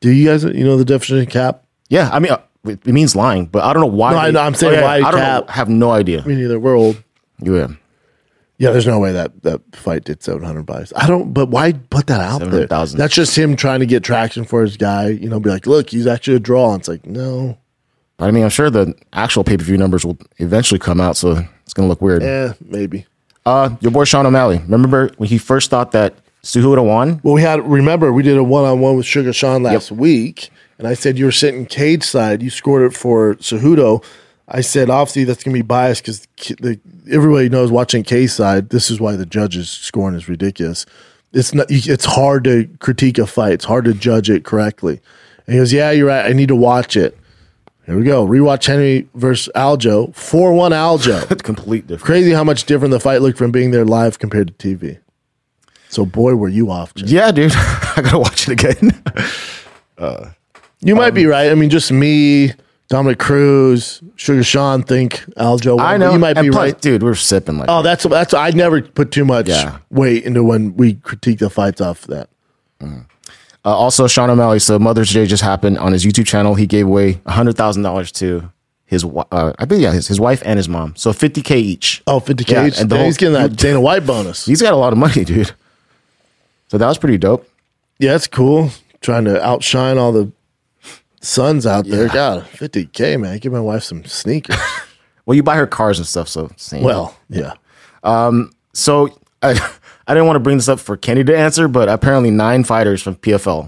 [0.00, 1.64] Do you guys you know the definition of cap?
[1.88, 2.08] yeah.
[2.12, 4.12] I mean, uh, it means lying, but I don't know why.
[4.12, 5.46] No, I they- know, I'm saying yeah, why I don't cap.
[5.46, 5.52] know.
[5.52, 6.26] Have no idea.
[6.26, 6.58] Me neither.
[6.60, 7.02] We're old.
[7.38, 7.68] Yeah,
[8.60, 10.92] Yeah, there's no way that that fight did 700 buys.
[10.94, 11.32] I don't.
[11.32, 12.48] But why put that out there?
[12.50, 12.98] 700,000.
[12.98, 15.08] That's just him trying to get traction for his guy.
[15.08, 16.74] You know, be like, look, he's actually a draw.
[16.74, 17.56] And it's like, no,
[18.18, 21.16] but I mean, I'm sure the actual pay per view numbers will eventually come out,
[21.16, 22.22] so it's gonna look weird.
[22.22, 23.06] Yeah, maybe.
[23.46, 24.58] Uh, your boy Sean O'Malley.
[24.58, 27.22] Remember when he first thought that Cejudo won?
[27.22, 30.50] Well, we had remember we did a one on one with Sugar Sean last week,
[30.76, 32.42] and I said you were sitting cage side.
[32.42, 34.04] You scored it for Cejudo.
[34.50, 36.26] I said obviously that's gonna be biased because
[37.10, 40.86] everybody knows watching K side, This is why the judges scoring is ridiculous.
[41.32, 41.66] It's not.
[41.70, 43.52] It's hard to critique a fight.
[43.52, 45.00] It's hard to judge it correctly.
[45.46, 46.26] And he goes, "Yeah, you're right.
[46.26, 47.16] I need to watch it."
[47.86, 48.26] Here we go.
[48.26, 50.14] Rewatch Henry versus Aljo.
[50.14, 51.42] Four one Aljo.
[51.42, 52.02] Complete difference.
[52.02, 54.98] Crazy how much different the fight looked from being there live compared to TV.
[55.88, 56.92] So boy, were you off.
[56.96, 57.52] Yeah, dude.
[57.56, 59.02] I gotta watch it again.
[59.98, 60.30] Uh,
[60.80, 61.50] you might um, be right.
[61.50, 62.54] I mean, just me,
[62.90, 65.76] Dominick Cruz, Sugar Sean think Aljo.
[65.76, 66.12] won, I know.
[66.12, 66.80] you might and be plus, right.
[66.80, 67.02] dude.
[67.04, 67.68] We're sipping like.
[67.70, 68.34] Oh, that's that's.
[68.34, 69.78] I never put too much Yeah.
[69.90, 72.28] weight into when we critique the fights off that.
[72.82, 72.96] Uh,
[73.64, 74.58] also, Sean O'Malley.
[74.58, 76.54] So Mother's Day just happened on his YouTube channel.
[76.56, 78.50] He gave away hundred thousand dollars to
[78.86, 80.96] his, uh, I think yeah, his, his wife and his mom.
[80.96, 82.02] So fifty k each.
[82.08, 82.78] Oh, 50 Yeah, cage.
[82.80, 84.46] and the Yeah, whole- he's getting that Dana White bonus.
[84.46, 85.52] He's got a lot of money, dude.
[86.68, 87.48] So that was pretty dope.
[88.00, 88.70] Yeah, that's cool.
[89.00, 90.32] Trying to outshine all the
[91.20, 92.06] sons out there.
[92.06, 92.12] Yeah.
[92.12, 93.38] God, 50K, man.
[93.38, 94.56] Give my wife some sneakers.
[95.26, 96.26] Well, you buy her cars and stuff.
[96.28, 96.82] So same.
[96.82, 97.52] well, yeah.
[98.72, 99.08] so
[99.42, 99.50] I,
[100.08, 103.00] I didn't want to bring this up for Kenny to answer, but apparently nine fighters
[103.00, 103.66] from PFL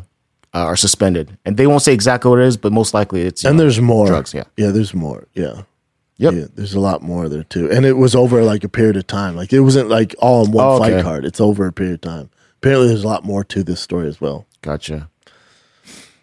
[0.54, 3.44] uh, are suspended, and they won't say exactly what it is, but most likely it's
[3.44, 4.06] And know, there's more.
[4.08, 4.34] drugs.
[4.34, 4.44] Yeah.
[4.56, 5.28] Yeah, there's more.
[5.34, 5.62] Yeah.
[6.16, 6.34] Yep.
[6.34, 7.70] Yeah, there's a lot more there too.
[7.70, 9.36] And it was over like a period of time.
[9.36, 10.94] Like it wasn't like all in one Oh, okay.
[10.96, 11.24] fight card.
[11.24, 12.30] It's over a period of time.
[12.56, 14.46] Apparently there's a lot more to this story as well.
[14.62, 15.08] Gotcha.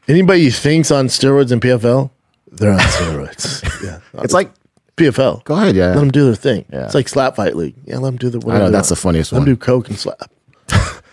[0.09, 2.09] Anybody you think's on steroids in PFL,
[2.51, 3.83] they're on steroids.
[3.83, 3.99] yeah.
[4.23, 4.51] It's like
[4.97, 5.43] PFL.
[5.45, 5.89] go ahead, yeah.
[5.93, 6.65] Let them do their thing.
[6.73, 6.85] Yeah.
[6.85, 7.75] It's like slap fight league.
[7.85, 9.45] Yeah, let them do the I know that's the funniest Let one.
[9.45, 10.31] them do coke and slap.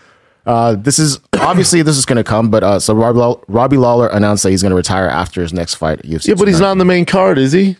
[0.45, 3.75] Uh, this is obviously this is going to come, but uh, so Robbie, Law- Robbie
[3.75, 5.99] Lawler announced that he's going to retire after his next fight.
[5.99, 7.75] At UFC Yeah, but he's not on the main card, is he?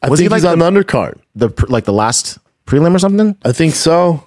[0.00, 1.18] I Was he think he's like on the undercard.
[1.34, 3.36] the like the last prelim or something.
[3.44, 4.24] I think so.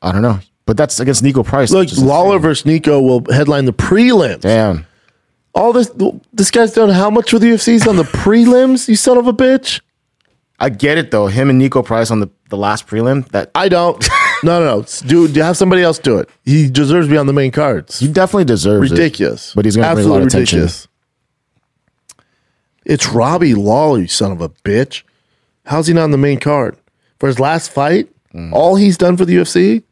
[0.00, 1.70] I don't know, but that's against Niko Price.
[1.70, 2.42] Look, Lawler insane.
[2.42, 4.40] versus Niko will headline the prelims.
[4.40, 4.86] Damn.
[5.56, 5.90] All this,
[6.32, 7.72] this guy's done how much for the UFC?
[7.72, 8.88] He's on the prelims.
[8.88, 9.80] You son of a bitch.
[10.58, 11.26] I get it though.
[11.26, 13.26] Him and Niko Price on the, the last prelim.
[13.28, 13.98] That I don't.
[14.44, 14.86] no, no, no.
[15.06, 16.28] Do, do have somebody else do it.
[16.44, 17.98] He deserves to be on the main cards.
[17.98, 18.94] he definitely deserves it.
[18.94, 19.50] ridiculous.
[19.50, 19.56] it.
[19.56, 20.68] But he's going to bring a lot of attention.
[22.84, 25.02] It's Robbie Lawler, you son of a bitch.
[25.64, 26.76] How's he not on the main card?
[27.18, 28.08] For his last fight,
[28.52, 29.82] All he's done for the UFC,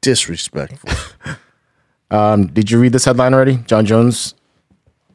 [0.00, 0.90] disrespectful.
[2.10, 3.56] Um, did you read this headline already?
[3.66, 4.34] Jon Jones,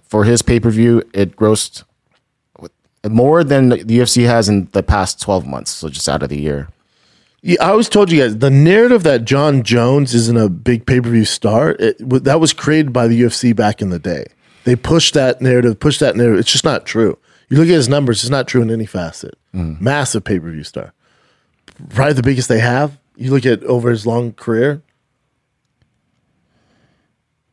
[0.10, 1.84] for his pay per view, it grossed
[3.08, 5.72] more than the UFC has in the past 12 months.
[5.72, 6.68] So just out of the year.
[7.42, 11.00] Yeah, I always told you guys the narrative that Jon Jones isn't a big pay
[11.00, 11.78] per view star.
[11.80, 14.26] It, that was created by the UFC back in the day.
[14.66, 16.40] They pushed that narrative, pushed that narrative.
[16.40, 17.18] It's just not true.
[17.48, 19.38] You look at his numbers; it's not true in any facet.
[19.82, 20.94] Massive pay per view star,
[21.90, 23.00] probably the biggest they have.
[23.16, 24.82] You look at over his long career.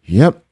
[0.04, 0.44] Yep.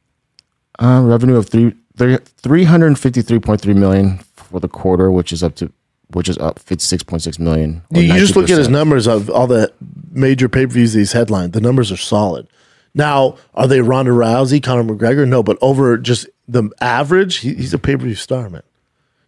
[0.78, 5.73] Uh, revenue of three, 353.3 million for the quarter, which is up to
[6.09, 7.83] which is up 56.6 million.
[7.91, 9.73] You just look at his numbers of all the
[10.12, 11.55] major pay per views he's headlined.
[11.55, 12.47] The numbers are solid.
[12.95, 15.27] Now, are they Ronda Rousey, Conor McGregor?
[15.27, 18.62] No, but over just the average, he, he's a pay per view star, man.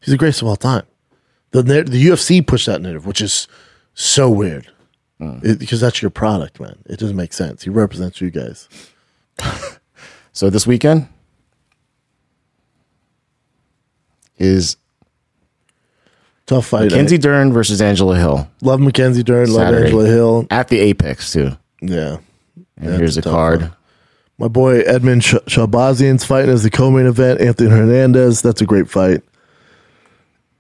[0.01, 0.84] He's the greatest of all time.
[1.51, 3.48] The the UFC pushed that narrative, which is
[3.94, 4.70] so weird
[5.18, 5.38] hmm.
[5.43, 6.78] It- because that's your product, man.
[6.86, 7.62] It doesn't make sense.
[7.62, 8.68] He represents you guys.
[10.36, 11.09] So this weekend
[14.38, 14.76] is
[16.46, 16.90] Tough fight.
[16.90, 17.18] Mackenzie?
[17.18, 19.48] Dern versus Angela Hill Love Mackenzie Dern.
[19.52, 19.84] Love Saturday.
[19.86, 20.46] Angela Hill.
[20.50, 21.56] at the Apex too.
[21.80, 22.18] Yeah.
[22.76, 23.60] And Yeah, here's a a tough card.
[23.62, 23.72] one.
[24.38, 27.40] My boy Edmen Sh- Shahbazyan's fighting as the co-main event.
[27.40, 28.42] Anthony Hernandez.
[28.42, 29.22] That's a great fight.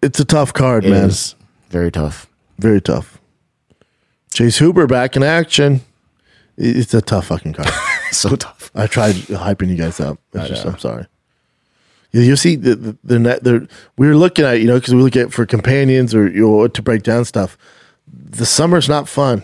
[0.02, 1.08] It's a tough card, It man.
[1.08, 1.34] is
[1.70, 2.26] very tough.
[2.58, 3.20] Very tough.
[4.32, 5.82] Chase Hooper back in action.
[6.58, 7.70] I- It's a tough fucking card.
[8.12, 8.70] so tough.
[8.74, 10.18] I tried hyping you guys up.
[10.32, 11.06] It's just, I'm sorry.
[12.22, 13.68] You see, the, the, the, net- the,
[13.98, 16.66] we were looking at, you know, because we look at for companions or you know,
[16.68, 17.58] to break down stuff.
[18.08, 19.42] The summer's not fun.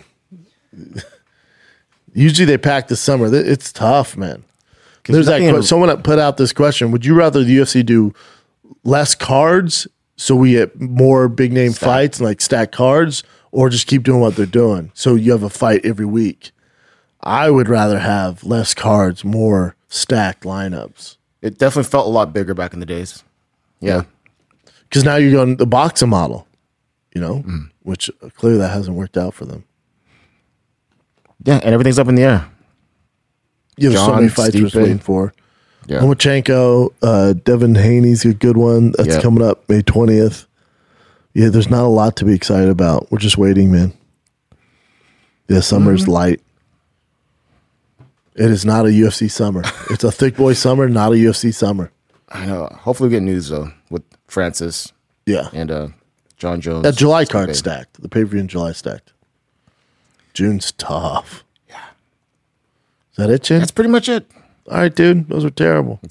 [2.13, 3.33] Usually they pack the summer.
[3.33, 4.43] It's tough, man.
[5.05, 6.91] There's that que- someone put out this question.
[6.91, 8.13] Would you rather the UFC do
[8.83, 13.87] less cards so we get more big name fights and like stack cards, or just
[13.87, 16.51] keep doing what they're doing so you have a fight every week?
[17.21, 21.17] I would rather have less cards, more stacked lineups.
[21.43, 23.23] It definitely felt a lot bigger back in the days.
[23.81, 24.03] Yeah.
[24.89, 26.47] Because now you're going the boxing model,
[27.13, 27.69] you know, Mm.
[27.83, 29.63] which uh, clearly that hasn't worked out for them.
[31.43, 32.49] Yeah, and everything's up in the air.
[33.77, 34.75] You have so many fights we're Stipe.
[34.81, 35.33] waiting for.
[35.87, 35.99] Yeah.
[35.99, 38.93] Lomachenko, uh, Devin Haney's a good one.
[38.97, 39.21] That's Yeah.
[39.21, 40.45] coming up May 20th.
[41.33, 43.11] Yeah, there's not a lot to be excited about.
[43.11, 43.91] We're just waiting, man.
[45.49, 46.11] Yeah, summer's Mm-hmm.
[46.11, 46.41] light.
[48.35, 49.61] It is not a UFC summer.
[49.89, 51.91] it's a thick boy summer, not a UFC summer.
[52.29, 52.67] I know.
[52.81, 54.91] Hopefully we get news though with Francis
[55.25, 55.49] Yeah.
[55.53, 55.87] and uh
[56.37, 56.83] Jon Jones.
[56.83, 58.01] That July card stacked.
[58.01, 59.13] The pay per view in July stacked.
[60.33, 61.43] June's tough.
[61.69, 61.75] Yeah.
[63.11, 63.59] Is that it, Chin?
[63.59, 64.29] That's pretty much it.
[64.69, 65.29] All right, dude.
[65.29, 65.99] Those were terrible.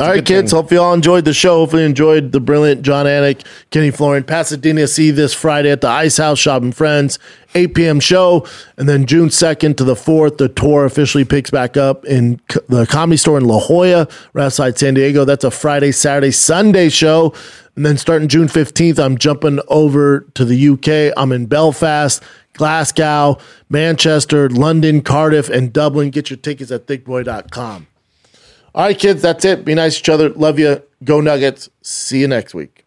[0.00, 0.52] All right, kids.
[0.52, 0.56] thing.
[0.56, 1.58] Hope you all enjoyed the show.
[1.58, 4.86] Hopefully, you enjoyed the brilliant Jon Anik, Kenny Florian, Pasadena.
[4.86, 7.18] See this Friday at the Ice House Shopping Friends,
[7.56, 7.98] 8 p.m.
[7.98, 8.46] show.
[8.76, 12.86] And then June 2nd to the 4th, the tour officially picks back up in the
[12.88, 15.24] comedy store in La Jolla, right outside San Diego.
[15.24, 17.34] That's a Friday, Saturday, Sunday show.
[17.74, 21.12] And then starting June 15th, I'm jumping over to the UK.
[21.20, 22.22] I'm in Belfast,
[22.52, 23.38] Glasgow,
[23.68, 26.10] Manchester, London, Cardiff, and Dublin.
[26.10, 27.88] Get your tickets at thickboy.com.
[28.78, 29.64] All right, kids, that's it.
[29.64, 30.28] Be nice to each other.
[30.28, 30.80] Love you.
[31.02, 31.68] Go Nuggets.
[31.82, 32.86] See you next week.